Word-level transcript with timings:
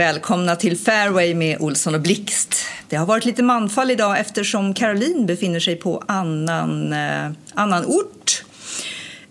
Välkomna 0.00 0.56
till 0.56 0.78
Fairway 0.78 1.34
med 1.34 1.60
Olsson 1.60 1.94
och 1.94 2.00
Blixt. 2.00 2.64
Det 2.88 2.96
har 2.96 3.06
varit 3.06 3.24
lite 3.24 3.42
manfall 3.42 3.90
idag 3.90 4.20
eftersom 4.20 4.74
Caroline 4.74 5.26
befinner 5.26 5.60
sig 5.60 5.76
på 5.76 6.04
annan, 6.08 6.92
eh, 6.92 7.30
annan 7.54 7.84
ort. 7.86 8.44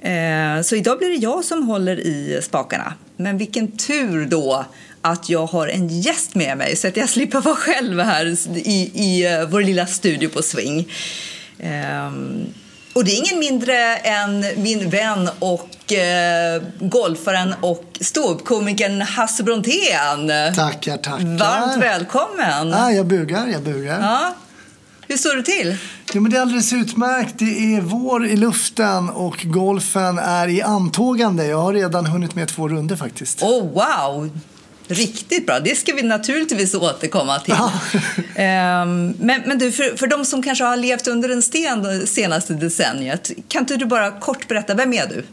Eh, 0.02 0.62
så 0.64 0.76
idag 0.76 0.98
blir 0.98 1.10
det 1.10 1.16
jag 1.16 1.46
som 1.46 1.64
håller 1.64 2.00
i 2.00 2.40
spakarna. 2.44 2.94
Men 3.18 3.38
vilken 3.38 3.78
tur 3.78 4.26
då 4.26 4.66
att 5.02 5.30
jag 5.30 5.46
har 5.46 5.68
en 5.68 5.88
gäst 5.88 6.36
med 6.36 6.58
mig 6.58 6.76
så 6.76 6.88
att 6.88 6.98
jag 6.98 7.10
slipper 7.10 7.42
vara 7.42 7.56
själv 7.56 8.00
här 8.00 8.36
i, 8.56 8.92
i 8.94 9.38
uh, 9.40 9.50
vår 9.50 9.62
lilla 9.62 9.86
studio 9.86 10.30
på 10.30 10.42
Swing. 10.42 10.92
Eh, 11.60 12.12
och 12.94 13.06
det 13.06 13.12
är 13.12 13.18
ingen 13.18 13.40
mindre 13.40 13.96
än 13.96 14.46
min 14.58 14.90
vän 14.90 15.30
och 15.40 15.70
eh, 15.92 16.64
golfaren 16.80 17.54
och 17.62 17.84
ståuppkomikern 18.02 19.02
Hasse 19.02 19.44
Brontén. 19.44 20.32
Tackar, 20.56 20.98
tackar. 20.98 21.38
Varmt 21.38 21.84
välkommen. 21.84 22.70
Ja, 22.70 22.92
jag 22.92 23.06
bugar, 23.06 23.48
jag 23.48 23.62
bugar. 23.62 24.02
Ja. 24.02 24.36
Hur 25.08 25.18
står 25.18 25.36
det 25.36 25.44
till? 25.44 25.78
Jo, 26.14 26.22
men 26.22 26.32
det 26.32 26.38
är 26.38 26.42
alldeles 26.42 26.74
utmärkt. 26.74 27.36
Det 27.40 27.76
är 27.76 27.82
vår 27.82 28.26
i 28.26 28.36
luften 28.36 29.10
och 29.10 29.38
golfen 29.44 30.18
är 30.18 30.48
i 30.48 30.62
antågande. 30.62 31.46
Jag 31.46 31.58
har 31.58 31.74
redan 31.74 32.06
hunnit 32.06 32.36
med 32.36 32.48
två 32.48 32.68
runder 32.68 32.96
faktiskt. 32.96 33.44
Oh, 33.44 33.74
wow! 33.74 34.30
Riktigt 34.92 35.46
bra. 35.46 35.60
Det 35.60 35.76
ska 35.76 35.94
vi 35.94 36.04
naturligtvis 36.04 36.76
återkomma 36.76 37.40
till. 37.40 37.56
Ja. 37.58 37.72
um, 38.84 39.10
men, 39.20 39.42
men 39.46 39.58
du, 39.58 39.72
för, 39.72 39.98
för 39.98 40.08
de 40.08 40.26
som 40.26 40.44
kanske 40.44 40.64
har 40.64 40.78
levt 40.78 41.08
under 41.08 41.30
en 41.30 41.42
sten 41.42 41.84
det 41.84 42.08
senaste 42.08 42.54
decenniet, 42.54 43.32
kan 43.48 43.62
inte 43.62 43.76
du 43.76 43.86
bara 43.86 44.12
kort 44.12 44.48
berätta, 44.48 44.74
vem 44.74 44.94
är 44.94 45.08
du? 45.08 45.24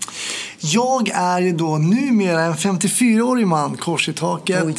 Jag 0.61 1.11
är 1.15 1.41
ju 1.41 1.53
då 1.53 1.79
numera 1.79 2.41
en 2.41 2.55
54-årig 2.55 3.47
man, 3.47 3.77
kors 3.77 4.09
i 4.09 4.13
taket. 4.13 4.65
Oj. 4.65 4.75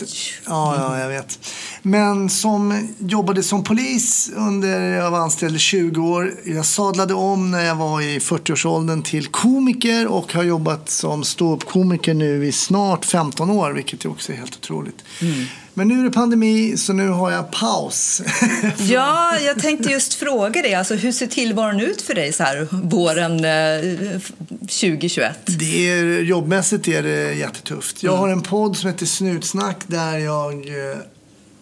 Ja, 0.45 0.75
ja, 0.77 0.99
jag 0.99 1.09
vet. 1.09 1.39
Men 1.81 2.29
som 2.29 2.87
jobbade 2.99 3.43
som 3.43 3.63
polis 3.63 4.31
under, 4.35 4.79
jag 4.79 5.11
var 5.11 5.19
anställd 5.19 5.55
i 5.55 5.59
20 5.59 6.01
år. 6.01 6.33
Jag 6.45 6.65
sadlade 6.65 7.13
om 7.13 7.51
när 7.51 7.65
jag 7.65 7.75
var 7.75 8.01
i 8.01 8.19
40-årsåldern 8.19 9.03
till 9.03 9.27
komiker 9.27 10.07
och 10.07 10.33
har 10.33 10.43
jobbat 10.43 10.89
som 10.89 11.23
ståuppkomiker 11.23 12.13
nu 12.13 12.45
i 12.45 12.51
snart 12.51 13.05
15 13.05 13.49
år, 13.49 13.71
vilket 13.71 14.05
också 14.05 14.31
är 14.31 14.37
helt 14.37 14.55
otroligt. 14.55 14.66
Mm. 14.69 15.45
Men 15.73 15.87
nu 15.87 15.99
är 15.99 16.03
det 16.03 16.11
pandemi, 16.11 16.77
så 16.77 16.93
nu 16.93 17.09
har 17.09 17.31
jag 17.31 17.51
paus. 17.51 18.21
ja, 18.77 19.39
jag 19.39 19.59
tänkte 19.59 19.91
just 19.91 20.13
fråga 20.13 20.61
dig, 20.61 20.75
alltså, 20.75 20.95
hur 20.95 21.11
ser 21.11 21.27
tillvaron 21.27 21.79
ut 21.79 22.01
för 22.01 22.13
dig 22.13 22.33
så 22.33 22.43
här 22.43 22.67
våren 22.71 23.45
eh, 23.45 24.19
2021? 24.59 25.39
Det 25.45 25.89
är, 25.89 26.21
jobbmässigt 26.21 26.87
är 26.87 27.03
det 27.03 27.33
jättetufft. 27.33 28.03
Jag 28.03 28.11
mm. 28.11 28.21
har 28.21 28.29
en 28.29 28.41
podd 28.41 28.77
som 28.77 28.89
heter 28.89 29.05
Snutsnack 29.05 29.77
där 29.87 30.17
jag 30.17 30.53
eh, 30.53 30.97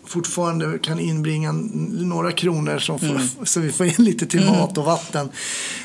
fortfarande 0.06 0.80
kan 0.80 1.00
inbringa 1.00 1.52
några 1.92 2.32
kronor 2.32 2.80
som 2.80 3.00
får, 3.00 3.08
mm. 3.08 3.28
så 3.44 3.60
vi 3.60 3.72
får 3.72 3.86
in 3.86 4.06
lite 4.06 4.26
till 4.26 4.44
mm. 4.44 4.60
mat 4.60 4.78
och 4.78 4.86
vatten. 4.86 5.30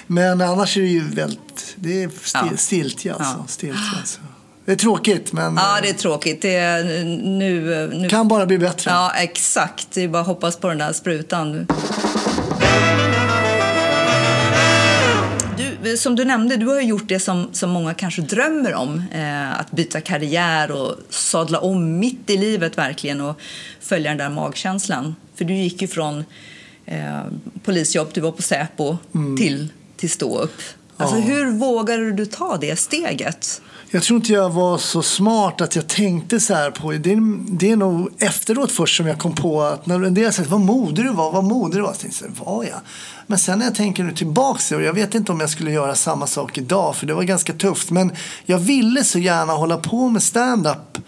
Men 0.07 0.41
annars 0.41 0.77
är 0.77 0.81
det 0.81 0.89
ju 0.89 1.09
väldigt, 1.09 1.75
det 1.77 2.03
är 2.03 2.09
stil, 2.09 2.49
ja. 2.51 2.57
stiltje 2.57 3.15
alltså. 3.15 3.35
Ja. 3.39 3.47
Stiltje, 3.49 3.99
alltså. 3.99 4.21
Det 4.65 4.73
är 4.73 4.77
tråkigt, 4.77 5.33
men... 5.33 5.55
Ja, 5.57 5.79
det 5.83 5.89
är 5.89 5.95
tråkigt. 5.95 6.43
Det 6.43 6.55
är 6.55 7.05
nu, 7.05 7.91
nu... 7.93 8.09
kan 8.09 8.29
bara 8.29 8.47
bli 8.47 8.59
bättre. 8.59 8.91
Ja, 8.91 9.13
exakt. 9.17 9.89
Det 9.93 10.03
är 10.03 10.09
bara 10.09 10.21
att 10.21 10.27
hoppas 10.27 10.57
på 10.57 10.69
den 10.69 10.79
där 10.79 10.93
sprutan. 10.93 11.67
Du, 15.83 15.97
som 15.97 16.17
du 16.17 16.25
nämnde, 16.25 16.57
du 16.57 16.67
har 16.67 16.81
gjort 16.81 17.09
det 17.09 17.21
som, 17.21 17.49
som 17.53 17.71
många 17.71 17.95
kanske 17.95 18.23
drömmer 18.23 18.75
om. 18.75 19.03
Eh, 19.13 19.61
att 19.61 19.71
byta 19.71 20.01
karriär 20.01 20.71
och 20.71 20.97
sadla 21.11 21.59
om 21.59 21.99
mitt 21.99 22.31
i 22.31 22.37
livet 22.37 22.79
verkligen 22.79 23.21
och 23.21 23.41
följa 23.81 24.11
den 24.11 24.19
där 24.19 24.31
magkänslan. 24.31 25.17
För 25.35 25.45
du 25.45 25.55
gick 25.55 25.83
ju 25.83 25.89
från 25.89 26.25
eh, 26.87 27.21
polisjobb, 27.65 28.09
du 28.13 28.21
var 28.21 28.33
på 28.33 28.43
Säpo, 28.43 28.97
mm. 29.15 29.37
till, 29.37 29.69
till 29.97 30.11
stå 30.11 30.39
upp. 30.39 30.63
Alltså, 30.97 31.17
ja. 31.17 31.23
Hur 31.23 31.51
vågade 31.51 32.13
du 32.13 32.27
ta 32.27 32.57
det 32.57 32.77
steget? 32.79 33.63
Jag 33.93 34.03
tror 34.03 34.17
inte 34.17 34.33
jag 34.33 34.51
var 34.51 34.79
så 34.79 35.03
smart 35.03 35.61
att 35.61 35.77
jag 35.77 35.89
tänkte 35.89 36.41
så 36.41 36.55
här 36.55 36.71
på 36.71 36.93
det. 36.93 37.13
Är, 37.13 37.21
det 37.59 37.71
är 37.71 37.77
nog 37.77 38.11
efteråt 38.19 38.73
först 38.73 38.97
som 38.97 39.07
jag 39.07 39.19
kom 39.19 39.35
på 39.35 39.63
att 39.63 39.87
när 39.87 40.03
en 40.05 40.15
del 40.15 40.33
sagt 40.33 40.51
vad 40.51 40.61
modig 40.61 41.05
du 41.05 41.13
var, 41.13 41.33
vad 41.33 41.45
modig 41.45 41.79
du 41.79 41.83
var. 41.83 41.93
Så 41.93 42.01
tänkte 42.01 42.25
jag, 42.25 42.45
var 42.45 42.65
jag? 42.65 42.81
Men 43.27 43.39
sen 43.39 43.59
när 43.59 43.67
jag 43.67 43.75
tänker 43.75 44.05
nu 44.05 44.13
tillbaka 44.13 44.77
och 44.77 44.83
jag 44.83 44.93
vet 44.93 45.15
inte 45.15 45.33
om 45.33 45.41
jag 45.41 45.51
skulle 45.51 45.71
göra 45.71 45.95
samma 45.95 46.27
sak 46.27 46.59
idag 46.59 46.97
för 46.97 47.07
det 47.07 47.15
var 47.15 47.23
ganska 47.23 47.53
tufft. 47.53 47.91
Men 47.91 48.13
jag 48.45 48.59
ville 48.59 49.05
så 49.05 49.19
gärna 49.19 49.53
hålla 49.53 49.77
på 49.77 50.09
med 50.09 50.23
stand-up. 50.23 50.99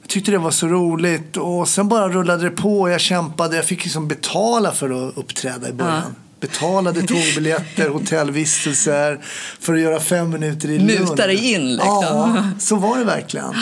Jag 0.00 0.08
tyckte 0.08 0.30
det 0.30 0.38
var 0.38 0.50
så 0.50 0.66
roligt 0.66 1.36
och 1.36 1.68
sen 1.68 1.88
bara 1.88 2.08
rullade 2.08 2.42
det 2.42 2.50
på 2.50 2.80
och 2.80 2.90
jag 2.90 3.00
kämpade. 3.00 3.56
Jag 3.56 3.64
fick 3.64 3.84
liksom 3.84 4.08
betala 4.08 4.72
för 4.72 5.08
att 5.08 5.16
uppträda 5.16 5.68
i 5.68 5.72
början. 5.72 6.02
Ja 6.04 6.25
betalade 6.40 7.02
tågbiljetter, 7.06 7.88
hotellvistelser 7.88 9.20
för 9.60 9.74
att 9.74 9.80
göra 9.80 10.00
fem 10.00 10.30
minuter 10.30 10.70
i 10.70 10.78
Lund. 10.78 11.00
Muta 11.00 11.26
dig 11.26 11.52
in 11.52 11.72
liksom. 11.72 11.90
Ja, 12.02 12.50
så 12.58 12.76
var 12.76 12.98
det 12.98 13.04
verkligen. 13.04 13.54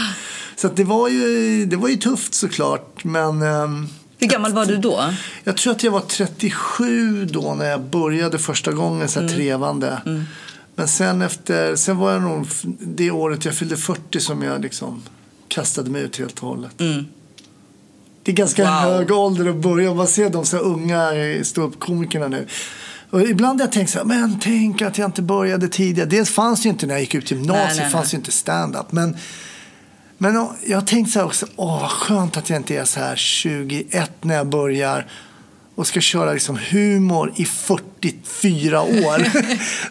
Så 0.57 0.69
det, 0.69 0.85
var 0.85 1.09
ju, 1.09 1.67
det 1.67 1.77
var 1.77 1.89
ju 1.89 1.97
tufft 1.97 2.35
såklart. 2.35 3.05
Men, 3.05 3.43
um, 3.43 3.89
Hur 4.19 4.27
gammal 4.27 4.53
var 4.53 4.67
du 4.67 4.77
då? 4.77 5.15
Jag 5.45 5.57
tror 5.57 5.73
att 5.73 5.83
jag 5.83 5.93
var 5.93 6.01
37 6.01 7.25
då 7.25 7.55
när 7.55 7.71
jag 7.71 7.81
började 7.81 8.39
första 8.39 8.73
gången 8.73 9.09
så 9.09 9.21
här 9.21 9.27
mm. 9.27 9.37
trevande. 9.37 10.03
Mm. 10.07 10.25
Men 10.75 10.89
sen 10.89 11.23
efter, 11.23 11.77
sen 11.77 11.97
var 11.97 12.13
jag 12.13 12.23
nog 12.23 12.47
det 12.81 13.11
året 13.11 13.45
jag 13.45 13.55
fyllde 13.55 13.77
40 13.77 14.21
som 14.21 14.43
jag 14.43 14.63
liksom 14.63 15.03
kastade 15.49 15.91
mig 15.91 16.03
ut 16.03 16.19
helt 16.19 16.39
och 16.39 16.49
hållet. 16.49 16.81
Mm. 16.81 17.05
Det 18.25 18.33
är 18.33 18.37
ganska 18.37 18.63
wow. 18.63 18.73
hög 18.73 19.11
ålder 19.11 19.51
att 19.51 19.57
börja. 19.57 19.95
Man 19.95 20.07
ser 20.07 20.31
de 20.31 20.45
så 20.45 20.57
unga 20.57 21.11
ståuppkomikerna 21.43 22.29
nu. 22.29 22.47
Och 23.11 23.23
ibland 23.23 23.61
har 23.61 23.67
jag 23.67 23.73
tänkt 23.73 23.91
så 23.91 23.99
här, 23.99 24.05
men 24.05 24.41
tänk 24.41 24.83
att 24.83 24.99
jag 24.99 25.09
inte 25.09 25.23
började 25.23 25.69
tidigare. 25.69 26.09
Dels 26.09 26.31
fanns 26.31 26.67
ju 26.67 26.71
inte 26.71 26.87
när 26.87 26.95
jag 26.95 27.01
gick 27.01 27.15
ut 27.15 27.31
gymnasiet, 27.31 27.77
nej, 27.77 27.85
nej, 27.85 27.91
fanns 27.91 28.15
ju 28.15 28.19
inte 28.19 28.33
stand-up. 28.33 28.93
Men, 28.93 29.17
men 30.19 30.49
jag 30.67 30.77
har 30.77 30.87
tänkt 30.87 31.11
så 31.11 31.19
här 31.19 31.27
också, 31.27 31.47
åh 31.57 31.81
vad 31.81 31.91
skönt 31.91 32.37
att 32.37 32.51
jag 32.51 32.57
inte 32.57 32.77
är 32.77 32.85
så 32.85 33.01
här 33.01 33.17
21 33.17 34.11
när 34.21 34.35
jag 34.35 34.47
börjar 34.47 35.07
och 35.75 35.87
ska 35.87 36.01
köra 36.01 36.33
liksom 36.33 36.59
humor 36.71 37.33
i 37.37 37.45
44 37.45 38.83
år. 38.83 39.25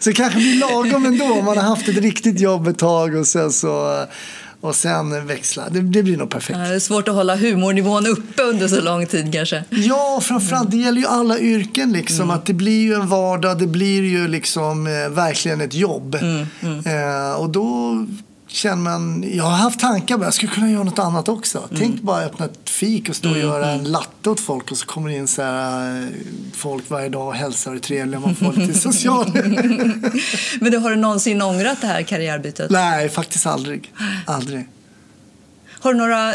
så 0.00 0.10
det 0.10 0.16
kanske 0.16 0.38
blir 0.38 0.58
lagom 0.58 1.06
ändå 1.06 1.24
om 1.24 1.44
man 1.44 1.56
har 1.56 1.64
haft 1.64 1.88
ett 1.88 1.96
riktigt 1.96 2.40
jobb 2.40 2.68
ett 2.68 2.78
tag 2.78 3.14
och 3.14 3.26
sen 3.26 3.52
så 3.52 4.04
och 4.64 4.76
sen 4.76 5.26
växla. 5.26 5.68
Det, 5.70 5.80
det 5.80 6.02
blir 6.02 6.16
nog 6.16 6.30
perfekt. 6.30 6.58
Ja, 6.58 6.68
det 6.68 6.74
är 6.74 6.78
svårt 6.78 7.08
att 7.08 7.14
hålla 7.14 7.36
humornivån 7.36 8.06
uppe 8.06 8.42
under 8.42 8.68
så 8.68 8.80
lång 8.80 9.06
tid 9.06 9.32
kanske. 9.32 9.64
Ja, 9.70 10.20
framförallt 10.22 10.70
det 10.70 10.76
gäller 10.76 11.00
ju 11.00 11.06
alla 11.06 11.38
yrken 11.38 11.92
liksom. 11.92 12.22
Mm. 12.22 12.30
Att 12.30 12.46
det 12.46 12.52
blir 12.52 12.80
ju 12.80 12.94
en 12.94 13.08
vardag, 13.08 13.58
det 13.58 13.66
blir 13.66 14.02
ju 14.02 14.28
liksom 14.28 14.86
eh, 14.86 15.08
verkligen 15.08 15.60
ett 15.60 15.74
jobb. 15.74 16.14
Mm, 16.14 16.46
mm. 16.62 16.78
Eh, 16.78 17.32
och 17.32 17.50
då 17.50 17.98
känner 18.54 18.76
man, 18.76 19.24
jag 19.32 19.44
har 19.44 19.56
haft 19.56 19.80
tankar 19.80 20.18
på 20.18 20.24
jag 20.24 20.34
skulle 20.34 20.52
kunna 20.52 20.70
göra 20.70 20.82
något 20.82 20.98
annat 20.98 21.28
också. 21.28 21.58
Mm. 21.58 21.70
Tänk 21.76 22.00
bara 22.00 22.24
öppna 22.24 22.44
ett 22.44 22.70
fik 22.70 23.08
och 23.08 23.16
stå 23.16 23.28
och 23.28 23.36
mm, 23.36 23.48
göra 23.48 23.70
en 23.70 23.80
mm. 23.80 23.92
latte 23.92 24.30
åt 24.30 24.40
folk 24.40 24.70
och 24.70 24.76
så 24.76 24.86
kommer 24.86 25.10
det 25.10 25.16
in 25.16 25.28
så 25.28 25.42
här, 25.42 26.02
eh, 26.02 26.08
folk 26.52 26.90
varje 26.90 27.08
dag 27.08 27.28
och 27.28 27.34
hälsar 27.34 27.70
och 27.70 27.76
är 27.76 27.80
trevliga 27.80 28.20
man 28.20 28.34
får 28.34 28.52
lite 28.52 28.78
social. 28.78 29.30
Men 30.60 30.72
du, 30.72 30.78
har 30.78 30.90
du 30.90 30.96
någonsin 30.96 31.42
ångrat 31.42 31.80
det 31.80 31.86
här 31.86 32.02
karriärbytet? 32.02 32.70
Nej, 32.70 33.08
faktiskt 33.08 33.46
aldrig. 33.46 33.92
Aldrig. 34.26 34.68
Har 35.80 35.92
du 35.92 35.98
några 35.98 36.32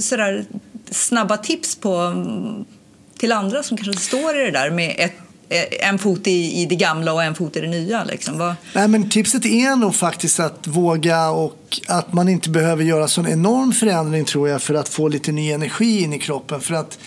sådär 0.00 0.44
snabba 0.90 1.36
tips 1.36 1.76
på 1.76 2.24
till 3.18 3.32
andra 3.32 3.62
som 3.62 3.76
kanske 3.76 4.02
står 4.02 4.36
i 4.40 4.44
det 4.44 4.50
där 4.50 4.70
med 4.70 4.94
ett 4.98 5.12
Eh, 5.12 5.25
Eh, 5.48 5.88
en 5.88 5.98
fot 5.98 6.26
i, 6.26 6.62
i 6.62 6.66
det 6.66 6.74
gamla 6.74 7.12
och 7.12 7.22
en 7.22 7.34
fot 7.34 7.56
i 7.56 7.60
det 7.60 7.68
nya? 7.68 8.04
Liksom. 8.04 8.38
Vad... 8.38 8.54
Nej, 8.74 8.88
men 8.88 9.10
tipset 9.10 9.44
är 9.44 9.76
nog 9.76 9.94
faktiskt 9.94 10.40
att 10.40 10.66
våga 10.66 11.30
och 11.30 11.80
att 11.88 12.12
man 12.12 12.28
inte 12.28 12.50
behöver 12.50 12.84
göra 12.84 13.08
sån 13.08 13.26
enorm 13.26 13.72
förändring 13.72 14.24
tror 14.24 14.48
jag 14.48 14.62
för 14.62 14.74
att 14.74 14.88
få 14.88 15.08
lite 15.08 15.32
ny 15.32 15.52
energi 15.52 16.02
in 16.02 16.12
i 16.12 16.18
kroppen. 16.18 16.60
För 16.60 16.74
att 16.74 16.98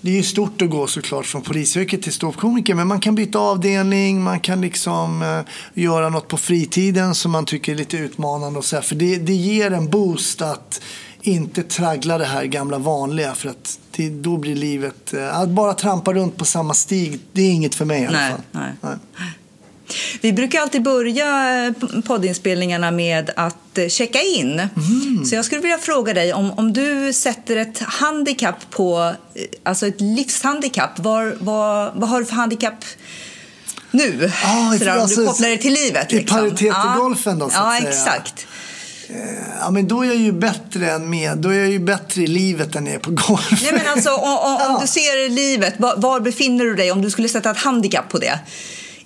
det 0.00 0.10
är 0.10 0.14
ju 0.14 0.22
stort 0.22 0.62
att 0.62 0.70
gå 0.70 0.86
såklart 0.86 1.26
från 1.26 1.42
polisyrket 1.42 2.02
till 2.02 2.12
ståuppkomiker 2.12 2.74
men 2.74 2.86
man 2.86 3.00
kan 3.00 3.14
byta 3.14 3.38
avdelning, 3.38 4.22
man 4.22 4.40
kan 4.40 4.60
liksom 4.60 5.22
eh, 5.22 5.40
göra 5.82 6.08
något 6.08 6.28
på 6.28 6.36
fritiden 6.36 7.14
som 7.14 7.32
man 7.32 7.44
tycker 7.44 7.72
är 7.72 7.76
lite 7.76 7.96
utmanande 7.96 8.58
och 8.58 8.64
så 8.64 8.76
här, 8.76 8.82
För 8.82 8.94
det, 8.94 9.16
det 9.16 9.32
ger 9.32 9.70
en 9.70 9.90
boost 9.90 10.42
att 10.42 10.80
inte 11.22 11.62
traggla 11.62 12.18
det 12.18 12.24
här 12.24 12.44
gamla 12.44 12.78
vanliga 12.78 13.34
för 13.34 13.48
att 13.48 13.78
det, 13.96 14.08
då 14.10 14.36
blir 14.36 14.54
livet... 14.54 15.12
eh, 15.14 15.38
Att 15.40 15.48
bara 15.48 15.74
trampa 15.74 16.12
runt 16.12 16.36
på 16.36 16.44
samma 16.44 16.74
stig, 16.74 17.20
det 17.32 17.42
är 17.42 17.50
inget 17.50 17.74
för 17.74 17.84
mig 17.84 18.02
i 18.02 18.06
alla 18.06 18.18
Nej, 18.18 18.30
fall. 18.30 18.40
nej. 18.82 18.96
Vi 20.20 20.32
brukar 20.32 20.60
alltid 20.60 20.82
börja 20.82 21.56
eh, 21.66 21.72
poddinspelningarna 22.02 22.90
med 22.90 23.30
att 23.36 23.78
eh, 23.78 23.88
checka 23.88 24.20
in. 24.22 24.50
Mm. 24.60 25.24
Så 25.24 25.34
jag 25.34 25.44
skulle 25.44 25.60
vilja 25.60 25.78
fråga 25.78 26.14
dig 26.14 26.32
om, 26.32 26.50
om 26.52 26.72
du 26.72 27.12
sätter 27.12 27.56
ett 27.56 27.78
handikapp 27.78 28.70
på, 28.70 29.12
alltså 29.62 29.86
ett 29.86 30.00
livshandikapp, 30.00 30.98
var, 30.98 31.36
vad, 31.40 31.92
vad 31.94 32.08
har 32.08 32.20
du 32.20 32.26
för 32.26 32.34
handikapp 32.34 32.84
nu? 33.90 34.30
Ah, 34.44 34.72
Sådär, 34.78 34.94
om 34.96 35.02
alltså, 35.02 35.20
du 35.20 35.26
kopplar 35.26 35.48
det 35.48 35.56
till 35.56 35.72
livet. 35.72 36.12
i 36.12 36.16
liksom. 36.16 36.38
paritet 36.38 36.58
till 36.58 36.66
Ja. 36.66 36.94
golfen 36.98 37.38
då, 37.38 37.48
så 37.50 37.56
Ja, 37.56 37.72
att 37.76 37.78
säga. 37.82 37.90
exakt. 37.90 38.46
Ja, 39.60 39.70
men 39.70 39.88
då 39.88 40.02
är 40.02 40.06
jag 40.06 40.16
ju 40.16 40.32
bättre 40.32 40.90
än 40.90 41.10
med. 41.10 41.38
Då 41.38 41.48
är 41.48 41.58
jag 41.58 41.68
ju 41.68 41.78
bättre 41.78 42.22
i 42.22 42.26
livet 42.26 42.74
än 42.76 42.86
jag 42.86 42.94
är 42.94 42.98
på 42.98 43.10
golf. 43.10 43.62
Nej, 43.62 43.72
men 43.72 43.86
alltså, 43.92 44.10
om, 44.10 44.38
om, 44.38 44.56
Ja. 44.60 44.78
du 44.80 44.86
ser 44.86 45.28
livet, 45.30 45.74
var, 45.78 45.96
var 45.96 46.20
befinner 46.20 46.64
du 46.64 46.74
dig 46.74 46.92
om 46.92 47.02
du 47.02 47.10
skulle 47.10 47.28
sätta 47.28 47.50
ett 47.50 47.56
handikapp 47.58 48.08
på 48.08 48.18
det? 48.18 48.38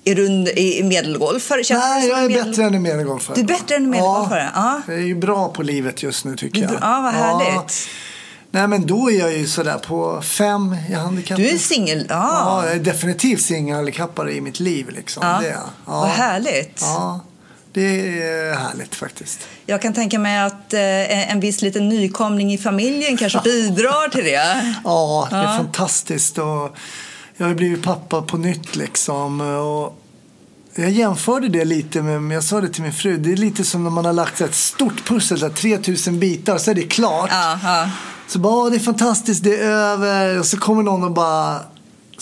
Är 0.04 0.14
du 0.14 0.26
en 0.26 0.88
medelgolfare? 0.88 1.64
Känns 1.64 1.84
Nej, 1.84 2.08
jag 2.08 2.18
är 2.24 2.28
medel- 2.28 2.44
bättre 2.50 2.64
än 2.64 2.74
en 2.74 2.82
medelgolfare. 2.82 3.34
Du 3.36 3.40
är 3.42 3.46
bättre 3.46 3.74
än 3.76 3.84
en 3.84 3.90
medelgolfare? 3.90 4.50
Ja. 4.54 4.82
Jag 4.86 4.96
är 4.96 5.00
ju 5.02 5.14
bra 5.14 5.48
på 5.48 5.62
livet 5.62 6.02
just 6.02 6.24
nu 6.24 6.36
tycker 6.36 6.62
jag. 6.62 6.72
ja, 6.72 7.00
vad 7.00 7.12
härligt. 7.14 7.88
Nej, 8.52 8.68
men 8.68 8.86
då 8.86 9.10
är 9.10 9.18
jag 9.18 9.32
ju 9.36 9.46
sådär 9.46 9.78
på 9.78 10.22
fem 10.22 10.76
i 10.90 10.92
handikappet. 10.94 11.44
Du 11.44 11.50
är 11.54 11.58
singel? 11.58 12.06
Ja, 12.08 12.14
Ja. 12.44 12.64
jag 12.66 12.74
är 12.74 12.78
definitivt 12.78 13.40
singelhandikappare 13.42 14.32
i 14.34 14.40
mitt 14.40 14.60
liv. 14.60 14.88
Liksom. 14.90 15.26
Ja. 15.26 15.38
Det 15.42 15.48
ja. 15.48 15.60
Vad 15.84 16.08
härligt. 16.08 16.78
Ja, 16.80 17.20
det 17.72 18.20
är 18.22 18.54
härligt 18.54 18.94
faktiskt. 18.94 19.38
Jag 19.66 19.82
kan 19.82 19.92
tänka 19.94 20.18
mig 20.18 20.38
att 20.40 20.74
eh, 20.74 21.30
en 21.32 21.40
viss 21.40 21.62
liten 21.62 21.88
nykomling 21.88 22.52
i 22.52 22.58
familjen 22.58 23.16
kanske 23.16 23.40
bidrar 23.44 24.08
till 24.08 24.24
det. 24.24 24.74
Ja, 24.84 25.28
det 25.30 25.36
är 25.36 25.42
Ja. 25.42 25.56
fantastiskt. 25.56 26.38
Och 26.38 26.76
jag 27.36 27.46
har 27.46 27.54
blivit 27.54 27.82
pappa 27.82 28.22
på 28.22 28.36
nytt 28.36 28.76
liksom. 28.76 29.40
Och 29.40 29.96
jag 30.74 30.90
jämförde 30.90 31.48
det 31.48 31.64
lite 31.64 32.02
med, 32.02 32.22
men 32.22 32.30
jag 32.34 32.44
sa 32.44 32.60
det 32.60 32.68
till 32.68 32.82
min 32.82 32.92
fru, 32.92 33.16
det 33.16 33.32
är 33.32 33.36
lite 33.36 33.64
som 33.64 33.84
när 33.84 33.90
man 33.90 34.04
har 34.04 34.12
lagt 34.12 34.40
ett 34.40 34.54
stort 34.54 35.08
pussel, 35.08 35.42
här 35.42 35.48
3000 35.48 36.18
bitar, 36.20 36.58
så 36.58 36.70
är 36.70 36.74
det 36.74 36.82
klart. 36.82 37.30
Ja, 37.32 37.58
ja. 37.62 37.90
Så 38.28 38.38
bara, 38.38 38.54
"Åh, 38.54 38.70
det 38.70 38.76
är 38.76 38.80
fantastiskt, 38.80 39.44
det 39.44 39.56
är 39.56 39.70
över. 39.70 40.38
Och 40.38 40.46
så 40.46 40.58
kommer 40.58 40.82
någon 40.82 41.04
och 41.04 41.10
bara 41.12 41.60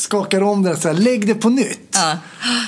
skakar 0.01 0.41
om 0.43 0.63
det, 0.63 0.77
så 0.77 0.89
här, 0.89 0.95
lägg 0.95 1.27
det 1.27 1.35
på 1.35 1.49
nytt. 1.49 1.89
Ja. 1.93 2.19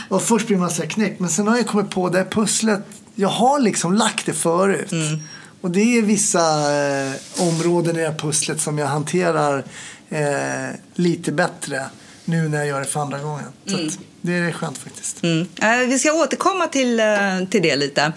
Och 0.09 0.23
först 0.23 0.47
blir 0.47 0.57
man 0.57 0.71
så 0.71 0.83
här 0.83 0.89
knäckt, 0.89 1.21
men 1.21 1.31
sen 1.31 1.49
har 1.49 1.57
jag 1.57 1.67
kommit 1.67 1.91
på 1.91 2.09
det 2.09 2.19
här 2.19 2.25
pusslet, 2.25 2.81
jag 3.15 3.29
har 3.29 3.61
liksom 3.61 3.95
lagt 3.95 4.27
det 4.27 4.33
förut. 4.33 4.93
Mm. 4.93 5.19
Och 5.61 5.71
det 5.71 5.99
är 5.99 6.03
vissa 6.03 6.41
eh, 6.77 7.13
områden 7.39 7.97
i 7.97 7.99
det 8.01 8.09
här 8.09 8.19
pusslet 8.19 8.61
som 8.61 8.79
jag 8.79 8.87
hanterar 8.87 9.65
eh, 10.11 10.75
lite 10.95 11.33
bättre 11.33 11.83
nu 12.25 12.49
när 12.49 12.59
jag 12.59 12.67
gör 12.67 12.81
det 12.81 12.87
för 12.87 13.01
andra 13.01 13.19
gången. 13.19 13.45
Så 13.67 13.75
att, 13.75 13.99
det 14.21 14.33
är 14.33 14.53
skönt 14.53 14.79
faktiskt. 14.79 15.23
Mm. 15.23 15.47
Eh, 15.63 15.89
Vi 15.89 15.99
ska 15.99 16.13
återkomma 16.13 16.67
till, 16.67 17.01
eh, 17.01 17.07
till 17.51 17.63
det 17.63 17.77
lite. 17.77 18.13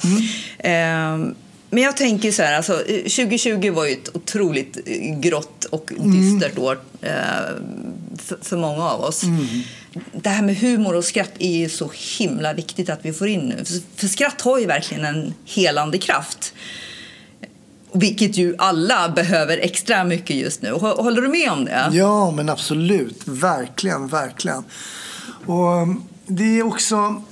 Eh, 0.60 1.18
Men 1.74 1.84
jag 1.84 1.98
tänker 1.98 2.32
så 2.32 2.44
här, 2.44 2.54
alltså, 2.54 2.74
eh, 2.88 2.98
2020 3.04 3.72
var 3.72 3.86
ju 3.86 3.92
ett 3.94 4.16
otroligt 4.16 4.78
eh, 4.86 5.20
grått 5.20 5.66
och 5.66 5.92
dystert 5.98 6.58
år 6.58 6.80
eh, 7.02 7.12
för, 8.18 8.38
för 8.42 8.58
många 8.58 8.84
av 8.90 9.02
oss. 9.02 9.22
Det 10.12 10.30
här 10.30 10.42
med 10.44 10.58
humor 10.58 10.96
och 10.96 11.04
skratt 11.06 11.32
är 11.40 11.58
ju 11.58 11.70
så 11.70 11.92
himla 12.20 12.54
viktigt 12.54 12.90
att 12.90 13.00
vi 13.06 13.14
får 13.14 13.28
in 13.28 13.40
nu. 13.40 13.66
För, 13.66 14.00
för 14.00 14.08
skratt 14.08 14.42
har 14.42 14.60
ju 14.60 14.66
verkligen 14.66 15.06
en 15.06 15.34
helande 15.46 15.98
kraft. 15.98 16.54
Vilket 17.92 18.38
ju 18.38 18.56
alla 18.58 19.10
behöver 19.10 19.58
extra 19.58 20.04
mycket 20.04 20.36
just 20.36 20.62
nu. 20.62 20.72
Hå- 20.72 21.02
Håller 21.04 21.22
du 21.22 21.28
med 21.28 21.52
om 21.52 21.66
det? 21.66 21.90
Ja, 21.94 22.32
men 22.32 22.50
absolut. 22.50 23.22
Verkligen, 23.26 24.08
verkligen. 24.08 24.64
Och 25.46 25.82
um, 25.82 26.04
det 26.26 26.44
är 26.60 26.64
också... 26.64 27.24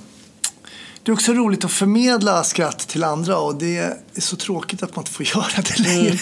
Det 1.02 1.10
är 1.10 1.12
också 1.12 1.32
roligt 1.32 1.64
att 1.64 1.72
förmedla 1.72 2.44
skratt 2.44 2.78
till 2.78 3.04
andra 3.04 3.38
och 3.38 3.54
det 3.54 3.78
är 3.78 4.20
så 4.20 4.36
tråkigt 4.36 4.82
att 4.82 4.96
man 4.96 5.02
inte 5.02 5.12
får 5.12 5.26
göra 5.36 5.62
det 5.62 5.78
längre. 5.78 6.18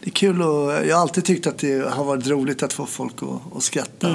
Det 0.00 0.06
är 0.06 0.10
kul 0.10 0.42
och 0.42 0.72
jag 0.72 0.96
har 0.96 1.02
alltid 1.02 1.24
tyckt 1.24 1.46
att 1.46 1.58
det 1.58 1.88
har 1.88 2.04
varit 2.04 2.26
roligt 2.26 2.62
att 2.62 2.72
få 2.72 2.86
folk 2.86 3.22
att, 3.22 3.56
att 3.56 3.62
skratta. 3.62 4.08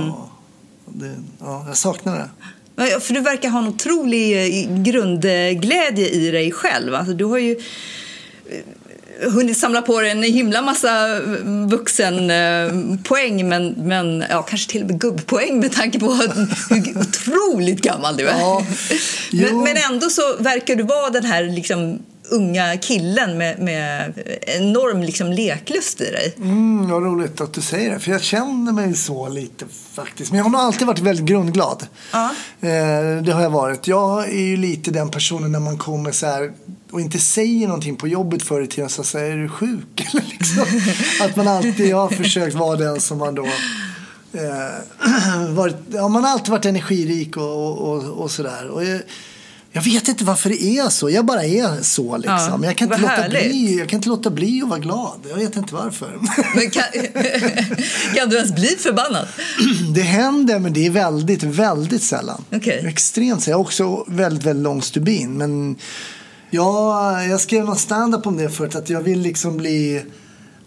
Och 0.85 0.93
det, 0.93 1.15
ja, 1.39 1.65
jag 1.67 1.77
saknar 1.77 2.15
det. 2.15 2.29
För 2.99 3.13
du 3.13 3.19
verkar 3.19 3.49
ha 3.49 3.59
en 3.59 3.67
otrolig 3.67 4.63
eh, 4.63 4.83
grundglädje 4.83 6.09
i 6.09 6.31
dig 6.31 6.51
själv. 6.51 6.95
Alltså, 6.95 7.13
du 7.13 7.25
har 7.25 7.37
ju 7.37 7.59
hunnit 9.31 9.57
samla 9.57 9.81
på 9.81 10.01
dig 10.01 10.11
en 10.11 10.23
himla 10.23 10.61
massa 10.61 11.19
vuxenpoäng 11.69 13.49
men, 13.49 13.69
men 13.69 14.23
ja, 14.29 14.41
kanske 14.41 14.71
till 14.71 14.81
och 14.81 14.87
med 14.87 14.99
gubbpoäng 14.99 15.59
med 15.59 15.71
tanke 15.71 15.99
på 15.99 16.13
hur 16.13 16.97
otroligt 16.97 17.81
gammal 17.81 18.17
du 18.17 18.27
är. 18.27 18.39
Ja, 18.39 18.65
men, 19.31 19.63
men 19.63 19.77
ändå 19.91 20.09
så 20.09 20.35
verkar 20.39 20.75
du 20.75 20.83
vara 20.83 21.09
den 21.09 21.25
här 21.25 21.43
liksom, 21.43 21.99
unga 22.31 22.77
killen 22.77 23.37
med, 23.37 23.59
med 23.59 24.13
enorm 24.41 25.03
liksom, 25.03 25.31
leklust 25.31 26.01
i 26.01 26.11
dig. 26.11 26.33
Mm, 26.37 26.89
vad 26.89 27.03
roligt 27.03 27.41
att 27.41 27.53
du 27.53 27.61
säger 27.61 27.93
det. 27.93 27.99
För 27.99 28.11
jag 28.11 28.21
känner 28.21 28.71
mig 28.71 28.95
så 28.95 29.29
lite 29.29 29.65
faktiskt. 29.93 30.31
Men 30.31 30.37
jag 30.37 30.45
har 30.45 30.51
nog 30.51 30.61
alltid 30.61 30.87
varit 30.87 30.99
väldigt 30.99 31.25
grundglad. 31.25 31.85
Ja. 32.11 32.31
Eh, 32.61 33.23
det 33.23 33.31
har 33.33 33.41
jag 33.41 33.49
varit. 33.49 33.87
Jag 33.87 34.29
är 34.29 34.43
ju 34.43 34.57
lite 34.57 34.91
den 34.91 35.09
personen 35.09 35.51
när 35.51 35.59
man 35.59 35.77
kommer 35.77 36.11
så 36.11 36.25
här 36.25 36.51
och 36.91 37.01
inte 37.01 37.19
säger 37.19 37.67
någonting 37.67 37.95
på 37.95 38.07
jobbet 38.07 38.43
förr 38.43 38.61
i 38.61 38.67
tiden. 38.67 38.89
Så 38.89 39.03
säger 39.03 39.31
är 39.31 39.41
du 39.41 39.49
sjuk? 39.49 40.07
Eller 40.11 40.25
liksom. 40.29 40.65
Att 41.21 41.35
man 41.35 41.47
alltid 41.47 41.93
har 41.93 42.09
försökt 42.09 42.55
vara 42.55 42.77
den 42.77 43.01
som 43.01 43.17
man 43.17 43.35
då 43.35 43.45
eh, 44.33 45.49
varit, 45.55 45.75
ja, 45.89 46.07
man 46.07 46.23
har 46.23 46.31
alltid 46.31 46.49
varit 46.49 46.65
energirik 46.65 47.37
och, 47.37 47.43
och, 47.43 47.77
och, 47.77 48.03
och 48.03 48.31
sådär. 48.31 48.67
Och 48.67 48.83
jag, 49.73 49.81
vet 49.81 50.07
inte 50.07 50.23
varför 50.23 50.49
det 50.49 50.63
är 50.63 50.89
så. 50.89 51.09
Jag 51.09 51.25
bara 51.25 51.43
är 51.43 51.81
så 51.81 52.17
liksom. 52.17 52.59
Ja, 52.63 52.65
jag, 52.65 52.77
kan 52.77 52.87
inte 52.87 53.01
låta 53.01 53.13
härligt. 53.13 53.51
bli, 53.51 53.79
jag 53.79 53.89
kan 53.89 53.97
inte 53.97 54.09
låta 54.09 54.29
bli 54.29 54.61
att 54.63 54.69
vara 54.69 54.79
glad. 54.79 55.19
Jag 55.29 55.35
vet 55.35 55.55
inte 55.55 55.73
varför. 55.73 56.19
Men 56.55 56.69
kan, 56.69 56.83
kan 58.15 58.29
du 58.29 58.35
ens 58.35 58.55
bli 58.55 58.67
förbannad? 58.67 59.27
Det 59.95 60.01
händer, 60.01 60.59
men 60.59 60.73
det 60.73 60.85
är 60.85 60.89
väldigt, 60.89 61.43
väldigt 61.43 62.03
sällan. 62.03 62.43
Okej. 62.51 62.85
Extremt 62.87 63.43
sällan. 63.43 63.51
Jag 63.51 63.57
har 63.57 63.63
också 63.63 64.05
väldigt, 64.07 64.43
väldigt 64.43 64.63
lång 64.63 64.81
stubin. 64.81 65.37
Men 65.37 65.75
ja, 66.49 67.23
jag 67.23 67.41
skrev 67.41 67.65
någon 67.65 67.75
stand-up 67.75 68.27
om 68.27 68.37
det 68.37 68.49
förut. 68.49 68.75
Att 68.75 68.89
jag 68.89 69.01
vill 69.01 69.19
liksom 69.19 69.57
bli 69.57 70.03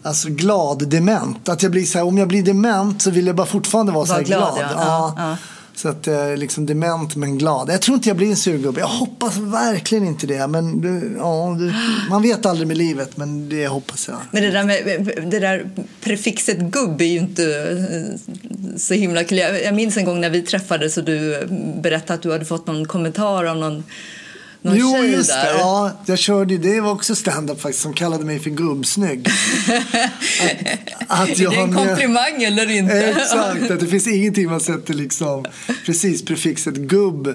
alltså, 0.03 0.29
glad 0.29 0.87
dement. 0.89 1.49
Att 1.49 1.63
jag 1.63 1.71
blir 1.71 1.85
så 1.85 1.97
här, 1.97 2.05
om 2.05 2.17
jag 2.17 2.27
blir 2.27 2.43
dement 2.43 3.01
så 3.01 3.11
vill 3.11 3.27
jag 3.27 3.35
bara 3.35 3.47
fortfarande 3.47 3.91
vara 3.91 4.05
så 4.05 4.13
Var 4.13 4.21
glad, 4.21 4.55
glad. 4.55 4.71
ja. 4.75 4.75
Ja, 4.75 5.13
ja. 5.17 5.37
Så 5.77 5.89
att 5.89 6.07
jag 6.07 6.31
är 6.31 6.37
liksom 6.37 6.65
dement 6.65 7.15
men 7.15 7.37
glad. 7.37 7.69
Jag 7.69 7.81
tror 7.81 7.95
inte 7.95 8.09
jag 8.09 8.17
blir 8.17 8.29
en 8.29 8.35
surgubbe. 8.35 8.79
Jag 8.79 8.87
hoppas 8.87 9.37
verkligen 9.37 10.05
inte 10.05 10.27
det. 10.27 10.47
Men 10.47 11.15
ja, 11.17 11.57
man 12.09 12.21
vet 12.21 12.45
aldrig 12.45 12.67
med 12.67 12.77
livet, 12.77 13.17
men 13.17 13.49
det 13.49 13.67
hoppas 13.67 14.07
jag. 14.07 14.17
Men 14.31 14.43
det 14.43 14.51
där, 14.51 14.63
med, 14.63 15.11
det 15.31 15.39
där 15.39 15.69
prefixet 16.01 16.59
gubb 16.59 17.01
är 17.01 17.05
ju 17.05 17.19
inte 17.19 17.43
eh, 17.91 18.77
så 18.77 18.93
himla 18.93 19.23
kul. 19.23 19.37
Jag 19.37 19.63
jag 19.63 19.75
minns 19.75 19.97
en 19.97 20.05
gång 20.05 20.21
när 20.21 20.29
vi 20.29 20.41
träffades 20.41 20.97
och 20.97 21.03
du 21.03 21.35
eh, 21.35 21.47
berättade 21.81 22.13
att 22.13 22.21
du 22.21 22.31
hade 22.31 22.45
fått 22.45 22.67
någon 22.67 22.85
kommentar 22.85 23.45
av 23.45 23.57
någon, 23.57 23.83
någon 24.67 24.77
Jo, 24.77 24.93
tjej 25.01 25.11
just 25.11 25.29
där. 25.29 25.53
det. 25.53 25.59
Ja, 25.59 25.91
jag 26.05 26.19
körde 26.19 26.53
ju, 26.53 26.59
det 26.59 26.81
var 26.81 26.91
också 26.91 27.15
stand-up 27.15 27.61
faktiskt, 27.61 27.83
som 27.83 27.93
kallade 27.93 28.25
mig 28.25 28.39
för 28.39 28.49
gubbsnygg. 28.49 29.27
att, 31.07 31.21
att 31.21 31.29
är 31.29 31.49
det 31.49 31.55
en 31.57 31.69
med- 31.73 31.87
komplimang 31.87 32.43
eller 32.43 32.69
inte? 32.71 32.93
Exakt, 32.93 33.71
att 33.71 33.79
det 33.79 33.87
finns 33.87 34.07
ingenting 34.07 34.49
man 34.49 34.59
sätter 34.59 34.93
liksom 34.93 35.45
precis 35.85 36.25
prefixet 36.25 36.75
gubb 36.75 37.27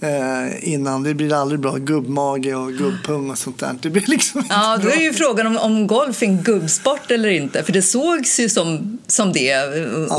eh, 0.00 0.68
innan. 0.72 1.02
Det 1.02 1.14
blir 1.14 1.32
aldrig 1.32 1.60
bra. 1.60 1.76
Gubbmage 1.76 2.54
och 2.54 2.72
gubbpung 2.72 3.30
och 3.30 3.38
sånt 3.38 3.58
där. 3.58 3.74
Det 3.82 3.90
blir 3.90 4.06
liksom 4.06 4.44
Ja, 4.48 4.78
då 4.82 4.88
är 4.88 5.00
ju 5.00 5.12
frågan 5.12 5.46
om, 5.46 5.56
om 5.56 5.86
golf 5.86 6.22
är 6.22 6.26
en 6.26 6.42
gubbsport 6.42 7.10
eller 7.10 7.28
inte. 7.28 7.62
För 7.62 7.72
det 7.72 7.82
sågs 7.82 8.40
ju 8.40 8.48
som, 8.48 8.98
som 9.06 9.32
det 9.32 9.50
eh, 9.52 9.62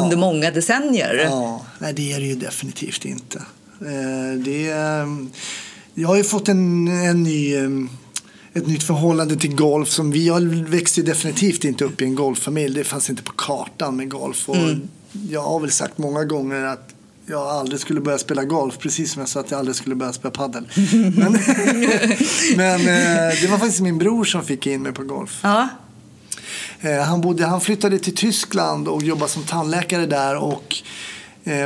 under 0.02 0.16
många 0.18 0.52
decennier. 0.52 1.28
Ja, 1.30 1.66
nej 1.80 1.94
det 1.94 2.12
är 2.14 2.20
det 2.20 2.26
ju 2.26 2.36
definitivt 2.36 3.06
inte. 3.06 3.38
Eh, 3.82 4.40
det, 4.46 4.70
är- 4.70 5.28
jag 5.94 6.08
har 6.08 6.16
ju 6.16 6.24
fått 6.24 6.50
en, 6.50 6.88
en 6.88 7.24
ny, 7.24 7.56
ett 8.54 8.68
nytt 8.68 8.84
förhållande 8.84 9.36
till 9.36 9.56
golf. 9.56 9.90
Som 9.90 10.12
vi 10.12 10.30
växte 10.68 11.00
ju 11.00 11.06
definitivt 11.06 11.64
inte 11.64 11.86
upp 11.86 12.02
i 12.02 12.06
en 12.06 12.16
golffamilj. 12.16 12.76
Det 12.76 12.84
fanns 12.84 13.10
inte 13.10 13.24
på 13.24 13.32
kartan 13.32 13.96
med 13.96 14.10
golf. 14.10 14.50
Och 14.50 14.56
Jag 15.30 15.42
har 15.42 15.60
väl 15.60 15.72
sagt 15.72 15.98
många 15.98 16.24
gånger 16.26 16.64
att 16.64 16.90
jag 17.26 17.48
aldrig 17.48 17.80
skulle 17.80 18.02
börja 18.02 18.18
spela 18.18 18.44
golf. 18.44 18.78
Precis 18.78 19.12
som 19.12 19.20
jag 19.20 19.30
sa 19.30 19.40
att 19.40 19.52
jag 19.52 19.58
aldrig 19.58 19.76
skulle 19.76 19.96
börja 19.96 20.14
spela 20.14 20.32
padel. 20.32 20.68
Men, 21.16 21.32
men 22.58 22.80
eh, 22.82 23.42
det 23.42 23.48
var 23.52 23.58
faktiskt 23.58 23.82
min 23.82 23.98
bror 23.98 24.24
som 24.24 24.44
fick 24.44 24.68
in 24.68 24.82
mig 24.82 24.92
på 24.92 25.04
golf. 25.04 25.40
Ja. 25.44 25.68
Eh, 26.82 26.98
Han, 27.04 27.22
bodde, 27.22 27.46
han 27.46 27.62
flyttade 27.62 28.00
till 28.00 28.16
Tyskland 28.16 28.88
och 28.88 29.04
jobbade 29.04 29.32
som 29.32 29.44
tandläkare 29.44 30.06
där 30.06 30.38
och 30.38 30.76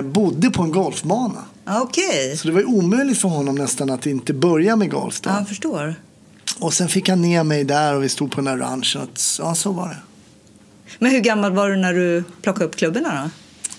bodde 0.03 0.49
på 0.51 0.63
en 0.63 0.71
golfbana. 0.71 1.45
Ja, 1.65 1.81
Okej, 1.81 2.37
Så 2.37 2.47
det 2.47 2.53
var 2.53 2.59
ju 2.59 2.65
omöjligt 2.65 3.17
för 3.21 3.29
honom 3.29 3.55
nästan 3.55 3.89
att 3.89 4.05
inte 4.05 4.33
börja 4.33 4.75
med 4.75 4.91
golf 4.91 5.21
då. 5.21 5.29
ja, 5.29 5.37
jag 5.37 5.47
förstår. 5.47 5.95
Och 6.59 6.73
sen 6.73 6.89
fick 6.89 7.09
han 7.09 7.21
ner 7.21 7.43
mig 7.43 7.63
där 7.63 7.95
och 7.95 8.03
vi 8.03 8.09
stod 8.09 8.31
på 8.31 8.35
den 8.41 8.47
här 8.47 8.57
ranchen. 8.57 9.01
Och, 9.01 9.09
ja, 9.39 9.55
så 9.55 9.71
var 9.71 9.87
det. 9.89 9.97
Men 10.99 11.11
hur 11.11 11.19
gammal 11.19 11.53
var 11.53 11.69
du 11.69 11.75
när 11.77 11.93
du 11.93 12.23
plockade 12.41 12.65
upp 12.65 12.75
klubborna 12.75 13.23
då? 13.23 13.29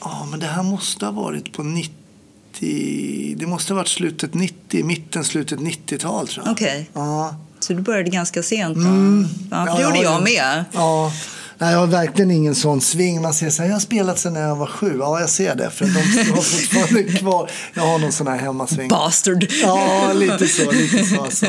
Ja, 0.01 0.27
men 0.31 0.41
det 0.41 0.47
här 0.47 0.63
måste 0.63 1.05
ha 1.05 1.13
varit 1.13 1.53
på 1.53 1.63
90... 1.63 3.37
Det 3.37 3.47
måste 3.47 3.73
ha 3.73 3.77
varit 3.77 3.89
slutet 3.89 4.35
90, 4.35 4.85
mitten, 4.85 5.25
slutet 5.25 5.59
90-tal 5.61 6.29
tror 6.29 6.47
jag. 6.47 6.53
Okej. 6.53 6.91
Ja. 6.93 7.37
Så 7.61 7.73
du 7.73 7.81
började 7.83 8.11
ganska 8.11 8.43
sent 8.43 8.77
då? 8.77 8.83
Ja, 8.83 9.67
för 9.67 9.77
det 9.77 9.83
Ja, 9.83 9.89
gjorde 9.89 10.03
jag 10.03 10.19
ju- 10.19 10.25
med. 10.35 10.65
Ja. 10.73 11.13
Nej, 11.59 11.73
jag 11.73 11.79
har 11.79 11.87
verkligen 11.87 12.31
ingen 12.31 12.55
sån 12.55 12.81
sving. 12.81 13.23
Man 13.23 13.35
säger 13.35 13.53
så 13.53 13.63
här, 13.63 13.69
jag 13.69 13.75
har 13.75 13.81
spelat 13.81 14.19
sedan 14.19 14.33
när 14.33 14.41
jag 14.49 14.57
var 14.57 14.67
sju. 14.67 14.97
Ja, 14.99 15.21
jag 15.21 15.31
ser 15.31 15.55
det. 15.55 15.71
För 15.71 15.85
de 15.85 15.91
har 15.91 16.37
fortfarande 16.43 17.03
kvar. 17.03 17.51
Jag 17.75 17.83
har 17.83 17.99
någon 17.99 18.13
sån 18.13 18.27
här 18.27 18.39
hemmasving. 18.39 18.89
Bastard! 18.89 19.47
Ja, 19.63 20.13
lite 20.15 20.47
så. 20.49 20.71
Lite 20.71 21.05
så 21.05 21.23
alltså. 21.23 21.47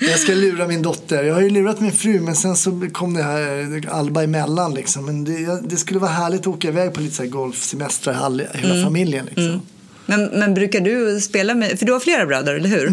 Jag 0.00 0.18
ska 0.18 0.32
lura 0.34 0.66
min 0.68 0.82
dotter. 0.82 1.24
Jag 1.24 1.34
har 1.34 1.40
ju 1.42 1.50
lurat 1.50 1.80
min 1.80 1.92
fru 1.92 2.20
men 2.20 2.34
sen 2.36 2.56
så 2.56 2.86
kom 2.92 3.14
det 3.14 3.22
här 3.22 3.82
Alba 3.90 4.22
emellan 4.22 4.74
liksom. 4.74 5.04
Men 5.06 5.24
det, 5.24 5.60
det 5.68 5.76
skulle 5.76 5.98
vara 6.00 6.10
härligt 6.10 6.40
att 6.40 6.46
åka 6.46 6.68
iväg 6.68 6.94
på 6.94 7.00
lite 7.00 7.14
så 7.14 7.22
här 7.22 7.30
golfsemestrar 7.30 8.14
hela 8.14 8.44
Mm. 8.74 8.84
familjen 8.84 9.24
liksom. 9.26 9.62
Men, 10.06 10.24
men 10.24 10.54
brukar 10.54 10.80
du 10.80 11.20
spela 11.20 11.54
med... 11.54 11.78
För 11.78 11.86
du 11.86 11.92
har 11.92 12.00
flera 12.00 12.26
bröder, 12.26 12.54
eller 12.54 12.68
hur? 12.68 12.92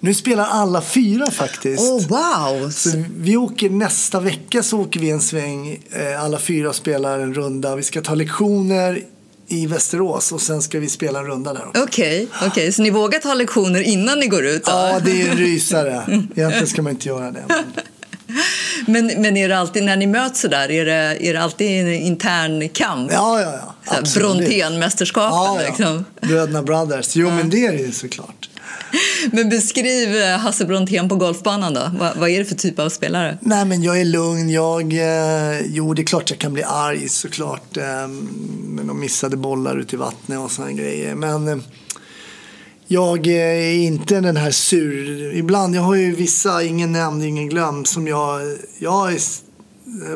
Nu 0.00 0.14
spelar 0.14 0.44
alla 0.44 0.82
fyra 0.82 1.30
faktiskt. 1.30 1.82
Oh, 1.82 2.06
wow! 2.08 2.70
Så 2.70 2.90
vi 3.16 3.36
åker 3.36 3.70
nästa 3.70 4.20
vecka 4.20 4.62
så 4.62 4.80
åker 4.80 5.00
vi 5.00 5.10
en 5.10 5.20
sväng. 5.20 5.80
Eh, 5.90 6.24
alla 6.24 6.38
fyra 6.38 6.72
spelar 6.72 7.18
en 7.18 7.34
runda. 7.34 7.76
Vi 7.76 7.82
ska 7.82 8.00
ta 8.00 8.14
lektioner 8.14 9.02
i 9.48 9.66
Västerås 9.66 10.32
och 10.32 10.40
sen 10.40 10.62
ska 10.62 10.78
vi 10.78 10.88
spela 10.88 11.18
en 11.18 11.26
runda 11.26 11.52
där 11.52 11.68
också. 11.68 11.82
Okej, 11.82 12.28
okej. 12.46 12.72
så 12.72 12.82
ni 12.82 12.90
vågar 12.90 13.18
ta 13.18 13.34
lektioner 13.34 13.80
innan 13.80 14.18
ni 14.18 14.26
går 14.26 14.46
ut? 14.46 14.64
Då? 14.64 14.70
Ja, 14.70 15.00
det 15.04 15.22
är 15.22 15.30
en 15.30 15.36
rysare. 15.46 16.02
Egentligen 16.36 16.66
ska 16.66 16.82
man 16.82 16.92
inte 16.92 17.08
göra 17.08 17.30
det. 17.30 17.44
Men... 17.48 17.64
Men, 18.86 19.06
men 19.06 19.36
är 19.36 19.48
det 19.48 19.58
alltid, 19.58 19.84
när 19.84 19.96
ni 19.96 20.06
möts 20.06 20.40
så 20.40 20.48
där, 20.48 20.70
är 20.70 20.84
det, 20.84 21.26
är 21.28 21.32
det 21.32 21.42
alltid 21.42 21.80
en 21.80 21.92
intern 21.92 22.68
kamp? 22.68 23.12
Ja, 23.12 23.40
ja, 23.40 23.74
ja. 23.86 24.02
Brontén-mästerskapen 24.14 25.30
Ja, 25.30 25.60
ja. 25.60 25.68
liksom. 25.68 26.04
Bröderna 26.20 26.62
Brothers. 26.62 27.16
Jo, 27.16 27.30
men 27.30 27.50
det 27.50 27.66
är 27.66 27.72
det 27.72 27.78
ju 27.78 27.92
såklart. 27.92 28.47
Men 29.32 29.48
beskriv 29.48 30.16
eh, 30.16 30.38
Hasse 30.38 30.64
Brontén 30.64 31.08
på 31.08 31.16
golfbanan 31.16 31.74
då. 31.74 31.90
Vad, 31.98 32.16
vad 32.16 32.30
är 32.30 32.38
det 32.38 32.44
för 32.44 32.54
typ 32.54 32.78
av 32.78 32.88
spelare? 32.88 33.38
Nej, 33.40 33.64
men 33.64 33.82
jag 33.82 34.00
är 34.00 34.04
lugn. 34.04 34.50
Jag, 34.50 34.92
eh, 34.92 35.60
jo, 35.66 35.94
det 35.94 36.02
är 36.02 36.06
klart 36.06 36.30
jag 36.30 36.38
kan 36.38 36.52
bli 36.52 36.62
arg 36.62 37.08
såklart. 37.08 37.76
Eh, 37.76 38.08
med 38.68 38.86
de 38.86 39.00
missade 39.00 39.36
bollar 39.36 39.78
ute 39.78 39.96
i 39.96 39.98
vattnet 39.98 40.38
och 40.38 40.50
sådana 40.50 40.72
grejer. 40.72 41.14
Men 41.14 41.48
eh, 41.48 41.56
jag 42.86 43.26
eh, 43.26 43.34
är 43.34 43.74
inte 43.74 44.20
den 44.20 44.36
här 44.36 44.50
sur... 44.50 45.34
Ibland, 45.36 45.76
jag 45.76 45.82
har 45.82 45.94
ju 45.94 46.14
vissa, 46.14 46.62
ingen 46.62 46.92
nämnd, 46.92 47.24
ingen 47.24 47.48
glömd, 47.48 47.86
som 47.86 48.08
jag... 48.08 48.40
Jag 48.78 49.12
är, 49.12 49.20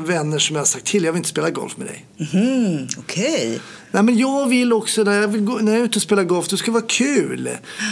vänner 0.00 0.38
som 0.38 0.56
jag 0.56 0.60
har 0.60 0.66
sagt 0.66 0.86
till, 0.86 1.04
jag 1.04 1.12
vill 1.12 1.18
inte 1.18 1.28
spela 1.28 1.50
golf 1.50 1.76
med 1.76 1.86
dig. 1.86 2.06
Mhm, 2.16 2.88
okej. 2.98 3.60
Nej, 3.90 4.02
men 4.02 4.18
jag 4.18 4.48
vill 4.48 4.72
också, 4.72 5.02
när 5.02 5.20
jag, 5.20 5.28
vill 5.28 5.40
gå, 5.40 5.58
när 5.58 5.72
jag 5.72 5.80
är 5.80 5.84
ute 5.84 5.98
och 5.98 6.02
spelar 6.02 6.24
golf, 6.24 6.48
det 6.48 6.56
ska 6.56 6.70
vara 6.70 6.84
kul. 6.86 7.48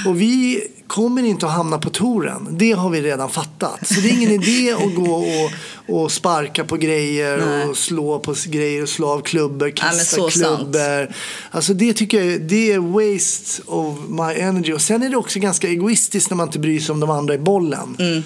Och 0.07 0.21
vi 0.21 0.63
kommer 0.87 1.23
inte 1.23 1.47
att 1.47 1.53
hamna 1.53 1.79
på 1.79 1.91
touren. 1.91 2.49
Det 2.51 2.73
har 2.73 2.91
vi 2.91 3.03
redan 3.03 3.31
fattat. 3.31 3.87
Så 3.87 4.01
det 4.01 4.09
är 4.09 4.13
ingen 4.13 4.31
idé 4.31 4.73
att 4.73 4.95
gå 4.95 5.15
och, 5.15 5.51
och 5.95 6.13
sparka 6.13 6.65
på 6.65 6.77
grejer 6.77 7.43
Nej. 7.47 7.65
och 7.65 7.77
slå 7.77 8.19
på 8.19 8.35
grejer 8.47 8.83
och 8.83 8.89
slå 8.89 9.09
av 9.09 9.21
klubbor, 9.21 9.71
kasta 9.71 10.17
sant. 10.17 10.33
klubbor. 10.33 11.15
Alltså 11.51 11.75
det 11.75 11.93
tycker 11.93 12.25
jag 12.25 12.41
det 12.41 12.73
är 12.73 12.79
waste 12.79 13.63
of 13.67 13.99
my 14.09 14.41
energy. 14.41 14.73
Och 14.73 14.83
sen 14.83 15.03
är 15.03 15.11
det 15.11 15.17
också 15.17 15.39
ganska 15.39 15.69
egoistiskt 15.69 16.31
när 16.31 16.37
man 16.37 16.49
inte 16.49 16.59
bryr 16.59 16.81
sig 16.81 16.93
om 16.93 17.01
de 17.01 17.11
andra 17.11 17.35
i 17.35 17.39
bollen. 17.39 17.97
Mm. 17.99 18.23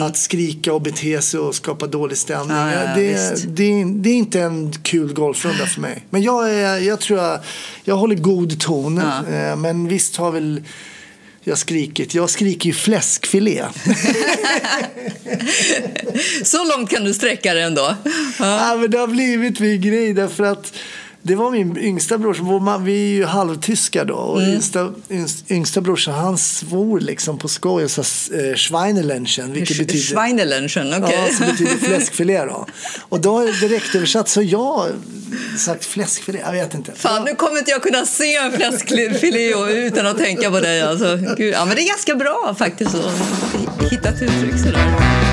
Att 0.00 0.16
skrika 0.16 0.72
och 0.72 0.82
bete 0.82 1.22
sig 1.22 1.40
och 1.40 1.54
skapa 1.54 1.86
dålig 1.86 2.18
stämning. 2.18 2.56
Ja, 2.56 2.72
ja, 2.72 2.94
det, 2.94 3.34
det, 3.56 3.64
är, 3.64 3.84
det 4.02 4.10
är 4.10 4.14
inte 4.14 4.40
en 4.40 4.72
kul 4.82 5.12
golfrunda 5.12 5.66
för 5.66 5.80
mig. 5.80 6.06
Men 6.10 6.22
jag, 6.22 6.54
är, 6.54 6.78
jag 6.78 7.00
tror 7.00 7.18
jag, 7.18 7.38
jag 7.84 7.96
håller 7.96 8.14
god 8.16 8.60
ton. 8.60 8.96
Ja. 8.96 9.34
Eh, 9.34 9.56
Men 9.56 9.88
visst 9.88 10.16
har 10.16 10.30
väl 10.32 10.62
jag 11.44 11.58
skrikit. 11.58 12.14
Jag 12.14 12.30
skriker 12.30 12.66
ju 12.66 12.72
fläskfilé. 12.74 13.64
Så 16.44 16.64
långt 16.64 16.90
kan 16.90 17.04
du 17.04 17.14
sträcka 17.14 17.54
det 17.54 17.62
ändå. 17.62 17.96
ja, 18.38 18.76
men 18.80 18.90
det 18.90 18.98
har 18.98 19.06
blivit 19.06 19.60
min 19.60 19.80
grej 19.80 20.12
därför 20.14 20.44
att 20.44 20.72
det 21.22 21.34
var 21.34 21.50
min 21.50 21.76
yngsta 21.78 22.18
brorsa. 22.18 22.78
Vi 22.84 22.92
är 22.92 23.16
ju 23.16 23.24
halvtyskar 23.24 24.04
då. 24.04 24.14
Och 24.14 24.42
yngsta, 24.42 24.92
yngst- 25.08 25.52
yngsta 25.52 25.80
brorsan 25.80 26.14
han 26.14 26.38
svor 26.38 27.00
liksom 27.00 27.38
på 27.38 27.48
skoj 27.48 27.84
och 27.84 27.90
sa 27.90 28.02
eh, 28.36 28.54
Schweinelenchen. 28.56 29.52
Vilket 29.52 29.78
betyder... 29.78 30.04
Schweinelenchen, 30.04 30.94
okej. 31.04 31.18
Ja, 31.28 31.34
som 31.34 31.46
betyder 31.46 31.76
fläskfilé 31.86 32.44
då. 32.44 32.66
Och 33.08 33.20
då 33.20 33.40
direkt 33.40 33.94
översatt 33.94 34.28
så 34.28 34.42
jag 34.42 34.86
sagt 35.58 35.84
fläskfilé. 35.84 36.38
Jag 36.44 36.52
vet 36.52 36.74
inte. 36.74 36.92
Fan, 36.94 37.24
nu 37.24 37.34
kommer 37.34 37.58
inte 37.58 37.70
jag 37.70 37.82
kunna 37.82 38.06
se 38.06 38.36
en 38.36 38.52
fläskfilé 38.52 39.54
utan 39.86 40.06
att 40.06 40.18
tänka 40.18 40.50
på 40.50 40.60
dig. 40.60 40.82
Alltså. 40.82 41.18
Gud, 41.36 41.54
ja, 41.54 41.64
men 41.64 41.76
det 41.76 41.82
är 41.82 41.88
ganska 41.88 42.14
bra 42.14 42.54
faktiskt 42.58 42.94
att 42.94 43.92
hitta 43.92 44.08
ett 44.08 44.22
uttryck 44.22 44.58
sådär. 44.58 45.31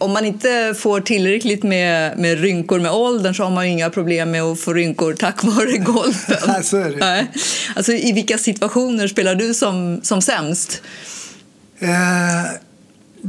Om 0.00 0.12
man 0.12 0.24
inte 0.24 0.74
får 0.78 1.00
tillräckligt 1.00 1.62
med, 1.62 2.18
med 2.18 2.40
rynkor 2.40 2.80
med 2.80 2.92
åldern 2.92 3.34
så 3.34 3.42
har 3.44 3.50
man 3.50 3.64
inga 3.64 3.90
problem 3.90 4.30
med 4.30 4.42
att 4.42 4.60
få 4.60 4.72
rynkor 4.72 5.12
tack 5.14 5.44
vare 5.44 5.76
golfen. 5.78 6.64
Så 6.64 6.76
är 6.76 6.90
det. 6.90 7.26
Alltså, 7.76 7.92
I 7.92 8.12
vilka 8.12 8.38
situationer 8.38 9.08
spelar 9.08 9.34
du 9.34 9.54
som, 9.54 10.00
som 10.02 10.22
sämst? 10.22 10.82
Eh, 11.78 11.88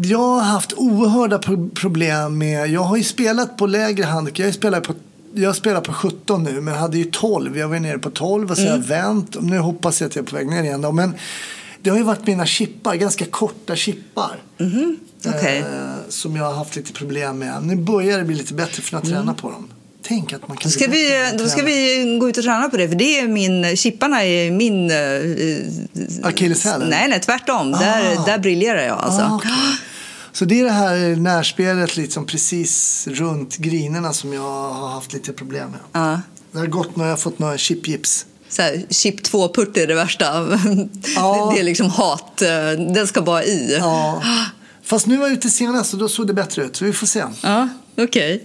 jag 0.03 0.17
har 0.19 0.41
haft 0.41 0.73
oerhörda 0.73 1.39
pro- 1.39 1.69
problem 1.69 2.37
med... 2.37 2.67
Jag 2.69 2.81
har 2.83 2.97
ju 2.97 3.03
spelat 3.03 3.57
på 3.57 3.65
lägre 3.67 4.03
handikapp. 4.05 4.45
Jag 4.45 4.53
spelar 4.53 4.81
på, 4.81 4.93
jag 5.33 5.55
spelar 5.55 5.81
på 5.81 5.93
17 5.93 6.43
nu, 6.43 6.61
men 6.61 6.75
hade 6.75 6.97
ju 6.97 7.03
12. 7.03 7.57
Jag 7.57 7.67
var 7.67 7.79
nere 7.79 7.99
på 7.99 8.09
12 8.09 8.51
och 8.51 8.57
så 8.57 8.63
har 8.63 8.69
jag 8.69 8.77
vänt. 8.77 9.35
Nu 9.41 9.57
hoppas 9.57 10.01
jag 10.01 10.07
att 10.07 10.15
jag 10.15 10.23
är 10.25 10.27
på 10.29 10.35
väg 10.35 10.47
ner 10.47 10.63
igen. 10.63 10.81
Då. 10.81 10.91
Men 10.91 11.13
det 11.81 11.89
har 11.89 11.97
ju 11.97 12.03
varit 12.03 12.27
mina 12.27 12.45
chippar, 12.45 12.95
ganska 12.95 13.25
korta 13.25 13.75
chippar. 13.75 14.39
Okej. 15.25 15.59
Eh, 15.59 15.65
som 16.09 16.35
jag 16.35 16.43
har 16.45 16.53
haft 16.53 16.75
lite 16.75 16.93
problem 16.93 17.39
med. 17.39 17.63
Nu 17.63 17.75
börjar 17.75 18.17
det 18.17 18.23
bli 18.23 18.35
lite 18.35 18.53
bättre 18.53 18.81
för 18.81 18.97
att 18.97 19.05
träna 19.05 19.33
på 19.33 19.51
dem. 19.51 19.67
Tänk 20.03 20.33
att 20.33 20.47
man 20.47 20.57
kan 20.57 20.71
Då 20.71 20.77
ska, 20.77 20.87
vi, 20.87 21.31
då 21.37 21.47
ska 21.47 21.63
vi 21.63 22.17
gå 22.21 22.29
ut 22.29 22.37
och 22.37 22.43
träna 22.43 22.69
på 22.69 22.77
det, 22.77 22.87
för 22.89 22.95
det 22.95 23.19
är 23.19 23.27
min, 23.27 23.77
chipparna 23.77 24.23
är 24.23 24.51
min... 24.51 24.91
eh, 24.91 26.27
Akilleshäl, 26.27 26.75
eller? 26.81 26.89
Nej, 26.91 27.09
nej, 27.09 27.19
tvärtom. 27.19 27.71
Där, 27.71 28.15
Ah. 28.17 28.25
där 28.25 28.37
briljerar 28.39 28.81
jag 28.83 28.97
alltså. 28.99 29.21
Ah, 29.21 29.35
okej. 29.35 29.51
Så 30.33 30.45
det 30.45 30.59
är 30.59 30.63
det 30.63 30.71
här 30.71 31.15
närspelet 31.15 31.97
liksom 31.97 32.25
precis 32.25 33.07
runt 33.11 33.57
grinerna 33.57 34.13
som 34.13 34.33
jag 34.33 34.41
har 34.73 34.89
haft 34.89 35.13
lite 35.13 35.33
problem 35.33 35.69
med. 35.71 35.79
Ja. 35.91 36.21
Det 36.51 36.57
har 36.59 36.65
gått 36.67 36.95
när 36.95 37.03
jag 37.05 37.11
har 37.11 37.17
fått 37.17 37.39
några 37.39 37.57
chipgips. 37.57 38.25
Så 38.49 38.61
här, 38.61 38.81
chip 38.89 39.21
2-putt 39.21 39.77
är 39.77 39.87
det 39.87 39.95
värsta. 39.95 40.25
Ja. 41.15 41.51
Det, 41.55 41.59
är 41.59 41.63
liksom 41.63 41.89
hat. 41.89 42.41
eh, 42.41 42.49
Den 42.93 43.07
ska 43.07 43.21
bara 43.21 43.43
i. 43.43 43.77
Ja. 43.79 44.21
Fast 44.83 45.07
nu 45.07 45.17
var 45.17 45.27
jag 45.27 45.33
ute 45.33 45.49
senast 45.49 45.93
och 45.93 45.99
då 45.99 46.09
såg 46.09 46.27
det 46.27 46.33
bättre 46.33 46.63
ut. 46.63 46.75
Så 46.75 46.85
vi 46.85 46.93
får 46.93 47.07
se. 47.07 47.23
Ja, 47.43 47.69
okej. 47.97 48.43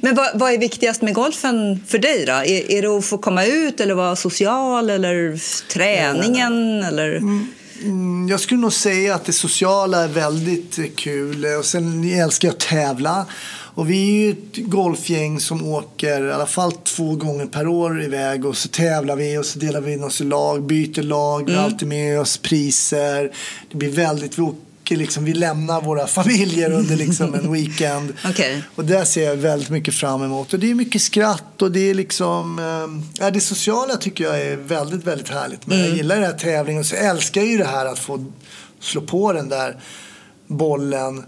Men 0.00 0.14
vad, 0.14 0.40
vad 0.40 0.52
är 0.52 0.58
viktigast 0.58 1.02
med 1.02 1.14
golfen 1.14 1.84
för 1.86 1.98
dig 1.98 2.24
då? 2.26 2.32
Är, 2.32 2.70
är 2.72 2.82
det 2.82 2.88
att 2.88 3.04
få 3.04 3.18
komma 3.18 3.44
ut 3.44 3.80
eller 3.80 3.94
vara 3.94 4.16
social 4.16 4.90
eller 4.90 5.40
träningen? 5.72 6.82
Eller? 6.82 7.16
Mm, 7.16 8.28
Jag 8.28 8.40
skulle 8.40 8.60
nog 8.60 8.72
säga 8.72 9.14
att 9.14 9.24
det 9.24 9.32
sociala 9.32 10.04
är 10.04 10.08
väldigt 10.08 10.96
kul. 10.96 11.44
Och 11.58 11.64
sen 11.64 12.04
älskar 12.14 12.48
jag 12.48 12.52
att 12.54 12.60
tävla. 12.60 13.26
Och 13.74 13.90
vi 13.90 13.98
är 14.18 14.24
ju 14.24 14.30
ett 14.30 14.56
golfgäng 14.70 15.40
som 15.40 15.66
åker 15.68 16.28
i 16.28 16.32
alla 16.32 16.46
fall 16.46 16.72
två 16.72 17.14
gånger 17.14 17.46
per 17.46 17.66
år 17.66 18.02
iväg. 18.02 18.44
Och 18.46 18.56
så 18.56 18.68
tävlar 18.68 19.16
vi 19.16 19.38
och 19.38 19.46
så 19.46 19.58
delar 19.58 19.80
vi 19.80 19.92
in 19.92 20.04
oss 20.04 20.20
i 20.20 20.24
lag, 20.24 20.62
byter 20.62 21.02
lag. 21.02 21.46
Vi 21.46 21.54
har 21.54 21.64
alltid 21.64 21.88
med 21.88 22.20
oss 22.20 22.38
priser. 22.38 23.32
Det 23.70 23.76
blir 23.76 23.90
väldigt... 23.90 24.38
Vi, 24.38 24.52
åker 24.86 24.96
liksom, 24.96 25.24
vi 25.24 25.34
lämnar 25.34 25.80
våra 25.80 26.06
familjer 26.18 26.72
under 26.72 26.96
liksom 26.96 27.34
en 27.34 27.52
weekend. 27.52 28.12
Okej. 28.24 28.62
Och 28.74 28.84
det 28.84 29.06
ser 29.06 29.24
jag 29.24 29.36
väldigt 29.36 29.70
mycket 29.70 29.94
fram 29.94 30.22
emot. 30.22 30.52
Och 30.52 30.58
det 30.58 30.70
är 30.70 30.74
mycket 30.74 31.02
skratt 31.02 31.62
och 31.62 31.72
det 31.72 31.90
är 31.90 31.94
liksom... 31.94 32.58
Eh, 33.20 33.30
det 33.30 33.40
sociala 33.40 33.96
tycker 33.96 34.24
jag 34.24 34.40
är 34.40 34.56
väldigt, 34.56 35.04
väldigt 35.04 35.28
härligt. 35.28 35.66
Men 35.66 35.78
jag 35.78 35.88
gillar 35.88 36.16
den 36.16 36.24
här 36.24 36.38
tävlingen 36.38 36.80
och 36.80 36.86
så 36.86 36.96
älskar 36.96 37.40
jag 37.40 37.50
ju 37.50 37.58
det 37.58 37.64
här 37.64 37.86
att 37.86 37.98
få 37.98 38.24
slå 38.80 39.00
på 39.00 39.32
den 39.32 39.48
där 39.48 39.76
bollen 40.46 41.24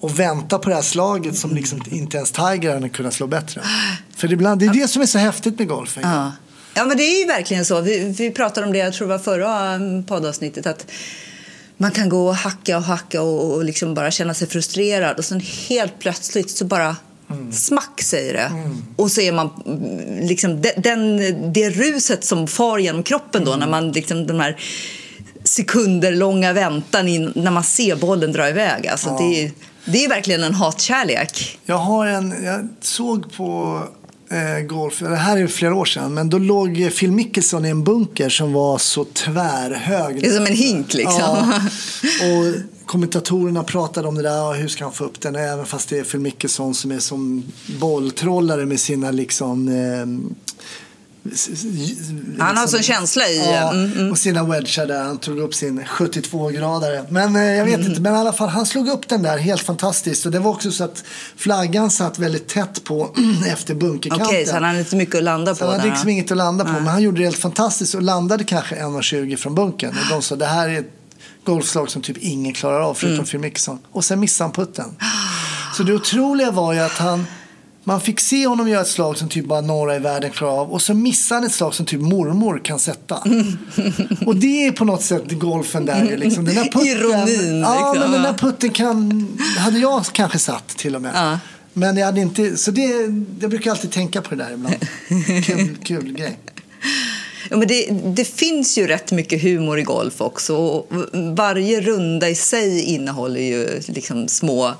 och 0.00 0.18
vänta 0.20 0.58
på 0.58 0.68
det 0.68 0.74
här 0.74 0.82
slaget 0.82 1.38
som 1.38 1.54
liksom 1.54 1.82
inte 1.90 2.16
ens 2.16 2.32
Tiger 2.32 2.74
hade 2.74 2.88
kunnat 2.88 3.14
slå 3.14 3.26
bättre. 3.26 3.62
För 4.16 4.32
ibland, 4.32 4.60
det 4.60 4.66
är 4.66 4.72
det 4.72 4.88
som 4.88 5.02
är 5.02 5.06
så 5.06 5.18
häftigt 5.18 5.58
med 5.58 5.68
golfen. 5.68 6.02
Ja. 6.06 6.32
ja, 6.74 6.84
men 6.84 6.96
det 6.96 7.02
är 7.02 7.20
ju 7.20 7.26
verkligen 7.26 7.64
så. 7.64 7.80
Vi, 7.80 8.14
vi 8.18 8.30
pratade 8.30 8.66
om 8.66 8.72
det, 8.72 8.78
jag 8.78 8.92
tror 8.92 9.08
det 9.08 9.14
var 9.14 9.22
förra 9.22 9.72
mm, 9.72 10.04
poddavsnittet, 10.04 10.66
att 10.66 10.86
man 11.76 11.90
kan 11.90 12.08
gå 12.08 12.28
och 12.28 12.34
hacka 12.34 12.76
och 12.76 12.82
hacka 12.82 13.22
och, 13.22 13.54
och 13.54 13.64
liksom 13.64 13.94
bara 13.94 14.10
känna 14.10 14.34
sig 14.34 14.48
frustrerad 14.48 15.16
och 15.18 15.24
sen 15.24 15.40
helt 15.68 15.98
plötsligt 15.98 16.50
så 16.50 16.64
bara 16.64 16.96
smack 17.52 18.02
säger 18.02 18.32
det. 18.34 18.50
Och 18.96 19.10
så 19.10 19.20
är 19.20 19.32
man 19.32 19.50
mm, 19.66 20.26
liksom 20.26 20.62
den, 20.62 20.72
den, 20.76 21.18
det 21.52 21.70
ruset 21.70 22.24
som 22.24 22.46
far 22.46 22.78
genom 22.78 23.02
kroppen 23.02 23.44
då 23.44 23.56
när 23.56 23.66
man 23.66 23.92
liksom 23.92 24.26
de 24.26 24.40
här 24.40 24.56
sekunderlånga 25.44 26.52
väntan 26.52 27.08
in, 27.08 27.32
när 27.34 27.50
man 27.50 27.64
ser 27.64 27.96
bollen 27.96 28.32
dra 28.32 28.48
iväg. 28.48 28.86
Alltså, 28.86 29.08
Ja. 29.08 29.18
det 29.18 29.44
är, 29.44 29.50
Det 29.84 30.04
är 30.04 30.08
verkligen 30.08 30.42
en 30.42 30.54
hatkärlek. 30.54 31.58
Jag 31.64 31.78
har 31.78 32.06
en, 32.06 32.44
jag 32.44 32.68
såg 32.80 33.32
på 33.36 33.82
eh, 34.30 34.66
golf, 34.66 34.98
det 34.98 35.16
här 35.16 35.36
är 35.36 35.46
flera 35.46 35.74
år 35.74 35.84
sedan, 35.84 36.14
men 36.14 36.30
då 36.30 36.38
låg 36.38 36.90
Phil 36.98 37.12
Mickelson 37.12 37.64
i 37.64 37.68
en 37.68 37.84
bunker 37.84 38.28
som 38.28 38.52
var 38.52 38.78
så 38.78 39.04
tvärhög. 39.04 40.20
Det 40.20 40.26
är 40.26 40.36
som 40.36 40.46
en 40.46 40.52
hink 40.52 40.94
liksom. 40.94 41.20
Ja, 41.20 41.60
och 42.26 42.86
kommentatorerna 42.86 43.62
pratade 43.62 44.08
om 44.08 44.14
det 44.14 44.22
där, 44.22 44.54
hur 44.54 44.68
ska 44.68 44.84
han 44.84 44.92
få 44.92 45.04
upp 45.04 45.20
den? 45.20 45.36
Även 45.36 45.66
fast 45.66 45.88
det 45.88 45.98
är 45.98 46.04
Phil 46.04 46.20
Mickelson 46.20 46.74
som 46.74 46.90
är 46.90 46.98
som 46.98 47.44
bolltrollare 47.80 48.66
med 48.66 48.80
sina 48.80 49.10
liksom 49.10 49.68
eh, 49.68 50.06
han 52.38 52.56
har 52.56 52.66
sån 52.66 52.82
känsla 52.82 53.28
i... 53.28 53.38
Ja, 53.38 53.72
mm, 53.72 53.92
mm. 53.92 54.10
och 54.10 54.18
sina 54.18 54.44
wedgar 54.44 54.86
där. 54.86 55.04
Han 55.04 55.18
tog 55.18 55.38
upp 55.38 55.54
sin 55.54 55.84
72-gradare. 55.84 57.06
Men 57.10 57.36
eh, 57.36 57.42
jag 57.42 57.64
vet 57.64 57.74
mm. 57.74 57.86
inte, 57.86 58.00
men 58.00 58.14
i 58.14 58.16
alla 58.16 58.32
fall 58.32 58.48
han 58.48 58.66
slog 58.66 58.88
upp 58.88 59.08
den 59.08 59.22
där 59.22 59.38
helt 59.38 59.62
fantastiskt. 59.62 60.26
Och 60.26 60.32
det 60.32 60.38
var 60.38 60.50
också 60.50 60.70
så 60.70 60.84
att 60.84 61.04
flaggan 61.36 61.90
satt 61.90 62.18
väldigt 62.18 62.48
tätt 62.48 62.84
på 62.84 63.14
efter 63.46 63.74
bunkerkanten. 63.74 64.26
Okej, 64.26 64.42
okay, 64.42 64.46
så 64.46 64.52
han 64.52 64.64
hade 64.64 64.78
inte 64.78 64.96
mycket 64.96 65.14
att 65.14 65.22
landa 65.22 65.52
på? 65.52 65.58
Så 65.58 65.64
han 65.64 65.80
hade 65.80 65.90
liksom 65.90 66.08
inget 66.08 66.30
att 66.30 66.36
landa 66.36 66.64
på. 66.64 66.72
Men 66.72 66.86
han 66.86 67.02
gjorde 67.02 67.18
det 67.18 67.24
helt 67.24 67.38
fantastiskt 67.38 67.94
och 67.94 68.02
landade 68.02 68.44
kanske 68.44 68.74
1,20 68.74 69.36
från 69.36 69.54
bunkern. 69.54 69.90
Och 69.90 70.10
de 70.10 70.22
sa 70.22 70.36
det 70.36 70.46
här 70.46 70.68
är 70.68 70.78
ett 70.78 70.92
golfslag 71.44 71.90
som 71.90 72.02
typ 72.02 72.16
ingen 72.18 72.52
klarar 72.52 72.80
av 72.80 72.94
förutom 72.94 73.14
mm. 73.14 73.26
Phil 73.26 73.40
Mickelson. 73.40 73.78
Och 73.92 74.04
sen 74.04 74.20
missade 74.20 74.48
han 74.48 74.52
putten. 74.52 74.96
Så 75.76 75.82
det 75.82 75.94
otroliga 75.94 76.50
var 76.50 76.72
ju 76.72 76.80
att 76.80 76.98
han 76.98 77.26
man 77.88 78.00
fick 78.00 78.20
se 78.20 78.46
honom 78.46 78.68
göra 78.68 78.80
ett 78.80 78.88
slag 78.88 79.18
som 79.18 79.28
typ 79.28 79.46
bara 79.46 79.60
några 79.60 79.96
i 79.96 79.98
världen 79.98 80.30
klarar 80.30 80.60
av 80.60 80.72
och 80.72 80.82
så 80.82 80.94
missar 80.94 81.36
han 81.36 81.44
ett 81.44 81.52
slag 81.52 81.74
som 81.74 81.86
typ 81.86 82.00
mormor 82.00 82.60
kan 82.64 82.78
sätta. 82.78 83.14
och 84.26 84.36
det 84.36 84.66
är 84.66 84.72
på 84.72 84.84
något 84.84 85.02
sätt 85.02 85.32
golfen 85.32 85.86
där. 85.86 86.16
Liksom. 86.16 86.44
Den 86.44 86.54
där 86.54 86.64
putten, 86.64 86.86
Ironin. 86.86 87.60
Ja, 87.60 87.92
liksom. 87.92 88.00
men 88.00 88.12
den 88.12 88.22
där 88.22 88.38
putten 88.38 88.70
kan, 88.70 89.28
hade 89.58 89.78
jag 89.78 90.04
kanske 90.04 90.38
satt 90.38 90.68
till 90.68 90.96
och 90.96 91.02
med. 91.02 91.12
Ja. 91.14 91.38
Men 91.72 91.96
jag 91.96 92.06
hade 92.06 92.20
inte, 92.20 92.56
så 92.56 92.70
det, 92.70 92.82
jag 93.40 93.50
brukar 93.50 93.70
alltid 93.70 93.90
tänka 93.90 94.22
på 94.22 94.34
det 94.34 94.44
där 94.44 94.52
ibland. 94.52 94.76
Kul, 95.44 95.76
kul 95.82 96.12
grej. 96.12 96.38
Ja, 97.50 97.56
men 97.56 97.68
det, 97.68 97.88
det, 97.90 98.24
finns 98.24 98.78
ju 98.78 98.86
rätt 98.86 99.12
mycket 99.12 99.42
humor 99.42 99.78
i 99.78 99.82
golf 99.82 100.20
också. 100.20 100.56
Och 100.56 100.88
varje 101.36 101.80
runda 101.80 102.28
i 102.28 102.34
sig 102.34 102.80
innehåller 102.82 103.40
ju 103.40 103.80
liksom 103.86 104.28
små 104.28 104.66
eh, 104.66 104.74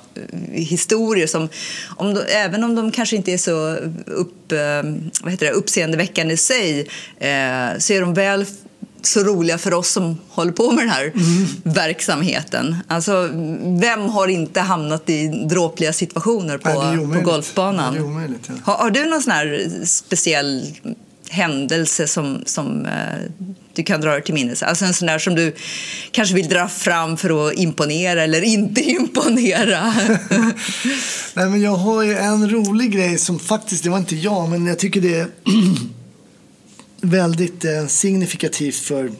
historier 0.52 1.26
som, 1.26 1.48
om 1.96 2.14
de, 2.14 2.20
även 2.20 2.64
om 2.64 2.74
de 2.74 2.90
kanske 2.90 3.16
inte 3.16 3.32
är 3.32 3.38
så 3.38 3.76
upp, 4.06 4.52
eh, 4.52 4.82
vad 5.22 5.32
heter 5.32 5.46
det, 5.46 5.52
uppseendeväckande 5.52 6.34
i 6.34 6.36
sig 6.36 6.80
eh, 7.18 7.78
så 7.78 7.92
är 7.92 8.00
de 8.00 8.14
väl 8.14 8.46
så 9.02 9.20
roliga 9.20 9.58
för 9.58 9.74
oss 9.74 9.90
som 9.90 10.18
håller 10.28 10.52
på 10.52 10.70
med 10.70 10.84
den 10.84 10.90
här 10.90 11.04
mm. 11.04 11.46
verksamheten. 11.62 12.76
Alltså, 12.88 13.30
vem 13.80 14.00
har 14.00 14.28
inte 14.28 14.60
hamnat 14.60 15.10
i 15.10 15.28
dråpliga 15.28 15.92
situationer 15.92 16.58
på, 16.58 16.82
Nej, 16.82 17.20
på 17.20 17.30
golfbanan? 17.30 17.94
Ja. 18.48 18.54
har, 18.64 18.74
har, 18.74 18.90
du 18.90 19.04
någon 19.04 19.22
sån 19.22 19.86
speciell 19.86 20.64
händelse 21.30 22.06
som, 22.06 22.42
som 22.46 22.86
eh, 22.86 23.52
du 23.74 23.82
kan 23.82 24.00
dra 24.00 24.10
dig 24.10 24.24
till 24.24 24.34
minnes? 24.34 24.62
Alltså 24.62 24.84
en 24.84 24.94
sån 24.94 25.06
där 25.06 25.18
som 25.18 25.34
du 25.34 25.54
kanske 26.10 26.34
vill 26.34 26.48
dra 26.48 26.68
fram 26.68 27.16
för 27.16 27.48
att 27.48 27.54
imponera 27.54 28.22
eller 28.24 28.42
inte 28.44 28.80
imponera? 28.90 29.94
Nej, 31.34 31.48
men 31.48 31.60
jag 31.60 31.76
har 31.76 32.02
ju 32.02 32.14
en 32.14 32.50
rolig 32.50 32.92
grej 32.92 33.18
som 33.18 33.38
faktiskt, 33.38 33.84
det 33.84 33.90
var 33.90 33.98
inte 33.98 34.16
jag, 34.16 34.48
men 34.48 34.66
jag 34.66 34.78
tycker 34.78 35.00
det 35.00 35.14
är 35.14 35.28
väldigt 37.00 37.64
eh, 37.64 37.86
signifikativt 37.86 38.76
för 38.76 39.10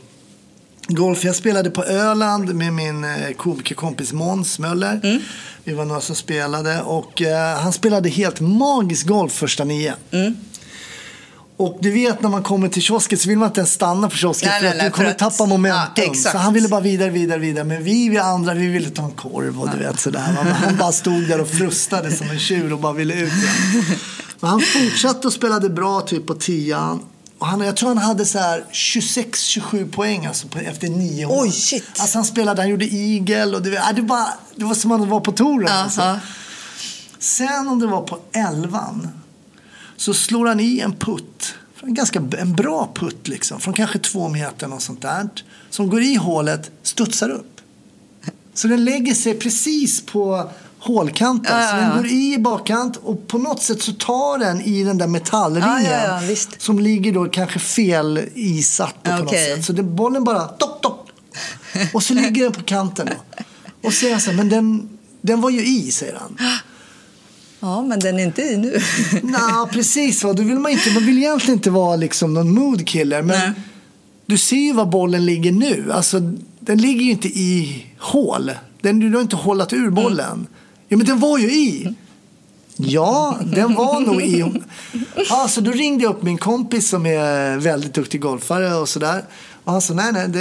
golf. 0.88 1.24
Jag 1.24 1.36
spelade 1.36 1.70
på 1.70 1.84
Öland 1.84 2.54
med 2.54 2.72
min 2.72 3.04
eh, 3.04 3.32
komikerkompis 3.36 4.12
Måns 4.12 4.58
Möller. 4.58 5.00
Mm. 5.04 5.22
Vi 5.64 5.74
var 5.74 5.84
några 5.84 6.00
som 6.00 6.16
spelade 6.16 6.82
och 6.82 7.22
eh, 7.22 7.58
han 7.58 7.72
spelade 7.72 8.08
helt 8.08 8.40
magisk 8.40 9.06
golf 9.06 9.32
första 9.32 9.64
nio. 9.64 9.94
Mm. 10.10 10.36
Och 11.56 11.78
du 11.80 11.90
vet 11.90 12.22
när 12.22 12.28
man 12.28 12.42
kommer 12.42 12.68
till 12.68 12.82
kiosken 12.82 13.18
så 13.18 13.28
vill 13.28 13.38
man 13.38 13.48
inte 13.48 13.60
ens 13.60 13.72
stanna 13.72 14.08
på 14.08 14.16
kiosken 14.16 14.48
nej, 14.48 14.60
för 14.60 14.68
nej, 14.68 14.78
att 14.78 14.84
du 14.84 14.90
kommer 14.90 15.10
att... 15.10 15.18
tappa 15.18 15.46
momentum. 15.46 16.04
Ja, 16.06 16.14
så 16.14 16.38
han 16.38 16.52
ville 16.52 16.68
bara 16.68 16.80
vidare, 16.80 17.10
vidare, 17.10 17.38
vidare. 17.38 17.64
Men 17.64 17.84
vi, 17.84 18.08
vi 18.08 18.18
andra, 18.18 18.54
vi 18.54 18.66
ville 18.66 18.90
ta 18.90 19.04
en 19.04 19.10
korv 19.10 19.60
och 19.60 19.70
du 19.70 19.78
vet 19.78 20.00
sådär. 20.00 20.20
Han 20.64 20.76
bara 20.76 20.92
stod 20.92 21.28
där 21.28 21.40
och 21.40 21.48
frustade 21.48 22.12
som 22.12 22.30
en 22.30 22.38
tjur 22.38 22.72
och 22.72 22.78
bara 22.78 22.92
ville 22.92 23.14
ut. 23.14 23.32
Men 24.40 24.50
han 24.50 24.60
fortsatte 24.60 25.26
och 25.26 25.32
spelade 25.32 25.70
bra 25.70 26.00
typ 26.00 26.26
på 26.26 26.34
tian. 26.34 27.00
Och 27.38 27.46
han, 27.46 27.60
jag 27.60 27.76
tror 27.76 27.88
han 27.88 27.98
hade 27.98 28.26
så 28.26 28.38
26-27 28.38 29.92
poäng 29.92 30.26
alltså 30.26 30.48
på, 30.48 30.58
efter 30.58 30.88
nio 30.88 31.26
år. 31.26 31.42
Oj, 31.42 31.50
shit. 31.50 31.84
Alltså 31.98 32.18
han 32.18 32.24
spelade, 32.24 32.62
han 32.62 32.70
gjorde 32.70 32.84
igel 32.84 33.54
och 33.54 33.62
det, 33.62 33.92
det, 33.96 34.02
bara, 34.02 34.28
det 34.56 34.64
var 34.64 34.74
som 34.74 34.92
att 34.92 35.00
han 35.00 35.08
var 35.08 35.20
på 35.20 35.32
touren. 35.32 35.62
Uh 35.62 35.68
-huh. 35.68 35.82
alltså. 35.82 36.18
Sen 37.18 37.68
om 37.68 37.78
det 37.78 37.86
var 37.86 38.00
på 38.00 38.18
elvan 38.32 39.08
så 39.96 40.14
slår 40.14 40.46
han 40.46 40.60
i 40.60 40.80
en 40.80 40.92
putt. 40.92 41.54
En 41.82 41.94
ganska 41.94 42.22
en 42.38 42.54
bra 42.54 42.92
putt 42.94 43.28
liksom, 43.28 43.60
från 43.60 43.74
kanske 43.74 43.98
två 43.98 44.28
meter 44.28 44.74
och 44.74 44.82
sånt 44.82 45.02
där. 45.02 45.28
Som 45.70 45.90
går 45.90 46.02
i 46.02 46.14
hålet, 46.14 46.70
studsar 46.82 47.30
upp. 47.30 47.60
Så 48.54 48.68
den 48.68 48.84
lägger 48.84 49.14
sig 49.14 49.34
precis 49.34 50.06
på 50.06 50.50
hålkanten. 50.78 51.60
Ja, 51.60 51.68
så 51.68 51.76
den 51.76 51.96
går 51.96 52.06
i 52.06 52.38
bakkant 52.38 52.96
och 52.96 53.28
på 53.28 53.38
något 53.38 53.62
sätt 53.62 53.82
så 53.82 53.92
tar 53.92 54.38
den 54.38 54.60
i 54.60 54.84
den 54.84 54.98
där 54.98 55.06
metallringen. 55.06 55.84
Ja, 55.84 56.20
som 56.58 56.78
ligger 56.78 57.12
då 57.12 57.28
kanske 57.28 57.58
fel 57.58 58.20
isatt 58.34 59.02
på 59.02 59.10
okay. 59.10 59.22
något 59.22 59.30
sätt. 59.30 59.64
Så 59.64 59.72
den, 59.72 59.96
bollen 59.96 60.24
bara 60.24 60.44
topp, 60.44 60.82
topp. 60.82 61.10
Och 61.92 62.02
så 62.02 62.14
ligger 62.14 62.44
den 62.44 62.52
på 62.52 62.62
kanten. 62.62 63.06
Då. 63.06 63.44
Och 63.82 63.92
så 63.92 64.00
säger 64.00 64.14
han 64.14 64.20
så 64.20 64.30
här, 64.30 64.36
men 64.36 64.48
den, 64.48 64.88
den 65.20 65.40
var 65.40 65.50
ju 65.50 65.66
i, 65.66 65.90
säger 65.90 66.14
han. 66.14 66.38
Ja, 67.60 67.82
men 67.82 68.00
den 68.00 68.18
är 68.18 68.24
inte 68.24 68.42
i 68.42 68.56
nu. 68.56 68.80
Nej, 69.22 69.40
precis. 69.72 70.24
Va? 70.24 70.32
Då 70.32 70.42
vill 70.42 70.58
man, 70.58 70.72
inte, 70.72 70.90
man 70.90 71.06
vill 71.06 71.18
egentligen 71.18 71.58
inte 71.58 71.70
vara 71.70 71.96
liksom 71.96 72.34
någon 72.34 72.54
moodkiller. 72.54 73.22
Men 73.22 73.38
Nej. 73.38 73.50
du 74.26 74.38
ser 74.38 74.56
ju 74.56 74.72
var 74.72 74.86
bollen 74.86 75.26
ligger 75.26 75.52
nu. 75.52 75.92
Alltså, 75.92 76.20
den 76.60 76.78
ligger 76.78 77.00
ju 77.02 77.10
inte 77.10 77.28
i 77.28 77.86
hål. 77.98 78.50
Den, 78.80 79.00
du 79.00 79.14
har 79.14 79.22
inte 79.22 79.36
hållit 79.36 79.72
ur 79.72 79.90
bollen. 79.90 80.32
Mm. 80.32 80.46
Ja, 80.88 80.96
men 80.96 81.06
den 81.06 81.20
var 81.20 81.38
ju 81.38 81.52
i. 81.52 81.94
Ja, 82.76 83.38
den 83.44 83.74
var 83.74 84.00
nog 84.00 84.22
i. 84.22 84.44
Alltså, 85.30 85.60
då 85.60 85.70
ringde 85.70 86.04
jag 86.04 86.10
upp 86.10 86.22
min 86.22 86.38
kompis 86.38 86.88
som 86.88 87.06
är 87.06 87.56
väldigt 87.56 87.94
duktig 87.94 88.20
golfare 88.20 88.74
och 88.74 88.88
sådär. 88.88 89.24
Sa 89.66 89.94
nej, 89.94 90.12
nej, 90.12 90.28
det, 90.28 90.40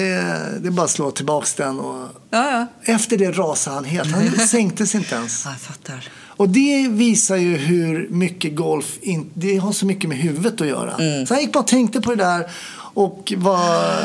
det 0.59 0.67
är 0.67 0.71
bara 0.71 0.85
att 0.85 0.91
slå 0.91 1.11
tillbaka 1.11 1.47
den. 1.57 1.79
Och 1.79 2.07
ja, 2.29 2.67
ja. 2.83 2.93
Efter 2.93 3.17
det 3.17 3.31
rasade 3.31 3.75
han 3.75 3.85
helt. 3.85 4.11
Han 4.11 4.31
sänktes 4.47 4.95
inte 4.95 5.15
ens. 5.15 5.45
Ja, 5.45 5.51
jag 5.51 5.59
fattar. 5.59 6.09
Och 6.37 6.49
det 6.49 6.87
visar 6.87 7.35
ju 7.35 7.57
hur 7.57 8.07
mycket 8.09 8.55
golf, 8.55 8.97
in, 9.01 9.31
det 9.33 9.57
har 9.57 9.71
så 9.71 9.85
mycket 9.85 10.09
med 10.09 10.17
huvudet 10.17 10.61
att 10.61 10.67
göra. 10.67 10.95
Mm. 10.95 11.25
Så 11.25 11.33
han 11.33 11.41
gick 11.41 11.53
bara 11.53 11.59
och 11.59 11.67
tänkte 11.67 12.01
på 12.01 12.15
det 12.15 12.23
där 12.23 12.49
och 12.77 13.33
var, 13.37 13.95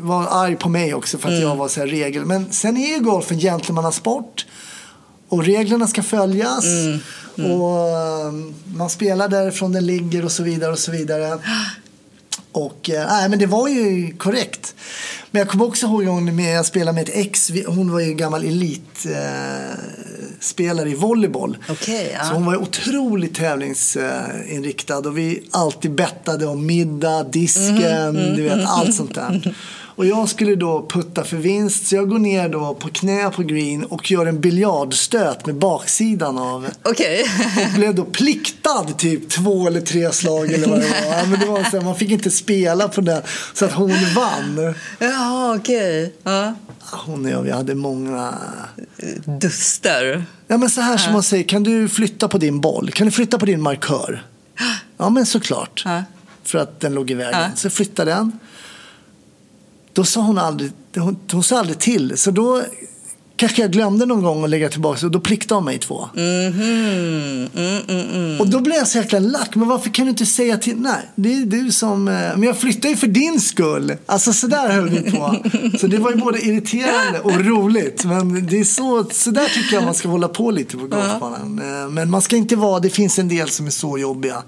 var 0.00 0.26
arg 0.44 0.56
på 0.56 0.68
mig 0.68 0.94
också 0.94 1.18
för 1.18 1.28
att 1.28 1.34
mm. 1.34 1.48
jag 1.48 1.56
var 1.56 1.68
så 1.68 1.80
här 1.80 1.86
regel. 1.86 2.24
Men 2.24 2.52
sen 2.52 2.76
är 2.76 2.96
ju 2.96 3.00
golf 3.00 3.32
en 3.32 3.38
gentlemannasport. 3.38 4.46
Och 5.28 5.44
reglerna 5.44 5.86
ska 5.86 6.02
följas. 6.02 6.64
Mm. 6.64 7.00
Mm. 7.38 7.50
Och 7.50 8.26
um, 8.26 8.54
man 8.64 8.90
spelar 8.90 9.28
därifrån 9.28 9.72
den 9.72 9.86
ligger 9.86 10.24
och 10.24 10.32
så 10.32 10.42
vidare 10.42 10.72
och 10.72 10.78
så 10.78 10.92
vidare. 10.92 11.38
Och 12.52 12.90
äh, 12.90 13.28
men 13.28 13.38
det 13.38 13.46
var 13.46 13.68
ju 13.68 14.16
korrekt. 14.16 14.74
Men 15.30 15.40
jag 15.40 15.48
kommer 15.48 15.64
också 15.64 15.86
ihåg 15.86 16.02
en 16.02 16.08
gång 16.08 16.40
jag 16.40 16.66
spelade 16.66 16.94
med 16.94 17.08
ett 17.08 17.16
ex. 17.16 17.50
Hon 17.66 17.92
var 17.92 18.00
ju 18.00 18.14
gammal 18.14 18.44
elitspelare 18.44 20.90
i 20.90 20.94
volleyboll. 20.94 21.58
Okay, 21.68 22.10
ja. 22.12 22.24
Så 22.24 22.34
hon 22.34 22.44
var 22.44 22.56
otroligt 22.56 23.34
tävlingsinriktad. 23.34 24.98
Och 24.98 25.18
vi 25.18 25.42
alltid 25.50 25.94
bettade 25.94 26.46
om 26.46 26.66
middag, 26.66 27.22
disken, 27.22 27.82
mm, 27.82 28.16
mm, 28.16 28.36
du 28.36 28.42
vet, 28.42 28.52
mm, 28.52 28.66
allt 28.66 28.94
sånt 28.94 29.14
där. 29.14 29.54
Och 29.98 30.06
jag 30.06 30.28
skulle 30.28 30.54
då 30.54 30.86
putta 30.90 31.24
för 31.24 31.36
vinst 31.36 31.86
så 31.86 31.96
jag 31.96 32.08
går 32.08 32.18
ner 32.18 32.48
då 32.48 32.74
på 32.74 32.88
knä 32.88 33.30
på 33.30 33.42
green 33.42 33.84
och 33.84 34.10
gör 34.10 34.26
en 34.26 34.40
biljardstöt 34.40 35.46
med 35.46 35.54
baksidan 35.54 36.38
av. 36.38 36.66
Okej. 36.82 37.22
Okay. 37.22 37.64
och 37.64 37.72
blev 37.72 37.94
då 37.94 38.04
pliktad 38.04 38.84
typ 38.98 39.28
två 39.28 39.66
eller 39.66 39.80
tre 39.80 40.12
slag 40.12 40.52
eller 40.52 40.68
vad 40.68 40.80
det 40.80 40.86
var. 40.86 41.16
Ja, 41.16 41.26
men 41.26 41.40
det 41.40 41.46
var 41.46 41.64
så 41.64 41.76
här, 41.76 41.80
man 41.80 41.96
fick 41.96 42.10
inte 42.10 42.30
spela 42.30 42.88
på 42.88 43.00
den 43.00 43.22
så 43.54 43.64
att 43.64 43.72
hon 43.72 43.94
vann. 44.16 44.74
Jaha, 44.98 45.56
okej. 45.56 46.04
Okay. 46.04 46.12
Ja. 46.22 46.54
Hon 46.80 47.24
och 47.24 47.30
jag, 47.30 47.42
vi 47.42 47.50
hade 47.50 47.74
många... 47.74 48.34
Duster. 49.24 50.24
Ja, 50.46 50.56
men 50.56 50.70
så 50.70 50.80
här 50.80 50.96
som 50.96 51.12
man 51.12 51.22
säger, 51.22 51.44
kan 51.44 51.62
du 51.62 51.88
flytta 51.88 52.28
på 52.28 52.38
din 52.38 52.60
boll? 52.60 52.90
Kan 52.90 53.06
du 53.06 53.10
flytta 53.10 53.38
på 53.38 53.46
din 53.46 53.62
markör? 53.62 54.26
Ja, 54.96 55.10
men 55.10 55.26
såklart. 55.26 55.82
Ja. 55.84 56.04
För 56.44 56.58
att 56.58 56.80
den 56.80 56.94
låg 56.94 57.10
i 57.10 57.14
vägen. 57.14 57.40
Ja. 57.40 57.48
Så 57.54 57.70
flyttade 57.70 58.10
den. 58.10 58.38
Då 59.98 60.04
sa 60.04 60.20
hon 60.20 60.38
aldrig, 60.38 60.72
hon, 60.96 61.16
hon 61.32 61.42
sa 61.42 61.58
aldrig 61.58 61.78
till. 61.78 62.12
Så 62.18 62.30
då 62.30 62.62
kanske 63.36 63.62
jag 63.62 63.72
glömde 63.72 64.06
någon 64.06 64.22
gång 64.22 64.44
att 64.44 64.50
lägga 64.50 64.68
tillbaka 64.68 65.06
och 65.06 65.12
då 65.12 65.20
prickade 65.20 65.54
de 65.54 65.64
mig 65.64 65.78
två. 65.78 66.08
Mm, 66.16 67.48
mm, 67.56 67.82
mm. 67.88 68.40
Och 68.40 68.48
då 68.48 68.60
blev 68.60 68.76
jag 68.76 68.88
så 68.88 68.98
jäkla 68.98 69.18
lack. 69.18 69.54
Men 69.54 69.68
varför 69.68 69.90
kan 69.90 70.04
du 70.06 70.10
inte 70.10 70.26
säga 70.26 70.56
till? 70.58 70.76
Nej, 70.76 71.08
det 71.14 71.34
är 71.34 71.46
du 71.46 71.72
som... 71.72 72.08
eh, 72.08 72.14
Men 72.14 72.42
jag 72.42 72.58
flyttar 72.58 72.88
ju 72.88 72.96
för 72.96 73.06
din 73.06 73.40
skull. 73.40 73.96
Alltså 74.06 74.32
sådär 74.32 74.68
höll 74.68 74.88
vi 74.88 75.10
på. 75.10 75.36
Så 75.80 75.86
det 75.86 75.98
var 75.98 76.10
ju 76.10 76.16
både 76.16 76.38
irriterande 76.40 77.20
och 77.22 77.44
roligt. 77.44 78.04
Men 78.04 78.46
det 78.46 78.60
är 78.60 78.64
så, 78.64 79.04
sådär 79.12 79.48
tycker 79.54 79.74
jag 79.74 79.84
man 79.84 79.94
ska 79.94 80.08
hålla 80.08 80.28
på 80.28 80.50
lite 80.50 80.76
på 80.76 80.86
golfbanan. 80.86 81.58
Eh, 81.58 81.88
Men 81.90 82.10
man 82.10 82.22
ska 82.22 82.36
inte 82.36 82.56
vara, 82.56 82.80
det 82.80 82.90
finns 82.90 83.18
en 83.18 83.28
del 83.28 83.48
som 83.48 83.66
är 83.66 83.70
så 83.70 83.98
jobbiga. 83.98 84.42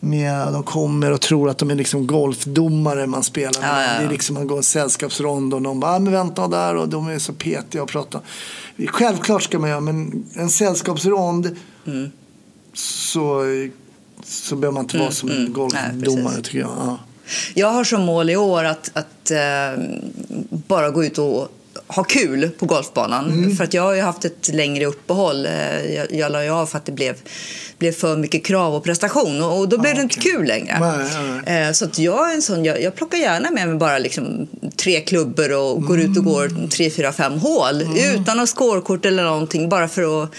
Med, 0.00 0.52
de 0.52 0.62
kommer 0.62 1.12
och 1.12 1.20
tror 1.20 1.50
att 1.50 1.58
de 1.58 1.70
är 1.70 1.74
liksom 1.74 2.06
golfdomare 2.06 3.06
man 3.06 3.22
spelar 3.22 3.60
med. 3.60 3.70
Ja, 3.70 3.82
ja, 3.82 3.92
ja. 3.94 3.98
Det 4.00 4.04
är 4.06 4.10
liksom, 4.10 4.34
man 4.34 4.46
går 4.46 4.56
en 4.56 4.62
sällskapsrond 4.62 5.54
och 5.54 5.62
de 5.62 5.80
bara, 5.80 5.90
ah, 5.92 5.98
men 5.98 6.12
vänta 6.12 6.48
där 6.48 6.76
och 6.76 6.88
de 6.88 7.08
är 7.08 7.18
så 7.18 7.32
petiga 7.32 7.82
och 7.82 7.88
pratar. 7.88 8.20
Självklart 8.86 9.42
ska 9.42 9.58
man 9.58 9.70
göra, 9.70 9.80
men 9.80 10.24
en 10.34 10.50
sällskapsrond 10.50 11.56
Mm. 11.86 12.10
så, 12.74 13.42
så 14.24 14.56
behöver 14.56 14.74
man 14.74 14.84
inte 14.84 14.98
vara 14.98 15.10
som 15.10 15.30
en 15.30 15.42
Nej, 15.42 15.52
golfdomare 15.52 16.24
precis. 16.28 16.42
tycker 16.44 16.58
jag. 16.58 16.70
Ja. 16.78 16.98
Jag 17.54 17.68
har 17.72 17.84
som 17.84 18.02
mål 18.02 18.30
i 18.30 18.36
år 18.36 18.64
att, 18.64 18.90
att 18.92 19.30
eh, 19.30 19.84
bara 20.50 20.90
gå 20.90 21.04
ut 21.04 21.18
och 21.18 21.48
ha 21.88 22.04
kul 22.04 22.50
på 22.58 22.66
golfbanan. 22.66 23.30
Mm. 23.32 23.56
För 23.56 23.64
att 23.64 23.74
jag 23.74 23.82
har 23.82 23.94
ju 23.94 24.00
haft 24.00 24.24
ett 24.24 24.48
längre 24.54 24.86
uppehåll. 24.86 25.46
Eh, 25.46 25.94
Jag, 25.94 26.12
jag 26.12 26.32
la 26.32 26.44
ju 26.44 26.50
av 26.50 26.66
för 26.66 26.78
att 26.78 26.86
det 26.86 26.92
blev, 26.92 27.14
blev 27.78 27.92
för 27.92 28.16
mycket 28.16 28.44
krav 28.44 28.74
och 28.74 28.84
prestation. 28.84 29.42
Och, 29.42 29.58
och 29.58 29.68
då 29.68 29.78
blev 29.78 29.92
Ah, 29.92 29.96
det 29.96 30.02
inte 30.02 30.16
okej. 30.20 30.32
kul 30.32 30.46
längre. 30.46 30.78
Nej, 30.80 31.08
nej, 31.46 31.66
Eh, 31.66 31.72
Så 31.72 31.84
att 31.84 31.98
jag 31.98 32.30
är 32.30 32.34
en 32.34 32.42
sån, 32.42 32.64
jag, 32.64 32.82
jag 32.82 32.94
plockar 32.94 33.18
gärna 33.18 33.50
med 33.50 33.68
mig 33.68 33.76
bara 33.78 33.98
liksom 33.98 34.48
tre 34.76 35.00
klubbor 35.00 35.52
och 35.52 35.82
går 35.82 36.00
ut 36.00 36.16
och 36.18 36.24
går 36.24 36.44
Mm. 36.46 36.68
tre, 36.68 36.90
fyra, 36.90 37.12
fem 37.12 37.32
hål 37.38 37.82
utan 38.14 38.36
något 38.36 38.48
scorekort 38.48 39.04
eller 39.04 39.24
någonting 39.24 39.68
bara 39.68 39.88
för 39.88 40.22
att 40.22 40.30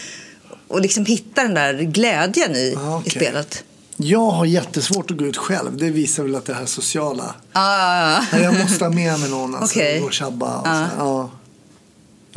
och 0.68 0.82
liksom 0.82 1.06
hitta 1.06 1.44
den 1.44 1.54
där 1.54 1.74
glädjen 1.74 2.56
i, 2.56 2.76
Ah, 2.78 2.98
i 2.98 3.02
okej. 3.02 3.12
spelet. 3.12 3.64
Jag 4.00 4.32
har 4.32 4.46
jättesvårt 4.46 5.12
att 5.12 5.18
gå 5.18 5.26
ut 5.26 5.38
själv. 5.38 5.78
Det 5.78 5.90
visar 5.90 6.24
väl 6.24 6.36
att 6.36 6.46
det 6.46 6.54
här 6.54 6.66
sociala. 6.66 7.36
Ah, 7.54 8.22
Jag 8.42 8.60
måste 8.60 8.84
ha 8.86 8.92
med 8.92 9.20
mig 9.20 9.30
någon 9.30 9.56
alltså, 9.56 9.80
Okej. 9.80 10.02
och 10.02 10.14
tjabba. 10.14 10.58
Och 10.58 10.68
Ja. 10.68 10.88
så, 10.90 10.96
ja. 10.98 11.30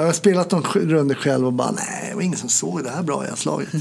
Jag 0.00 0.06
har 0.06 0.12
spelat 0.12 0.50
någon 0.50 0.62
runda 0.62 1.14
själv 1.14 1.46
och 1.46 1.52
bara 1.52 1.70
nej, 1.70 2.06
det 2.08 2.14
var 2.14 2.22
ingen 2.22 2.38
som 2.38 2.48
såg 2.48 2.84
det 2.84 2.90
här 2.90 3.02
bra 3.02 3.36
slagit. 3.36 3.68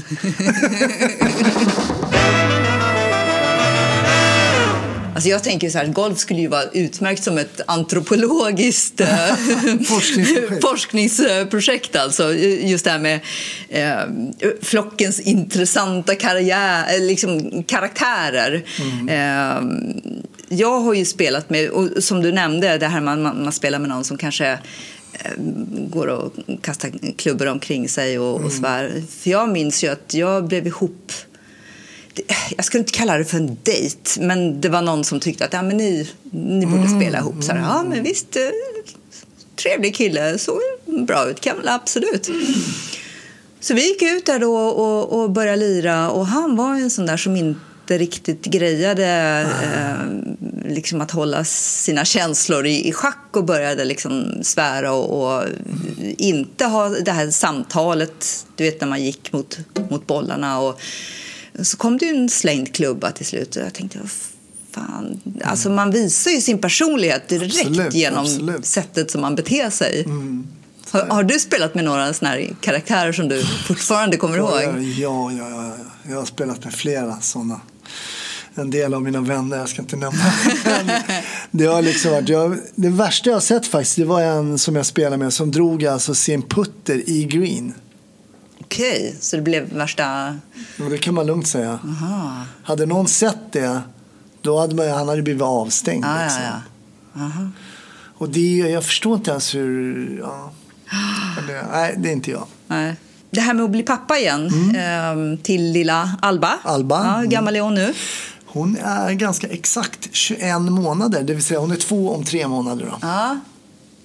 Alltså 5.14 5.30
jag 5.30 5.44
tänker 5.44 5.70
så 5.70 5.78
här, 5.78 5.86
golf 5.86 6.18
skulle 6.18 6.40
ju 6.40 6.48
vara 6.48 6.64
utmärkt 6.72 7.24
som 7.24 7.38
ett 7.38 7.60
antropologiskt 7.66 9.00
eh, 9.00 9.08
Forskningsprojekt. 9.88 10.62
forskningsprojekt. 10.62 11.96
Alltså. 11.96 12.34
Just 12.34 12.84
det 12.84 12.90
här 12.90 12.98
med 12.98 13.20
eh, 13.68 13.98
flockens 14.62 15.20
intressanta 15.20 16.14
karriär, 16.14 16.94
eh, 16.94 17.02
liksom, 17.02 17.62
karaktärer. 17.62 18.64
Eh, 19.08 19.62
jag 20.48 20.80
har 20.80 20.94
ju 20.94 21.04
spelat 21.04 21.50
med, 21.50 21.70
och 21.70 21.88
som 22.04 22.22
du 22.22 22.32
nämnde, 22.32 22.78
det 22.78 22.86
här 22.86 23.00
man, 23.00 23.22
man, 23.22 23.42
man 23.44 23.52
spelar 23.52 23.78
med 23.78 23.88
någon 23.88 24.04
som 24.04 24.18
kanske 24.18 24.58
går 25.90 26.06
och 26.06 26.32
kastar 26.62 26.90
klubbor 27.16 27.46
omkring 27.46 27.88
sig 27.88 28.18
och, 28.18 28.40
och 28.40 28.52
svär. 28.52 29.02
För 29.10 29.30
jag 29.30 29.48
minns 29.48 29.84
ju 29.84 29.88
att 29.88 30.14
jag 30.14 30.44
blev 30.44 30.66
ihop 30.66 31.12
jag 32.56 32.64
skulle 32.64 32.80
inte 32.80 32.92
kalla 32.92 33.18
det 33.18 33.24
för 33.24 33.36
en 33.36 33.56
dejt, 33.62 34.20
men 34.20 34.60
det 34.60 34.68
var 34.68 34.82
någon 34.82 35.04
som 35.04 35.20
tyckte 35.20 35.44
att 35.44 35.52
ja, 35.52 35.62
men 35.62 35.76
ni, 35.76 36.08
ni 36.30 36.66
borde 36.66 36.88
spela 36.88 37.18
ihop. 37.18 37.44
Så 37.44 37.52
här, 37.52 37.60
ja, 37.60 37.84
men 37.88 38.02
visst, 38.02 38.36
eh, 38.36 38.42
trevlig 39.56 39.94
kille, 39.94 40.38
såg 40.38 40.60
bra 41.06 41.30
ut, 41.30 41.40
kan 41.40 41.56
väl 41.56 41.68
absolut. 41.68 42.30
Så 43.60 43.74
vi 43.74 43.88
gick 43.88 44.02
ut 44.02 44.26
där 44.26 44.38
då 44.38 44.56
och, 44.56 45.20
och 45.20 45.30
började 45.30 45.56
lira 45.56 46.10
och 46.10 46.26
han 46.26 46.56
var 46.56 46.74
en 46.74 46.90
sån 46.90 47.06
där 47.06 47.16
som 47.16 47.36
inte 47.36 47.98
riktigt 47.98 48.44
grejade 48.44 49.46
eh, 49.62 49.94
liksom 50.70 51.00
att 51.00 51.10
hålla 51.10 51.44
sina 51.44 52.04
känslor 52.04 52.66
i, 52.66 52.88
i 52.88 52.92
schack 52.92 53.28
och 53.32 53.44
började 53.44 53.84
liksom 53.84 54.38
svära 54.42 54.92
och, 54.92 55.36
och 55.36 55.44
inte 56.18 56.64
ha 56.64 56.88
det 56.88 57.12
här 57.12 57.30
samtalet, 57.30 58.46
du 58.56 58.64
vet 58.64 58.80
när 58.80 58.88
man 58.88 59.02
gick 59.02 59.32
mot, 59.32 59.58
mot 59.90 60.06
bollarna 60.06 60.60
och 60.60 60.80
så 61.62 61.76
kom 61.76 61.98
det 61.98 62.08
en 62.08 62.28
slängd 62.28 62.74
klubba 62.74 63.10
till 63.10 63.26
slut 63.26 63.56
och 63.56 63.62
jag 63.62 63.74
tänkte, 63.74 63.98
fan, 64.70 65.20
alltså 65.44 65.70
man 65.70 65.90
visar 65.90 66.30
ju 66.30 66.40
sin 66.40 66.58
personlighet 66.58 67.28
direkt 67.28 67.60
Absolut, 67.60 67.94
genom 67.94 68.24
absolut. 68.24 68.66
sättet 68.66 69.10
som 69.10 69.20
man 69.20 69.34
beter 69.34 69.70
sig. 69.70 70.04
Mm. 70.04 70.46
Har, 70.90 71.06
har 71.06 71.22
du 71.22 71.38
spelat 71.38 71.74
med 71.74 71.84
några 71.84 72.12
såna 72.12 72.30
här 72.30 72.56
karaktärer 72.60 73.12
som 73.12 73.28
du 73.28 73.44
fortfarande 73.44 74.16
kommer 74.16 74.38
ihåg? 74.38 74.62
ja, 74.98 75.32
ja, 75.32 75.32
ja, 75.32 75.50
ja. 75.50 75.74
Jag 76.10 76.16
har 76.16 76.24
spelat 76.24 76.64
med 76.64 76.74
flera 76.74 77.20
sådana. 77.20 77.60
En 78.54 78.70
del 78.70 78.94
av 78.94 79.02
mina 79.02 79.20
vänner, 79.20 79.56
jag 79.56 79.68
ska 79.68 79.82
inte 79.82 79.96
nämna. 79.96 80.24
Det, 81.50 81.66
har 81.66 81.82
liksom 81.82 82.10
varit, 82.10 82.28
jag, 82.28 82.58
det 82.74 82.88
värsta 82.88 83.30
jag 83.30 83.42
sett 83.42 83.66
faktiskt, 83.66 83.96
det 83.96 84.04
var 84.04 84.22
en 84.22 84.58
som 84.58 84.76
jag 84.76 84.86
spelade 84.86 85.16
med 85.16 85.32
som 85.32 85.50
drog 85.50 85.84
alltså 85.84 86.14
sin 86.14 86.42
putter 86.42 87.10
i 87.10 87.24
green. 87.24 87.74
Okej, 88.60 89.16
så 89.20 89.36
det 89.36 89.42
blev 89.42 89.72
värsta... 89.72 90.38
Och 90.84 90.90
det 90.90 90.98
kan 90.98 91.14
man 91.14 91.26
lugnt 91.26 91.48
säga. 91.48 91.78
Aha. 91.84 92.44
Hade 92.62 92.86
någon 92.86 93.08
sett 93.08 93.52
det, 93.52 93.80
då 94.42 94.58
hade 94.58 94.74
man, 94.74 94.88
han 94.88 95.08
hade 95.08 95.22
blivit 95.22 95.42
avstängd. 95.42 96.04
Ja, 96.04 96.18
ja, 96.18 96.24
liksom. 96.24 96.42
ja. 96.42 97.20
Aha. 97.22 97.50
Och 98.14 98.28
det, 98.28 98.56
jag 98.56 98.84
förstår 98.84 99.14
inte 99.14 99.30
ens 99.30 99.54
hur... 99.54 100.18
Ja. 100.22 100.52
Det, 101.46 101.64
nej, 101.72 101.94
det 101.98 102.08
är 102.08 102.12
inte 102.12 102.30
jag. 102.30 102.46
Nej. 102.66 102.96
Det 103.30 103.40
här 103.40 103.54
med 103.54 103.64
att 103.64 103.70
bli 103.70 103.82
pappa 103.82 104.18
igen, 104.18 104.74
ehm, 104.76 105.38
till 105.38 105.72
lilla 105.72 106.16
Alba. 106.22 106.48
Mm. 106.48 106.60
Alba. 106.62 107.04
Ja, 107.04 107.16
hur 107.16 107.26
gammal 107.26 107.56
är 107.56 107.60
hon 107.60 107.74
nu? 107.74 107.94
Hon 108.52 108.76
är 108.76 109.12
ganska 109.12 109.46
exakt 109.46 110.08
21 110.12 110.60
månader, 110.60 111.22
det 111.22 111.34
vill 111.34 111.44
säga 111.44 111.60
hon 111.60 111.70
är 111.70 111.76
två 111.76 112.10
om 112.10 112.24
tre 112.24 112.48
månader. 112.48 112.86
Då. 112.86 112.98
Ja, 113.02 113.38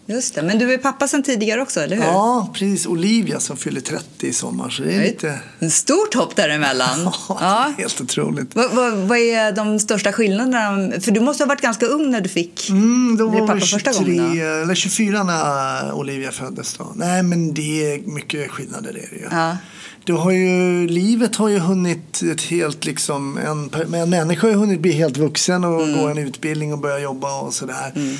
just 0.05 0.35
det. 0.35 0.41
Men 0.43 0.59
du 0.59 0.73
är 0.73 0.77
pappa 0.77 1.07
sedan 1.07 1.23
tidigare 1.23 1.61
också, 1.61 1.79
eller 1.79 1.95
hur? 1.95 2.03
Ja, 2.03 2.49
precis. 2.53 2.85
Olivia 2.87 3.39
som 3.39 3.57
fyller 3.57 3.81
30 3.81 4.27
i 4.27 4.33
sommar. 4.33 4.69
Så 4.69 4.83
det 4.83 4.93
är 4.93 5.01
lite... 5.01 5.39
En 5.59 5.71
stort 5.71 6.13
hopp 6.13 6.35
däremellan. 6.35 6.99
Ja, 7.29 7.37
ja. 7.41 7.73
helt 7.77 8.01
otroligt. 8.01 8.55
Vad, 8.55 8.71
vad, 8.71 8.93
vad 8.93 9.17
är 9.17 9.51
de 9.51 9.79
största 9.79 10.11
skillnaderna? 10.13 10.91
För 11.01 11.11
du 11.11 11.19
måste 11.19 11.43
ha 11.43 11.47
varit 11.47 11.61
ganska 11.61 11.85
ung 11.85 12.11
när 12.11 12.21
du 12.21 12.29
fick 12.29 12.69
Mm, 12.69 13.17
då 13.17 13.27
var 13.27 13.39
pappa 13.39 13.53
vi 13.53 13.61
första 13.61 13.93
23, 13.93 14.15
gången. 14.17 14.37
Då. 14.37 14.43
eller 14.43 14.75
24 14.75 15.23
när 15.23 15.93
Olivia 15.93 16.31
föddes. 16.31 16.73
Då. 16.73 16.91
Nej, 16.95 17.23
men 17.23 17.53
det 17.53 17.93
är 17.93 17.99
mycket 17.99 18.51
skillnader. 18.51 18.93
Det 18.93 18.99
är 18.99 19.09
det 19.11 19.15
ju. 19.15 19.27
Ja. 19.31 19.57
Du 20.05 20.13
har 20.13 20.31
ju, 20.31 20.87
livet 20.87 21.35
har 21.35 21.49
ju 21.49 21.57
hunnit 21.59 22.21
ett 22.31 22.41
helt 22.41 22.85
liksom, 22.85 23.37
en, 23.37 23.93
en 23.93 24.09
människa 24.09 24.47
har 24.47 24.51
ju 24.51 24.57
hunnit 24.59 24.79
bli 24.79 24.91
helt 24.91 25.17
vuxen 25.17 25.63
och 25.63 25.81
Mm. 25.83 25.99
gå 26.01 26.07
en 26.07 26.17
utbildning 26.17 26.73
och 26.73 26.79
börja 26.79 26.99
jobba 26.99 27.41
och 27.41 27.53
sådär. 27.53 28.17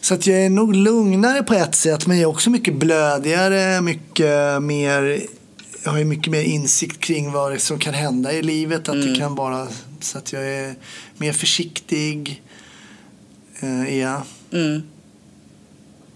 Så 0.00 0.14
att 0.14 0.26
jag 0.26 0.38
är 0.44 0.50
nog 0.50 0.74
lugnare 0.76 1.42
på 1.42 1.54
ett 1.54 1.74
sätt 1.74 2.06
men 2.06 2.16
jag 2.16 2.22
är 2.22 2.34
också 2.34 2.50
mycket 2.50 2.74
blödigare, 2.74 3.80
mycket 3.80 4.62
mer, 4.62 5.20
jag 5.84 5.90
har 5.90 5.98
ju 5.98 6.04
mycket 6.04 6.30
mer 6.32 6.42
insikt 6.42 7.00
kring 7.00 7.32
vad 7.32 7.60
som 7.60 7.78
kan 7.78 7.94
hända 7.94 8.32
i 8.32 8.42
livet. 8.42 8.88
Att 8.88 8.94
Mm. 8.94 9.12
det 9.12 9.18
kan 9.20 9.34
vara 9.34 9.66
så 10.00 10.18
att 10.18 10.32
jag 10.32 10.48
är 10.48 10.74
mer 11.16 11.32
försiktig. 11.32 12.42
Är 13.60 14.00
jag. 14.00 14.22
Mm. 14.52 14.82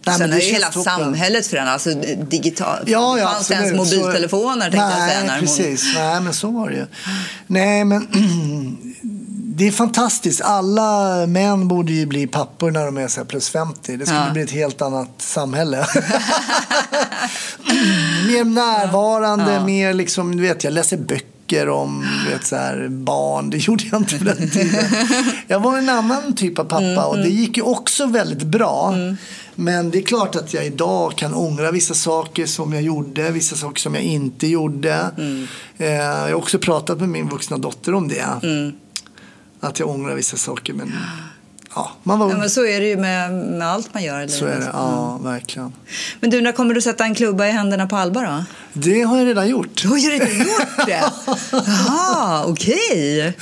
Nej, 0.09 0.19
Sen 0.19 0.31
har 0.33 0.39
det 0.39 0.45
ju 0.45 0.53
hela 0.53 0.67
toppen. 0.67 0.85
samhället 0.85 1.47
förändrats, 1.47 1.87
alltså 1.87 2.01
digitalt. 2.31 2.83
Ja, 2.89 3.19
ja, 3.19 3.29
fanns 3.29 3.49
det 3.49 3.55
ens 3.55 3.73
mobiltelefoner 3.77 4.71
jag 4.73 4.89
Nej, 4.89 5.11
säga. 5.11 5.25
När 5.25 5.31
hon... 5.31 5.41
precis. 5.41 5.93
Nej, 5.95 6.21
men 6.21 6.33
så 6.35 6.51
var 6.51 6.69
det 6.71 6.77
ju. 6.77 6.87
Nej, 7.47 7.85
men 7.85 8.09
det 9.57 9.67
är 9.67 9.71
fantastiskt. 9.73 10.41
Alla 10.41 11.27
män 11.27 11.69
borde 11.69 11.93
ju 11.93 12.07
bli 12.07 12.27
pappor 12.27 12.71
när 12.71 12.85
de 12.85 12.97
är 12.99 13.09
så 13.09 13.25
plus 13.25 13.49
50. 13.49 13.97
Det 13.97 14.07
skulle 14.07 14.25
Ja. 14.27 14.31
bli 14.33 14.43
ett 14.43 14.51
helt 14.51 14.83
annat 14.83 15.11
samhälle. 15.19 15.77
mer 18.27 18.45
närvarande, 18.45 19.61
mer 19.61 19.95
liksom, 19.95 20.37
du 20.37 20.43
vet, 20.43 20.65
jag 20.65 20.73
läser 20.73 20.97
böcker 20.97 21.69
om 21.69 22.07
vet, 22.33 22.47
så 22.47 22.57
här, 22.57 22.89
barn. 22.91 23.51
Det 23.51 23.57
gjorde 23.57 23.85
jag 23.93 24.01
inte 24.01 24.19
på 24.19 24.25
den 24.25 24.51
tiden. 24.51 24.85
Jag 25.47 25.61
var 25.61 25.79
en 25.79 25.89
annan 25.89 26.35
typ 26.37 26.59
av 26.59 26.65
pappa 26.65 27.05
och 27.07 27.17
det 27.19 27.29
gick 27.29 27.57
ju 27.57 27.63
också 27.63 28.07
väldigt 28.07 28.43
bra. 28.43 28.95
Men 29.61 29.91
det 29.91 29.99
är 29.99 30.03
klart 30.03 30.37
att 30.37 30.55
jag 30.55 30.67
idag 30.67 31.17
kan 31.17 31.35
ångra 31.35 31.71
vissa 31.71 31.95
saker 31.95 32.47
som 32.47 32.73
jag 32.73 32.83
gjorde, 32.83 33.31
vissa 33.31 33.57
saker 33.57 33.81
som 33.81 33.95
jag 33.95 34.05
inte 34.05 34.47
gjorde. 34.47 35.11
Eh, 35.79 35.87
jag 35.89 36.23
har 36.23 36.35
också 36.35 36.59
pratat 36.59 37.01
med 37.01 37.09
min 37.09 37.29
vuxna 37.29 37.59
dotter 37.59 37.95
om 37.95 38.09
det. 38.09 38.27
Att 39.61 39.79
jag 39.79 39.89
ångrar 39.89 40.15
vissa 40.15 40.37
saker. 40.37 40.73
Men 40.73 40.93
ja, 41.75 41.91
man 42.03 42.19
var 42.19 42.31
Ja, 42.31 42.39
men 42.39 42.51
så 42.51 42.67
är 42.67 42.81
det 42.81 42.87
ju 42.87 42.97
med, 42.97 43.33
med 43.33 43.69
allt 43.69 43.95
man 43.95 44.03
gör. 44.03 44.25
i 44.25 44.29
Så 44.29 44.45
är 44.45 44.59
det, 44.59 44.71
ja, 44.73 45.19
verkligen. 45.23 45.73
Men 46.21 46.31
du, 46.31 46.41
när 46.41 46.53
kommer 46.53 46.75
du 46.75 46.81
sätta 46.83 47.05
en 47.05 47.15
klubba 47.15 47.47
i 47.47 47.51
händerna 47.51 47.87
på 47.87 47.97
Alba 47.97 48.23
då? 48.23 48.45
Det 48.73 49.03
har 49.03 49.19
jag 49.19 49.27
redan 49.27 49.49
gjort. 49.49 49.83
Du 49.83 49.89
har 49.89 49.99
ju 49.99 50.09
redan 50.11 50.39
gjort 50.39 50.87
det! 50.87 51.05
Jaha, 51.53 52.45
okej. 52.47 53.37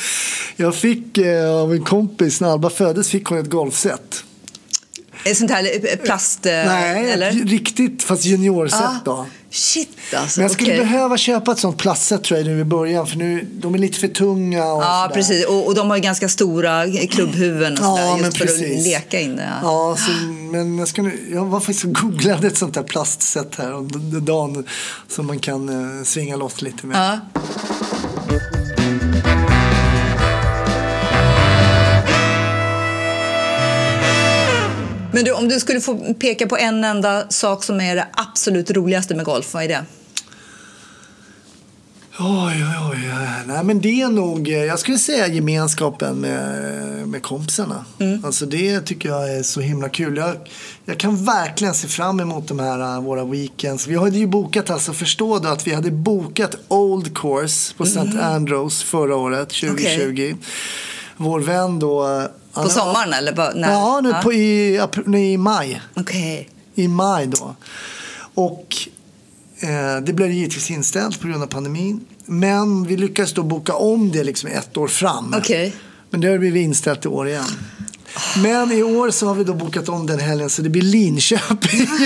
Jag 0.56 0.74
fick 0.74 1.18
eh, 1.18 1.50
av 1.50 1.72
en 1.72 1.84
kompis, 1.84 2.40
när 2.40 2.48
Alba 2.48 2.70
föddes, 2.70 3.08
fick 3.08 3.26
hon 3.26 3.38
ett 3.38 3.50
golfset. 3.50 4.22
Det 5.28 5.34
sånt 5.34 5.50
här 5.50 5.64
eh, 5.92 5.96
plast? 5.96 6.46
eh, 6.46 6.52
Nej, 6.52 7.10
eller? 7.12 7.30
riktigt 7.32 8.02
fast 8.02 8.24
juniorset 8.24 8.80
Ah, 8.80 8.94
då. 9.04 9.26
Shit 9.50 9.88
alltså. 10.16 10.40
Men 10.40 10.42
jag 10.44 10.50
skulle 10.52 10.70
okej. 10.72 10.78
behöva 10.84 11.16
köpa 11.16 11.52
ett 11.52 11.58
sånt 11.58 11.76
plastset 11.78 12.24
tror 12.24 12.38
jag 12.40 12.46
nu 12.46 12.60
i 12.60 12.64
början 12.64 13.06
för 13.06 13.16
nu, 13.16 13.46
de 13.52 13.74
är 13.74 13.78
lite 13.78 13.98
för 13.98 14.08
tunga 14.08 14.64
och 14.72 14.82
Ja, 14.82 15.02
sådär. 15.02 15.14
precis. 15.14 15.46
Och, 15.46 15.66
och 15.66 15.74
de 15.74 15.88
har 15.90 15.96
ju 15.96 16.02
ganska 16.02 16.28
stora 16.28 16.84
klubbhuvuden 17.10 17.72
och 17.72 17.78
sådär, 17.78 18.02
Ja, 18.02 18.18
just 18.18 18.36
för 18.38 18.44
precis. 18.46 18.78
att 18.80 18.86
leka 18.86 19.20
in 19.20 19.36
det. 19.36 19.52
Ja, 19.62 19.96
så, 19.98 20.10
men 20.52 20.78
jag, 20.78 20.88
ska 20.88 21.02
nu, 21.02 21.18
jag 21.32 21.44
var 21.44 21.60
faktiskt 21.60 21.84
och 21.84 21.92
googlade 21.94 22.46
ett 22.46 22.58
sånt 22.58 22.74
där 22.74 22.82
plastset 22.82 23.54
här 23.58 23.74
om 23.74 23.88
dagen 24.24 24.64
som 25.08 25.26
man 25.26 25.38
kan 25.38 25.68
eh, 25.98 26.04
svinga 26.04 26.36
loss 26.36 26.62
lite 26.62 26.86
med. 26.86 26.96
Ja. 27.34 27.40
Men 35.16 35.24
du, 35.24 35.32
om 35.32 35.48
du 35.48 35.60
skulle 35.60 35.80
få 35.80 36.14
peka 36.14 36.46
på 36.46 36.56
en 36.56 36.84
enda 36.84 37.28
sak 37.28 37.64
som 37.64 37.80
är 37.80 37.96
det 37.96 38.06
absolut 38.12 38.70
roligaste 38.70 39.14
med 39.14 39.24
golf, 39.24 39.54
vad 39.54 39.64
är 39.64 39.68
det? 39.68 39.84
Oj, 42.18 42.64
oj, 42.64 42.90
oj. 42.90 43.12
Nej, 43.46 43.64
men 43.64 43.80
det 43.80 44.02
är 44.02 44.08
nog, 44.08 44.48
eh, 44.48 44.64
jag 44.64 44.78
skulle 44.78 44.98
säga 44.98 45.26
gemenskapen 45.26 46.20
med, 46.20 47.08
med 47.08 47.22
kompisarna. 47.22 47.84
Mm. 48.00 48.24
Alltså 48.24 48.46
det 48.46 48.80
tycker 48.80 49.08
jag 49.08 49.34
är 49.34 49.42
så 49.42 49.60
himla 49.60 49.88
kul. 49.88 50.16
Jag, 50.16 50.36
jag 50.84 50.98
kan 50.98 51.24
verkligen 51.24 51.74
se 51.74 51.88
fram 51.88 52.20
emot 52.20 52.48
de 52.48 52.58
här 52.58 52.96
eh, 52.96 53.02
våra 53.02 53.24
weekends. 53.24 53.86
Vi 53.86 53.96
hade 53.96 54.18
ju 54.18 54.26
bokat, 54.26 54.70
alltså 54.70 54.92
förstå 54.92 55.38
då 55.38 55.48
att 55.48 55.66
vi 55.66 55.74
hade 55.74 55.90
bokat 55.90 56.56
Old 56.68 57.18
Course 57.18 57.74
på 57.76 57.84
St. 57.84 58.20
Andrews 58.20 58.82
förra 58.82 59.16
året, 59.16 59.48
2020. 59.48 60.34
Vår 61.16 61.40
vän 61.40 61.78
då. 61.78 62.28
På 62.56 62.60
han- 62.60 62.70
sommaren 62.70 63.12
eller? 63.12 63.32
Bara, 63.32 63.50
när? 63.54 63.72
Ja, 63.72 64.00
nu 64.00 64.12
På, 64.22 64.32
i, 64.32 64.80
i 65.16 65.36
maj 65.36 65.82
Okej. 65.94 66.48
i 66.74 66.88
maj 66.88 67.26
då. 67.26 67.56
Och 68.34 68.76
eh, 69.60 69.96
det 70.02 70.12
blev 70.12 70.30
givetvis 70.30 70.70
inställt 70.70 71.20
på 71.20 71.28
grund 71.28 71.42
av 71.42 71.46
pandemin. 71.46 72.00
Men 72.26 72.84
vi 72.86 72.96
lyckades 72.96 73.32
då 73.32 73.42
boka 73.42 73.74
om 73.74 74.12
det 74.12 74.24
liksom 74.24 74.50
ett 74.50 74.76
år 74.76 74.88
fram. 74.88 75.34
Okej. 75.38 75.74
Men 76.10 76.20
det 76.20 76.28
har 76.28 76.38
blivit 76.38 76.64
inställt 76.64 77.04
i 77.04 77.08
år 77.08 77.28
igen. 77.28 77.44
Men 78.42 78.72
i 78.72 78.82
år 78.82 79.10
så 79.10 79.26
har 79.26 79.34
vi 79.34 79.44
då 79.44 79.54
bokat 79.54 79.88
om 79.88 80.06
den 80.06 80.18
helgen 80.20 80.50
så 80.50 80.62
det 80.62 80.68
blir 80.68 80.82
Linköping. 80.82 81.86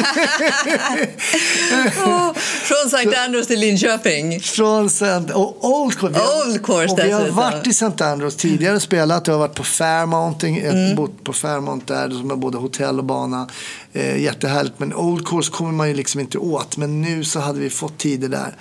Från 2.63 2.87
St. 2.87 3.17
Andrews 3.27 3.47
till 3.47 3.61
Linköping. 3.61 4.41
Från 4.41 4.87
St. 4.87 5.33
Och 5.35 5.65
Old 5.65 5.99
Course. 5.99 6.15
Vi 6.15 6.21
har- 6.21 6.47
Old 6.49 6.67
Course 6.67 6.93
och 6.93 6.99
vi 6.99 7.11
har 7.11 7.29
varit 7.29 7.67
i 7.67 7.71
St. 7.71 8.05
Andrews 8.05 8.37
tidigare 8.37 8.77
och 8.77 8.83
spelat. 8.83 9.27
Jag 9.27 9.35
har 9.35 9.39
varit 9.39 9.55
på 9.55 9.65
Fairmount, 9.65 10.45
ett 10.47 10.65
Mm. 10.75 10.97
bott 10.97 11.25
på 11.25 11.33
Fairmount 11.33 11.87
där 11.87 12.09
som 12.11 12.31
har 12.31 12.37
både 12.37 12.59
hotell 12.59 12.99
och 12.99 13.05
bana. 13.05 13.49
Eh, 13.93 14.17
jättehärligt. 14.23 14.75
Men 14.79 14.95
Old 14.95 15.27
Course 15.29 15.51
kommer 15.51 15.73
man 15.73 15.89
ju 15.89 15.95
liksom 15.95 16.21
inte 16.21 16.39
åt. 16.39 16.77
Men 16.77 17.03
nu 17.03 17.25
så 17.25 17.41
hade 17.41 17.61
vi 17.61 17.71
fått 17.71 17.99
tider 17.99 18.29
där. 18.29 18.57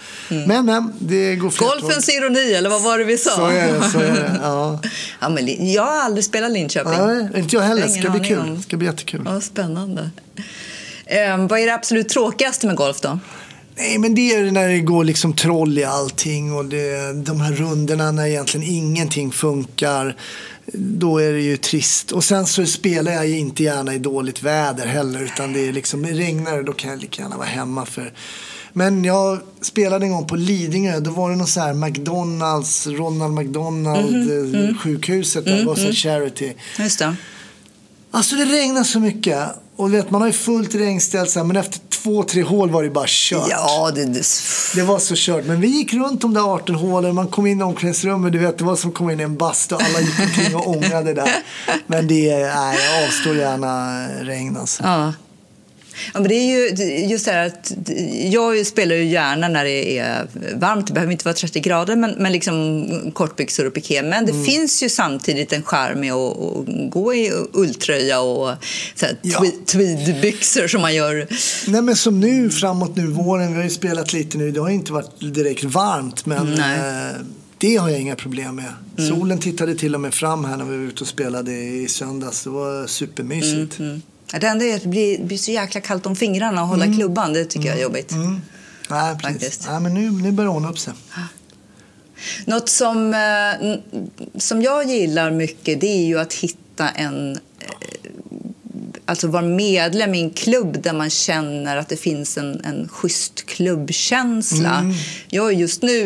Men, 0.47 0.65
men 0.65 0.93
det 0.99 1.35
går 1.35 1.53
Mm. 1.63 1.79
Golfens 1.81 2.09
ironi, 2.09 2.53
eller 2.53 2.69
vad 2.69 2.83
var 2.83 2.97
det 2.97 3.03
vi 3.03 3.17
sa? 3.17 3.29
Så 3.31 3.45
är 3.45 3.73
det, 3.73 3.89
så 3.91 3.99
är 3.99 4.11
det. 4.11 4.39
Ja. 4.43 4.79
Ja, 5.19 5.29
men 5.29 5.71
jag 5.73 5.83
har 5.83 6.01
aldrig 6.01 6.25
spelat 6.25 6.51
Linköping. 6.51 6.91
Nej, 6.91 7.27
inte 7.35 7.55
jag 7.55 7.63
heller. 7.63 7.81
Det 7.81 7.89
ska 7.89 8.09
bli 8.09 8.19
kul. 8.19 8.55
Det 8.55 8.61
ska 8.61 8.77
bli 8.77 8.87
jättekul. 8.87 9.21
Ja, 9.25 9.41
spännande. 9.41 10.09
Ehm, 11.05 11.47
vad 11.47 11.59
är 11.59 11.65
det 11.65 11.73
absolut 11.73 12.09
tråkigaste 12.09 12.67
med 12.67 12.75
golf 12.75 13.01
då? 13.01 13.19
Nej, 13.77 13.97
men 13.97 14.15
det 14.15 14.33
är 14.33 14.51
när 14.51 14.67
det 14.67 14.79
går 14.79 15.03
liksom 15.03 15.33
troll 15.33 15.77
i 15.77 15.83
allting 15.83 16.53
och 16.53 16.65
det, 16.65 17.13
de 17.25 17.41
här 17.41 17.51
runderna 17.53 18.11
när 18.11 18.25
egentligen 18.27 18.67
ingenting 18.67 19.31
funkar. 19.31 20.15
Då 20.73 21.17
är 21.17 21.33
det 21.33 21.41
ju 21.41 21.57
trist. 21.57 22.11
Och 22.11 22.23
sen 22.23 22.45
så 22.45 22.65
spelar 22.65 23.11
jag 23.11 23.27
ju 23.27 23.37
inte 23.37 23.63
gärna 23.63 23.93
i 23.93 23.99
dåligt 23.99 24.43
väder 24.43 24.85
heller. 24.85 25.23
Utan 25.23 25.53
det 25.53 25.67
är 25.67 25.73
liksom, 25.73 26.05
regnar 26.05 26.57
det 26.57 26.63
då 26.63 26.73
kan 26.73 26.89
jag 26.89 27.01
lika 27.01 27.21
gärna 27.21 27.37
vara 27.37 27.47
hemma. 27.47 27.85
för 27.85 28.13
men 28.73 29.03
jag 29.03 29.39
spelade 29.61 30.05
en 30.05 30.11
gång 30.11 30.27
på 30.27 30.35
Lidingö. 30.35 30.99
Då 30.99 31.11
var 31.11 31.29
det 31.29 31.35
någon 31.35 31.47
så 31.47 31.59
här 31.59 31.73
McDonalds, 31.73 32.87
Ronald 32.87 33.33
McDonald 33.33 34.31
eh, 34.55 34.77
sjukhuset. 34.77 35.45
Där 35.45 35.57
det 35.57 35.63
var 35.63 35.75
så 35.75 35.91
charity. 35.93 36.53
Just 36.79 36.99
det. 36.99 37.15
Alltså 38.11 38.35
det 38.35 38.45
regnar 38.45 38.83
så 38.83 38.99
mycket. 38.99 39.49
Och 39.75 39.93
vet, 39.93 40.11
man 40.11 40.21
har 40.21 40.27
ju 40.27 40.33
fullt 40.33 40.75
regnställ 40.75 41.27
så 41.27 41.39
här, 41.39 41.45
men 41.45 41.55
efter 41.55 41.79
två, 42.03 42.23
tre 42.23 42.43
hål 42.43 42.69
var 42.69 42.83
det 42.83 42.89
bara 42.89 43.05
kört. 43.07 43.47
Ja, 43.49 43.91
det, 43.95 44.05
det, 44.05 44.23
Det 44.75 44.81
var 44.81 44.99
så 44.99 45.13
kört. 45.17 45.45
Men 45.45 45.61
vi 45.61 45.67
gick 45.67 45.93
runt 45.93 46.21
de 46.21 46.33
där 46.33 46.53
18 46.53 46.75
hålen. 46.75 47.15
Man 47.15 47.27
kom 47.27 47.45
in 47.47 47.59
i 47.59 47.63
omklädningsrummet. 47.63 48.31
Du 48.31 48.39
vet, 48.39 48.57
det 48.57 48.63
var 48.63 48.75
som 48.75 48.89
att 48.89 48.95
komma 48.95 49.13
in 49.13 49.19
i 49.19 49.23
en 49.23 49.37
bastu. 49.37 49.75
Alla 49.75 49.99
gick 49.99 50.19
omkring 50.19 50.55
och 50.55 50.67
ångade 50.67 51.13
där. 51.13 51.29
Men 51.87 52.07
det 52.07 52.37
nej, 52.37 52.77
jag 52.85 53.07
avstår 53.07 53.35
gärna 53.35 54.05
regn 54.23 54.57
alltså. 54.57 54.83
ja. 54.83 55.13
Ja, 56.13 56.19
men 56.19 56.29
det 56.29 56.35
är 56.35 56.45
ju 56.45 56.85
just 57.05 57.25
det 57.25 57.31
här 57.31 57.47
att 57.47 57.71
jag 58.31 58.65
spelar 58.65 58.95
ju 58.95 59.05
gärna 59.05 59.47
när 59.47 59.65
det 59.65 59.97
är 59.97 60.27
varmt. 60.55 60.87
Det 60.87 60.93
behöver 60.93 61.11
inte 61.11 61.25
vara 61.25 61.35
30 61.35 61.59
grader, 61.59 61.95
men, 61.95 62.11
men 62.17 62.31
liksom 62.31 63.11
kortbyxor 63.13 63.67
och 63.67 63.73
piké. 63.73 64.03
Men 64.03 64.25
det 64.25 64.33
finns 64.45 64.83
ju 64.83 64.89
samtidigt 64.89 65.53
en 65.53 65.63
charm 65.63 65.99
med 65.99 66.13
att, 66.13 66.91
gå 66.91 67.13
i 67.13 67.31
ulltröja 67.53 68.19
och 68.21 68.53
så 68.95 69.05
här, 69.05 69.15
Ja. 69.21 69.39
tweed, 69.39 69.65
tweedbyxor 69.65 70.67
som 70.67 70.81
man 70.81 70.95
gör. 70.95 71.27
Nej 71.67 71.81
men 71.81 71.95
som 71.95 72.19
nu 72.19 72.49
framåt 72.49 72.95
nu 72.95 73.07
våren. 73.07 73.51
Vi 73.51 73.55
har 73.55 73.63
ju 73.63 73.69
spelat 73.69 74.13
lite 74.13 74.37
nu. 74.37 74.51
Det 74.51 74.59
har 74.59 74.69
inte 74.69 74.93
varit 74.93 75.19
direkt 75.33 75.63
varmt. 75.63 76.25
Men 76.25 76.53
eh, 76.53 77.15
det 77.57 77.75
har 77.75 77.89
jag 77.89 77.99
inga 77.99 78.15
problem 78.15 78.55
med. 78.55 78.73
Solen 79.09 79.39
tittade 79.39 79.75
till 79.75 79.95
och 79.95 80.01
med 80.01 80.13
fram 80.13 80.45
här 80.45 80.57
när 80.57 80.65
vi 80.65 80.77
var 80.77 80.83
ute 80.83 81.01
och 81.01 81.07
spelade 81.07 81.51
i 81.51 81.87
söndags. 81.87 82.43
Det 82.43 82.49
var 82.49 82.87
supermysigt. 82.87 83.79
Mm. 83.79 84.01
Det 84.39 84.47
enda 84.47 84.65
är 84.65 84.75
att 84.75 84.81
det 84.81 84.87
blir, 84.87 85.23
blir 85.23 85.37
så 85.37 85.51
jäkla 85.51 85.81
kallt 85.81 86.05
om 86.05 86.15
fingrarna 86.15 86.61
och 86.61 86.67
hålla 86.67 86.85
klubban. 86.85 87.33
Det 87.33 87.45
tycker 87.45 87.67
jag 87.67 87.77
är 87.77 87.81
jobbigt. 87.81 88.11
Mm. 88.11 88.41
Nej, 88.89 89.15
precis. 89.15 89.41
Faktiskt. 89.41 89.67
Nej, 89.71 89.79
men 89.79 89.93
nu, 89.93 90.11
nu 90.11 90.31
börjar 90.31 90.51
hon 90.51 90.65
upp 90.65 90.79
sig. 90.79 90.93
Något 92.45 92.69
som, 92.69 93.13
eh, 93.13 93.75
som 94.39 94.61
jag 94.61 94.85
gillar 94.89 95.31
mycket 95.31 95.81
det 95.81 95.87
är 95.87 96.05
ju 96.05 96.19
att 96.19 96.33
hitta 96.33 96.89
en... 96.89 97.31
eh, 97.59 97.69
Alltså 99.05 99.27
vara 99.27 99.41
medlem 99.41 100.15
i 100.15 100.21
en 100.21 100.29
klubb 100.29 100.81
där 100.81 100.93
man 100.93 101.09
känner 101.09 101.77
att 101.77 101.89
det 101.89 101.97
finns 101.97 102.37
en, 102.37 102.61
en 102.65 102.87
schysst 102.87 103.45
klubbkänsla. 103.45 104.93
Jag 105.29 105.47
är 105.47 105.51
just 105.51 105.81
nu 105.81 106.03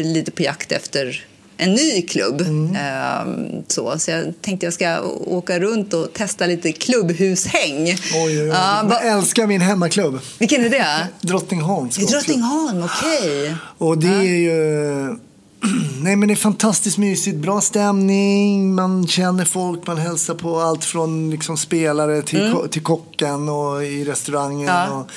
eh, 0.00 0.06
lite 0.12 0.30
på 0.30 0.42
jakt 0.42 0.72
efter 0.72 1.24
en 1.56 1.72
ny 1.74 2.02
klubb. 2.02 2.40
Ehm, 2.76 3.62
så, 3.68 3.98
så 3.98 4.10
jag 4.10 4.34
tänkte 4.42 4.66
jag 4.66 4.72
ska 4.72 5.00
åka 5.26 5.58
runt 5.60 5.94
och 5.94 6.12
testa 6.12 6.46
lite 6.46 6.72
klubbhushäng. 6.72 7.84
Oj, 7.88 7.96
oj, 8.14 8.40
oj. 8.42 8.46
Ja, 8.46 8.84
jag 8.90 9.06
älskar 9.06 9.46
min 9.46 9.60
hemmaklubb. 9.60 10.18
vilken 10.38 10.64
är 10.64 10.70
det? 10.70 11.08
Drottningholms. 11.20 11.96
Drottningholm, 11.96 12.82
okej. 12.84 13.54
Och 13.78 13.98
det 13.98 14.08
är 14.08 14.22
ju... 14.22 15.16
Nej 16.02 16.16
men 16.16 16.28
det 16.28 16.34
är 16.34 16.36
fantastiskt 16.36 16.98
mysigt, 16.98 17.36
bra 17.36 17.60
stämning, 17.60 18.74
man 18.74 19.06
känner 19.06 19.44
folk, 19.44 19.86
man 19.86 19.96
hälsar 19.96 20.34
på 20.34 20.60
allt 20.60 20.84
från 20.84 21.30
liksom 21.30 21.56
spelare 21.56 22.22
till, 22.22 22.52
ko- 22.52 22.68
till 22.68 22.82
kocken 22.82 23.48
och 23.48 23.84
i 23.84 24.04
restaurangen. 24.04 24.68
Mm. 24.68 24.90
Ja. 24.90 24.98
Och, 25.00 25.10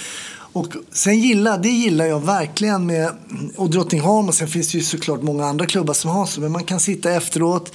och 0.60 0.74
sen 0.92 1.20
gillar, 1.20 1.58
det 1.58 1.70
gillar 1.70 2.06
jag 2.06 2.26
verkligen 2.26 2.86
med 2.86 3.12
och 3.56 3.70
Drottningholm 3.70 4.28
och 4.28 4.36
sen 4.36 4.48
finns 4.48 4.72
det 4.72 4.78
ju 4.78 4.84
såklart 4.84 5.22
många 5.22 5.46
andra 5.46 5.66
klubbar 5.66 5.94
som 5.94 6.12
har 6.12 6.26
så, 6.26 6.42
men 6.42 6.52
man 6.52 6.64
kan 6.64 6.80
sitta 6.80 7.12
efteråt 7.12 7.72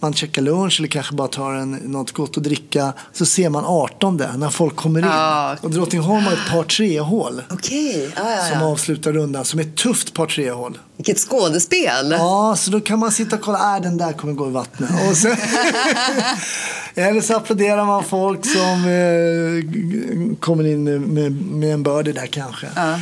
man 0.00 0.14
checkar 0.14 0.42
lunch 0.42 0.80
eller 0.80 0.88
kanske 0.88 1.14
bara 1.14 1.28
tar 1.28 1.52
en, 1.52 1.70
något 1.70 2.12
gott 2.12 2.36
att 2.36 2.42
dricka. 2.42 2.92
Så 3.12 3.26
ser 3.26 3.50
man 3.50 3.64
18 3.64 4.16
där 4.16 4.32
när 4.32 4.50
folk 4.50 4.76
kommer 4.76 5.00
in. 5.00 5.06
Ja. 5.06 5.56
Och 5.60 5.70
Drottningholm 5.70 6.24
har 6.24 6.32
ett 6.32 6.50
par 6.50 6.62
tre 6.62 7.00
hål 7.00 7.42
Okej, 7.50 8.12
ja, 8.16 8.30
ja, 8.30 8.52
som 8.52 8.62
avslutar 8.62 9.12
rundan 9.12 9.44
som 9.44 9.60
är 9.60 9.64
ett 9.64 9.76
tufft 9.76 10.14
par 10.14 10.26
tre 10.26 10.50
hål. 10.50 10.78
Vilket 10.96 11.18
skådespel! 11.18 12.10
Ja, 12.10 12.54
så 12.58 12.70
då 12.70 12.80
kan 12.80 12.98
man 12.98 13.12
sitta 13.12 13.36
och 13.36 13.42
kolla, 13.42 13.76
äh, 13.76 13.82
den 13.82 13.96
där 13.96 14.12
kommer 14.12 14.32
gå 14.32 14.48
i 14.48 14.50
vattnet. 14.50 14.90
Och 15.10 15.16
sen, 15.16 15.36
eller 16.96 17.20
så 17.20 17.36
applåderar 17.36 17.84
man 17.84 18.04
folk 18.04 18.40
som 18.46 18.84
eh, 18.84 20.36
kommer 20.40 20.66
in 20.66 20.84
med, 21.14 21.32
med 21.32 21.72
en 21.72 21.82
birdie 21.82 22.12
där 22.12 22.26
kanske. 22.26 22.66
Ja. 22.76 23.00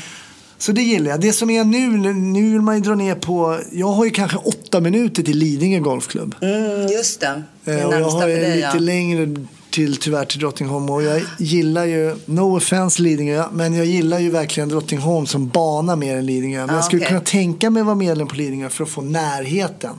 Så 0.59 0.73
det 0.73 0.83
gillar 0.83 1.11
jag. 1.11 1.21
Det 1.21 1.33
som 1.33 1.51
är 1.51 1.65
nu, 1.65 2.13
nu 2.13 2.53
vill 2.53 2.61
man 2.61 2.75
ju 2.75 2.81
dra 2.81 2.95
ner 2.95 3.15
på, 3.15 3.59
jag 3.73 3.87
har 3.87 4.05
ju 4.05 4.11
kanske 4.11 4.37
åtta 4.37 4.81
minuter 4.81 5.23
till 5.23 5.39
Lidingö 5.39 5.79
Golfklubb. 5.79 6.35
Mm, 6.41 6.87
just 6.89 7.21
det. 7.21 7.43
Det 7.65 7.73
är 7.73 7.79
Eh, 7.79 7.87
och 7.87 7.95
jag 7.95 8.11
har 8.11 8.29
ju 8.29 8.37
lite 8.37 8.59
ja. 8.59 8.75
längre 8.75 9.37
till 9.71 9.97
tyvärr 9.97 10.25
till 10.25 10.41
Drottningholm 10.41 10.91
och 10.91 11.03
jag 11.03 11.23
gillar 11.39 11.85
ju, 11.85 12.15
no 12.27 12.57
offense 12.57 13.03
Lidingö, 13.03 13.45
men 13.53 13.75
jag 13.75 13.87
gillar 13.87 14.19
ju 14.19 14.31
verkligen 14.31 14.69
Drottningholm 14.69 15.27
som 15.27 15.49
bana 15.49 15.97
mer 15.97 16.17
än 16.17 16.27
Lidingö. 16.27 16.59
Men 16.59 16.69
Ja, 16.69 16.75
jag 16.75 16.85
skulle 16.85 17.01
okej. 17.01 17.09
kunna 17.09 17.21
tänka 17.21 17.71
mig 17.71 17.81
att 17.81 17.87
vara 17.87 17.97
medlem 17.97 18.27
på 18.29 18.35
Lidingö 18.35 18.69
för 18.69 18.85
att 18.85 18.91
få 18.91 19.01
närheten. 19.01 19.95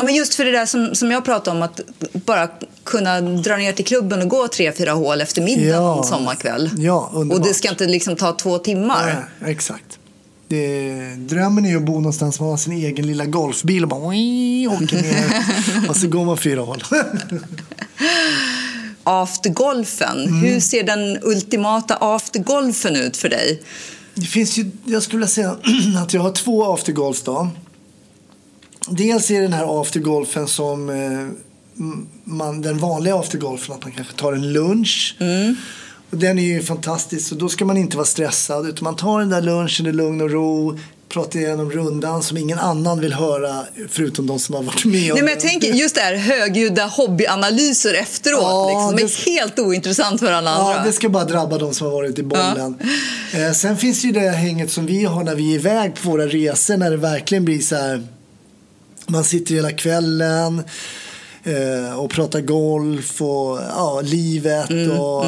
Ja, 0.00 0.04
men 0.04 0.14
just 0.14 0.34
för 0.34 0.44
det 0.44 0.50
där 0.50 0.66
som, 0.66 0.94
som 0.94 1.10
jag 1.10 1.24
pratade 1.24 1.56
om, 1.56 1.62
att 1.62 1.80
bara 2.12 2.48
kunna 2.84 3.20
dra 3.20 3.56
ner 3.56 3.72
till 3.72 3.84
klubben 3.84 4.22
och 4.22 4.28
gå 4.28 4.48
tre, 4.48 4.72
fyra 4.72 4.92
hål 4.92 5.20
efter 5.20 5.42
middagen 5.42 5.68
Ja. 5.82 5.98
en 5.98 6.04
sommarkväll. 6.04 6.70
Ja, 6.78 7.10
och 7.12 7.20
underbart. 7.20 7.46
det 7.48 7.54
ska 7.54 7.68
inte 7.68 7.86
liksom 7.86 8.16
ta 8.16 8.32
två 8.32 8.58
timmar. 8.58 9.26
Nej, 9.40 9.52
exakt. 9.52 9.98
Det, 10.48 10.94
drömmen 11.16 11.64
är 11.64 11.70
ju 11.70 11.76
att 11.76 11.82
bo 11.82 11.92
någonstans 11.92 12.40
man 12.40 12.48
har 12.48 12.56
sin 12.56 12.72
egen 12.72 13.06
lilla 13.06 13.24
golfbil 13.24 13.82
och 13.82 13.88
bara 13.88 14.00
åker 14.00 15.02
ner 15.02 15.88
och 15.88 15.96
så 15.96 16.06
går 16.08 16.24
man 16.24 16.36
fyra 16.38 16.60
hål. 16.60 16.84
aftergolfen. 19.04 20.24
Mm. 20.26 20.42
Hur 20.42 20.60
ser 20.60 20.82
den 20.82 21.18
ultimata 21.22 21.96
aftergolfen 22.00 22.96
ut 22.96 23.16
för 23.16 23.28
dig? 23.28 23.62
Det 24.14 24.26
finns 24.26 24.58
ju, 24.58 24.70
jag 24.84 25.02
skulle 25.02 25.18
vilja 25.18 25.28
säga 25.28 25.56
att 26.02 26.14
jag 26.14 26.20
har 26.22 26.32
två 26.32 26.74
aftergolfs 26.74 27.22
då. 27.22 27.48
Dels 28.88 29.30
är 29.30 29.42
den 29.42 29.52
här 29.52 29.80
aftergolfen 29.80 30.46
som 30.48 30.90
eh, 30.90 31.28
man, 32.24 32.62
den 32.62 32.78
vanliga 32.78 33.14
aftergolfen, 33.18 33.74
att 33.74 33.82
man 33.84 33.92
kanske 33.92 34.14
tar 34.14 34.32
en 34.32 34.52
lunch. 34.52 35.16
Och 36.10 36.16
den 36.18 36.38
är 36.38 36.42
ju 36.42 36.62
fantastisk, 36.62 37.32
och 37.32 37.38
då 37.38 37.48
ska 37.48 37.64
man 37.64 37.76
inte 37.76 37.96
vara 37.96 38.06
stressad 38.06 38.68
utan 38.68 38.84
man 38.84 38.96
tar 38.96 39.20
den 39.20 39.28
där 39.30 39.42
lunchen 39.42 39.86
i 39.86 39.92
lugn 39.92 40.20
och 40.20 40.30
ro, 40.30 40.78
pratar 41.08 41.38
igenom 41.38 41.70
rundan 41.70 42.22
som 42.22 42.36
ingen 42.36 42.58
annan 42.58 43.00
vill 43.00 43.12
höra 43.12 43.64
förutom 43.88 44.26
de 44.26 44.38
som 44.38 44.54
har 44.54 44.62
varit 44.62 44.84
med 44.84 45.14
Nej, 45.14 45.22
men 45.22 45.28
jag 45.28 45.40
tänker 45.40 45.72
just 45.72 45.94
det 45.94 46.00
här 46.00 46.16
högljudda 46.16 46.86
hobbyanalyser 46.86 47.94
efteråt 47.94 48.40
Ja, 48.42 48.66
liksom, 48.68 48.88
som 48.88 48.96
det- 48.96 49.30
är 49.30 49.40
helt 49.40 49.58
ointressant 49.58 50.20
för 50.20 50.32
alla 50.32 50.50
andra. 50.50 50.74
Ja, 50.76 50.82
det 50.84 50.92
ska 50.92 51.08
bara 51.08 51.24
drabba 51.24 51.58
de 51.58 51.74
som 51.74 51.86
har 51.86 51.94
varit 51.94 52.18
i 52.18 52.22
bollen. 52.22 52.78
Eh, 53.32 53.52
sen 53.52 53.76
finns 53.76 54.00
det 54.02 54.06
ju 54.06 54.12
det 54.12 54.30
hänget 54.30 54.70
som 54.70 54.86
vi 54.86 55.04
har 55.04 55.24
när 55.24 55.34
vi 55.34 55.50
är 55.50 55.54
iväg 55.54 55.94
på 55.94 56.10
våra 56.10 56.26
resor 56.26 56.76
när 56.76 56.90
det 56.90 56.96
verkligen 56.96 57.44
blir 57.44 57.58
så 57.60 57.76
här. 57.76 58.06
Man 59.10 59.24
sitter 59.24 59.54
hela 59.54 59.72
kvällen 59.72 60.62
eh, 61.44 61.98
och 61.98 62.10
pratar 62.10 62.40
golf 62.40 63.22
och 63.22 63.58
ja, 63.76 64.00
livet. 64.04 64.70
Mm, 64.70 65.00
och, 65.00 65.24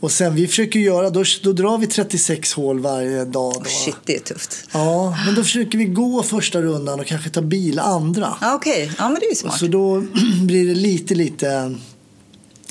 och 0.00 0.12
sen 0.12 0.34
vi 0.34 0.48
försöker 0.48 0.80
göra, 0.80 1.10
då, 1.10 1.24
då 1.42 1.52
drar 1.52 1.78
vi 1.78 1.86
36 1.86 2.52
hål 2.52 2.80
varje 2.80 3.24
dag. 3.24 3.54
Då. 3.54 3.64
Shit, 3.64 3.96
det 4.04 4.16
är 4.16 4.20
tufft. 4.20 4.68
Ja, 4.72 5.16
men 5.26 5.34
då 5.34 5.42
försöker 5.42 5.78
vi 5.78 5.84
gå 5.84 6.22
första 6.22 6.62
rundan 6.62 7.00
och 7.00 7.06
kanske 7.06 7.30
ta 7.30 7.42
bil 7.42 7.78
andra. 7.78 8.36
Ja, 8.40 8.54
Okej, 8.54 8.92
ja, 8.98 9.08
men 9.08 9.20
det 9.20 9.26
är 9.26 9.34
smart. 9.34 9.58
Så 9.58 9.66
då 9.66 10.00
blir 10.46 10.66
det 10.68 10.74
lite, 10.74 11.14
lite 11.14 11.74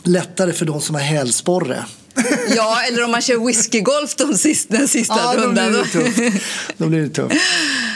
lättare 0.04 0.54
för 0.54 0.66
de 0.66 0.82
som 0.82 0.96
har 0.96 1.02
hälsporre. 1.02 1.86
Ja, 2.56 2.78
eller 2.88 3.04
om 3.04 3.12
man 3.12 3.22
kör 3.22 3.46
whiskygolf 3.48 4.16
de 4.16 4.34
sista, 4.38 4.78
den 4.78 4.88
sista 4.88 5.16
Ja, 5.18 5.32
då 5.34 5.38
blir 5.38 5.64
rundan. 5.64 5.72
det 5.74 5.86
tufft. 5.86 6.44
Då 6.78 6.86
blir 6.88 7.00
det 7.02 7.10
tufft. 7.10 7.36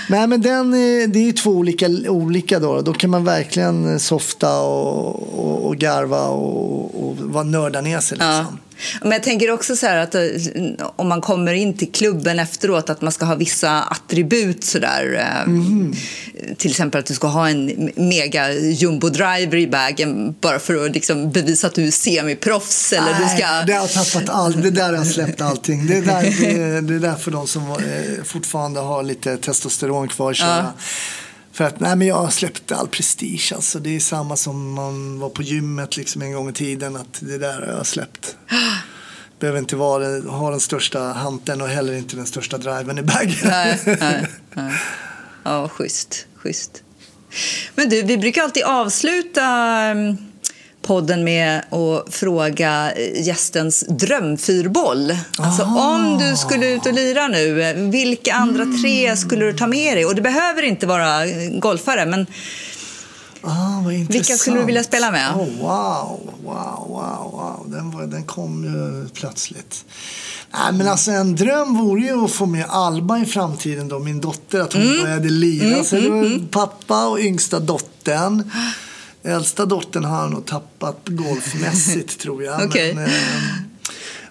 Nej, 0.10 0.28
men 0.28 0.42
den, 0.42 0.74
är- 0.74 1.08
det 1.08 1.20
är 1.20 1.24
ju 1.24 1.32
två 1.32 1.52
olika, 1.52 1.88
olika 2.10 2.60
då. 2.60 2.82
Då 2.82 2.94
kan 2.94 3.10
man 3.10 3.24
verkligen 3.26 4.00
softa 4.00 4.60
och, 4.62 5.40
och, 5.40 5.66
och 5.68 5.78
garva 5.78 6.22
och, 6.28 7.08
och 7.08 7.18
vara 7.18 7.44
nörda 7.44 7.82
ner 7.82 8.00
sig. 8.00 8.18
Ja. 8.22 8.46
Men 9.02 9.12
jag 9.12 9.24
tänker 9.24 9.52
också 9.52 9.76
så 9.76 9.88
att 9.88 10.16
eh, 10.16 10.22
om 10.96 11.08
man 11.10 11.22
kommer 11.22 11.54
in 11.54 11.78
till 11.78 11.92
klubben 11.92 12.40
efteråt 12.40 12.90
att 12.90 13.02
man 13.02 13.12
ska 13.12 13.26
ha 13.26 13.36
vissa 13.36 13.82
attribut 13.82 14.64
sådär. 14.64 15.16
eh, 15.20 15.48
Mhm. 15.52 15.96
Till 16.58 16.72
exempel 16.72 17.00
att 17.00 17.06
du 17.06 17.14
ska 17.14 17.28
ha 17.28 17.50
en 17.50 17.90
mega 17.96 18.54
jumbo-driver 18.54 19.56
i 19.58 19.68
bagen 19.68 20.36
bara 20.42 20.60
för 20.60 20.86
att 20.86 20.94
liksom 20.94 21.32
bevisa 21.32 21.68
att 21.68 21.76
du 21.76 21.88
är 21.88 21.92
semiproffs. 21.92 22.94
Eller 22.94 23.14
du 23.14 23.26
Nej, 23.26 23.38
ska... 23.38 23.48
det 23.68 23.74
har 23.74 23.88
tappat 23.88 24.30
allt. 24.30 24.64
Det 24.64 24.72
där 24.72 24.88
har 24.90 24.94
jag 24.94 25.08
släppt 25.08 25.42
allting. 25.42 25.88
Det, 25.88 26.02
där, 26.02 26.22
det, 26.24 26.82
det 26.82 26.96
är 26.96 27.00
där 27.00 27.16
för 27.16 27.32
de 27.32 27.48
som 27.48 27.72
eh, 27.72 28.24
fortfarande 28.24 28.80
har 28.80 29.04
lite 29.04 29.38
testosteron 29.38 30.08
kvar 30.08 30.34
köra. 30.34 30.74
För 31.52 31.64
att 31.64 31.80
nej, 31.80 31.96
men 31.96 32.08
jag 32.08 32.16
har 32.16 32.30
släppt 32.30 32.72
all 32.72 32.88
prestige. 32.88 33.52
Alltså. 33.56 33.80
Det 33.80 33.96
är 33.96 34.00
samma 34.00 34.36
som 34.36 34.74
man 34.74 35.20
var 35.20 35.30
på 35.30 35.42
gymmet 35.42 35.98
liksom 35.98 36.22
en 36.22 36.34
gång 36.34 36.50
i 36.50 36.54
tiden. 36.54 36.96
Att 36.96 37.20
det 37.20 37.38
där 37.38 37.62
har 37.62 37.74
jag 37.74 37.86
släppt. 37.86 38.38
Behöver 39.40 39.60
inte 39.60 39.76
vara, 39.76 40.20
ha 40.30 40.52
den 40.52 40.60
största 40.60 41.00
hanteln 41.00 41.62
och 41.62 41.68
heller 41.68 41.94
inte 41.94 42.16
den 42.16 42.26
största 42.26 42.58
driven 42.58 42.98
i 42.98 43.02
bagen. 43.02 43.36
Nej, 43.44 43.80
nej, 43.86 44.28
nej. 44.54 44.74
Ja, 45.44 45.70
schysst, 45.70 46.26
schysst. 46.36 46.84
Men 47.76 47.90
du, 47.90 48.02
vi 48.02 48.18
brukar 48.18 48.42
alltid 48.42 48.64
avsluta 48.64 49.46
mm, 49.46 50.31
podden 50.82 51.24
med 51.24 51.58
att 51.60 52.14
fråga 52.14 52.92
gästens 53.16 53.86
drömfyrboll. 53.90 55.18
Alltså 55.38 55.64
om 55.64 56.18
du 56.18 56.38
skulle 56.38 56.68
ut 56.74 56.86
och 56.86 56.94
lira 56.94 57.28
nu, 57.28 57.74
vilka 57.92 58.34
andra 58.34 58.66
tre 58.82 59.18
skulle 59.18 59.46
du 59.46 59.54
ta 59.54 59.68
med 59.68 59.98
dig? 59.98 60.06
Och 60.06 60.16
det 60.16 60.22
behöver 60.22 60.62
inte 60.64 60.88
vara 60.88 61.26
golfare, 61.60 62.06
men 62.06 62.26
Ah, 63.44 63.82
vad 63.84 63.94
intressant. 63.94 64.40
skulle 64.40 64.60
du 64.60 64.66
vilja 64.66 64.84
spela 64.84 65.12
med? 65.12 65.32
Oh, 65.32 65.38
wow, 65.38 66.20
wow, 66.44 66.86
wow, 66.88 67.32
wow. 67.32 67.66
Den, 67.68 67.92
var, 67.92 68.04
den 68.04 68.24
kom 68.24 68.64
ju 68.64 69.10
plötsligt. 69.10 69.86
Nej, 70.54 70.74
men 70.74 70.88
alltså 70.88 71.12
en 71.12 71.36
dröm 71.36 71.78
vore 71.78 72.02
ju 72.02 72.26
att 72.26 72.32
få 72.32 72.46
med 72.46 72.66
Alba 72.70 73.18
i 73.20 73.26
framtiden 73.26 73.88
då, 73.88 74.00
min 74.00 74.22
dotter, 74.22 74.60
att 74.62 74.74
hon 74.74 74.82
Mm. 74.82 75.02
började 75.04 75.30
lira. 75.30 75.84
Så 75.84 75.96
det 75.96 76.10
var 76.10 76.48
pappa 76.48 77.08
och 77.08 77.20
yngsta 77.20 77.60
dottern. 77.60 78.52
Äldsta 79.24 79.66
dottern 79.66 80.04
har 80.06 80.30
nog 80.30 80.46
tappat 80.46 81.00
golfmässigt 81.06 82.20
tror 82.22 82.44
jag. 82.44 82.66
Okej. 82.66 82.94
Men, 82.96 83.06
eh, 83.06 83.12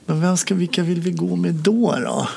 men 0.06 0.20
vem 0.20 0.36
ska, 0.36 0.54
vilka 0.54 0.82
vill 0.82 1.00
vi 1.00 1.10
gå 1.10 1.36
med 1.36 1.54
då? 1.54 1.96
då? 2.04 2.28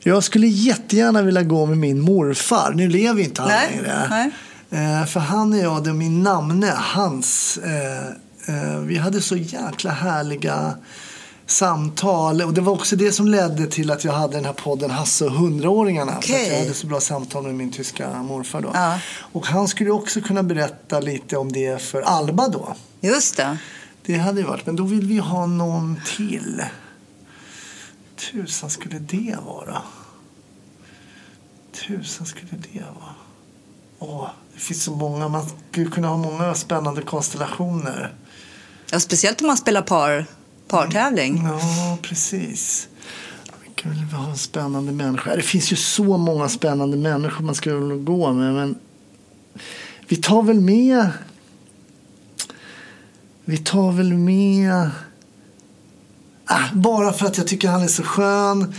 Jag 0.00 0.24
skulle 0.24 0.46
jättegärna 0.46 1.22
vilja 1.22 1.42
gå 1.42 1.66
med 1.66 1.78
min 1.78 2.00
morfar. 2.00 2.72
Nu 2.74 2.88
lever 2.88 3.22
inte 3.22 3.42
han 3.42 3.50
Nej, 3.50 3.70
längre. 3.70 4.06
nej. 4.10 4.30
Eh, 4.70 5.06
för 5.06 5.20
han 5.20 5.52
är 5.52 5.62
jag, 5.62 5.84
det 5.84 5.90
är 5.90 5.94
min 5.94 6.22
namne, 6.22 6.72
Hans. 6.76 7.58
Eh, 7.58 8.06
eh, 8.54 8.78
vi 8.80 8.96
hade 8.96 9.20
så 9.20 9.36
jäkla 9.36 9.90
härliga 9.90 10.74
samtal. 11.46 12.42
Och 12.42 12.54
det 12.54 12.60
var 12.60 12.72
också 12.72 12.96
det 12.96 13.12
som 13.12 13.28
ledde 13.28 13.66
till 13.66 13.90
att 13.90 14.04
jag 14.04 14.12
hade 14.12 14.36
den 14.36 14.44
här 14.44 14.52
podden 14.52 14.90
Hasse 14.90 15.24
och 15.24 15.32
hundraåringarna. 15.32 16.12
För 16.12 16.18
Okej. 16.18 16.46
att 16.46 16.52
jag 16.52 16.58
hade 16.58 16.74
så 16.74 16.86
bra 16.86 17.00
samtal 17.00 17.42
med 17.42 17.54
min 17.54 17.72
tyska 17.72 18.22
morfar 18.22 18.60
då. 18.60 18.70
Ja. 18.74 18.98
Och 19.18 19.46
han 19.46 19.68
skulle 19.68 19.90
också 19.90 20.20
kunna 20.20 20.42
berätta 20.42 21.00
lite 21.00 21.36
om 21.36 21.52
det 21.52 21.82
för 21.82 22.02
Alba 22.02 22.48
då. 22.48 22.74
just 23.00 23.36
det. 23.36 23.58
Det 24.02 24.16
hade 24.16 24.40
ju 24.40 24.46
varit, 24.46 24.66
men 24.66 24.76
då 24.76 24.84
vill 24.84 25.06
vi 25.06 25.18
ha 25.18 25.46
någon 25.46 26.00
till. 26.16 26.62
Tusan 28.32 28.70
skulle 28.70 28.98
det 28.98 29.36
vara? 29.46 29.82
Tusan 31.86 32.26
skulle 32.26 32.52
det 32.72 32.84
vara? 33.00 33.14
Åh, 33.98 34.28
det 34.54 34.60
finns 34.60 34.84
så 34.84 34.90
många. 34.90 35.28
Man 35.28 35.46
skulle 35.70 35.90
kunna 35.90 36.08
ha 36.08 36.16
många 36.16 36.54
spännande 36.54 37.02
konstellationer. 37.02 38.14
Ja, 38.90 39.00
speciellt 39.00 39.40
om 39.40 39.46
man 39.46 39.56
spelar 39.56 39.82
par, 39.82 40.26
partävling. 40.68 41.42
Ja, 41.44 41.98
precis. 42.02 42.88
Vilken 43.64 43.90
vill 43.90 44.04
vi 44.04 44.16
ha 44.16 44.30
en 44.30 44.36
spännande 44.36 44.92
människa? 44.92 45.36
Det 45.36 45.42
finns 45.42 45.72
ju 45.72 45.76
så 45.76 46.16
många 46.16 46.48
spännande 46.48 46.96
människor 46.96 47.44
man 47.44 47.54
skulle 47.54 47.76
vilja 47.76 47.96
gå 47.96 48.32
med. 48.32 48.54
Men 48.54 48.78
vi 50.08 50.16
tar 50.16 50.42
väl 50.42 50.60
med... 50.60 51.08
Vi 53.44 53.58
tar 53.58 53.92
väl 53.92 54.12
med... 54.14 54.90
Ah, 56.44 56.68
bara 56.74 57.12
för 57.12 57.26
att 57.26 57.38
jag 57.38 57.46
tycker 57.46 57.68
han 57.68 57.82
är 57.82 57.88
så 57.88 58.02
skön 58.02 58.74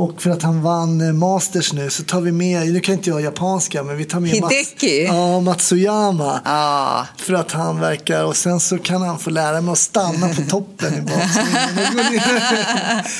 och 0.00 0.22
för 0.22 0.30
att 0.30 0.42
han 0.42 0.62
vann 0.62 1.00
eh, 1.00 1.12
Masters 1.12 1.72
nu 1.72 1.90
så 1.90 2.02
tar 2.02 2.20
vi 2.20 2.32
med, 2.32 2.72
nu 2.72 2.80
kan 2.80 2.94
inte 2.94 3.10
jag 3.10 3.20
japanska 3.20 3.82
men 3.82 3.96
vi 3.96 4.04
tar 4.04 4.20
med 4.20 4.30
Hideki? 4.30 5.06
Mats, 5.06 5.16
ja, 5.16 5.40
Matsuyama. 5.40 6.40
Ja, 6.44 7.06
För 7.16 7.34
att 7.34 7.52
han 7.52 7.80
verkar, 7.80 8.24
och 8.24 8.36
sen 8.36 8.60
så 8.60 8.78
kan 8.78 9.02
han 9.02 9.18
få 9.18 9.30
lära 9.30 9.60
mig 9.60 9.72
att 9.72 9.78
stanna 9.78 10.28
på 10.28 10.42
toppen 10.48 10.94
i 10.94 11.00
baksvingen. 11.00 12.20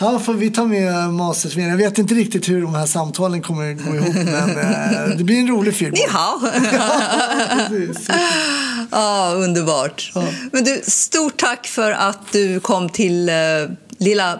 Eh, 0.00 0.18
får 0.18 0.34
vi 0.34 0.50
ta 0.50 0.64
med 0.64 1.14
Masters 1.14 1.56
Jag 1.56 1.76
vet 1.76 1.98
inte 1.98 2.14
riktigt 2.14 2.48
hur 2.48 2.62
de 2.62 2.74
här 2.74 2.86
samtalen 2.86 3.42
kommer 3.42 3.72
att 3.72 3.84
gå 3.84 3.94
ihop 3.94 4.14
men 4.14 4.50
eh, 4.58 5.16
det 5.16 5.24
blir 5.24 5.38
en 5.38 5.48
rolig 5.48 5.74
film. 5.74 5.94
ni 5.94 6.06
hao. 6.08 6.40
Ja, 8.90 9.32
underbart. 9.36 10.12
Men 10.52 10.64
du, 10.64 10.82
stort 10.86 11.36
tack 11.40 11.66
för 11.66 11.92
att 11.92 12.32
du 12.32 12.60
kom 12.60 12.88
till 12.88 13.30
lilla 13.98 14.38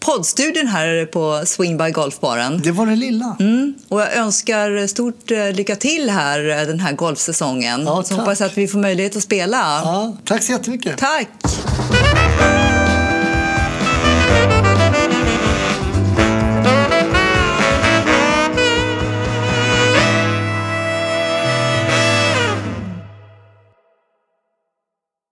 poddstudion 0.00 0.66
här 0.66 1.06
på 1.06 1.42
Swing 1.46 1.76
by 1.78 1.90
Golfbaren. 1.90 2.60
Det 2.62 2.72
var 2.72 2.86
det 2.86 2.96
lilla. 2.96 3.36
Mm. 3.40 3.74
Och 3.88 4.00
jag 4.00 4.16
önskar 4.16 4.86
stort 4.86 5.30
eh, 5.30 5.52
lycka 5.52 5.76
till 5.76 6.10
här 6.10 6.48
eh, 6.48 6.66
den 6.66 6.80
här 6.80 6.92
golfsäsongen. 6.92 7.82
Ja, 7.86 8.02
Så 8.02 8.14
hoppas 8.14 8.40
att 8.40 8.58
vi 8.58 8.68
får 8.68 8.78
möjlighet 8.78 9.16
att 9.16 9.22
spela. 9.22 9.56
Ja, 9.56 10.16
tack 10.24 10.42
så 10.42 10.52
jättemycket. 10.52 10.98
Tack! 10.98 11.28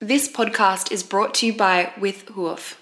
This 0.08 0.32
podcast 0.32 0.92
is 0.92 1.08
brought 1.08 1.34
to 1.34 1.46
you 1.46 1.52
by 1.52 1.90
With 2.00 2.30
Hoof. 2.30 2.76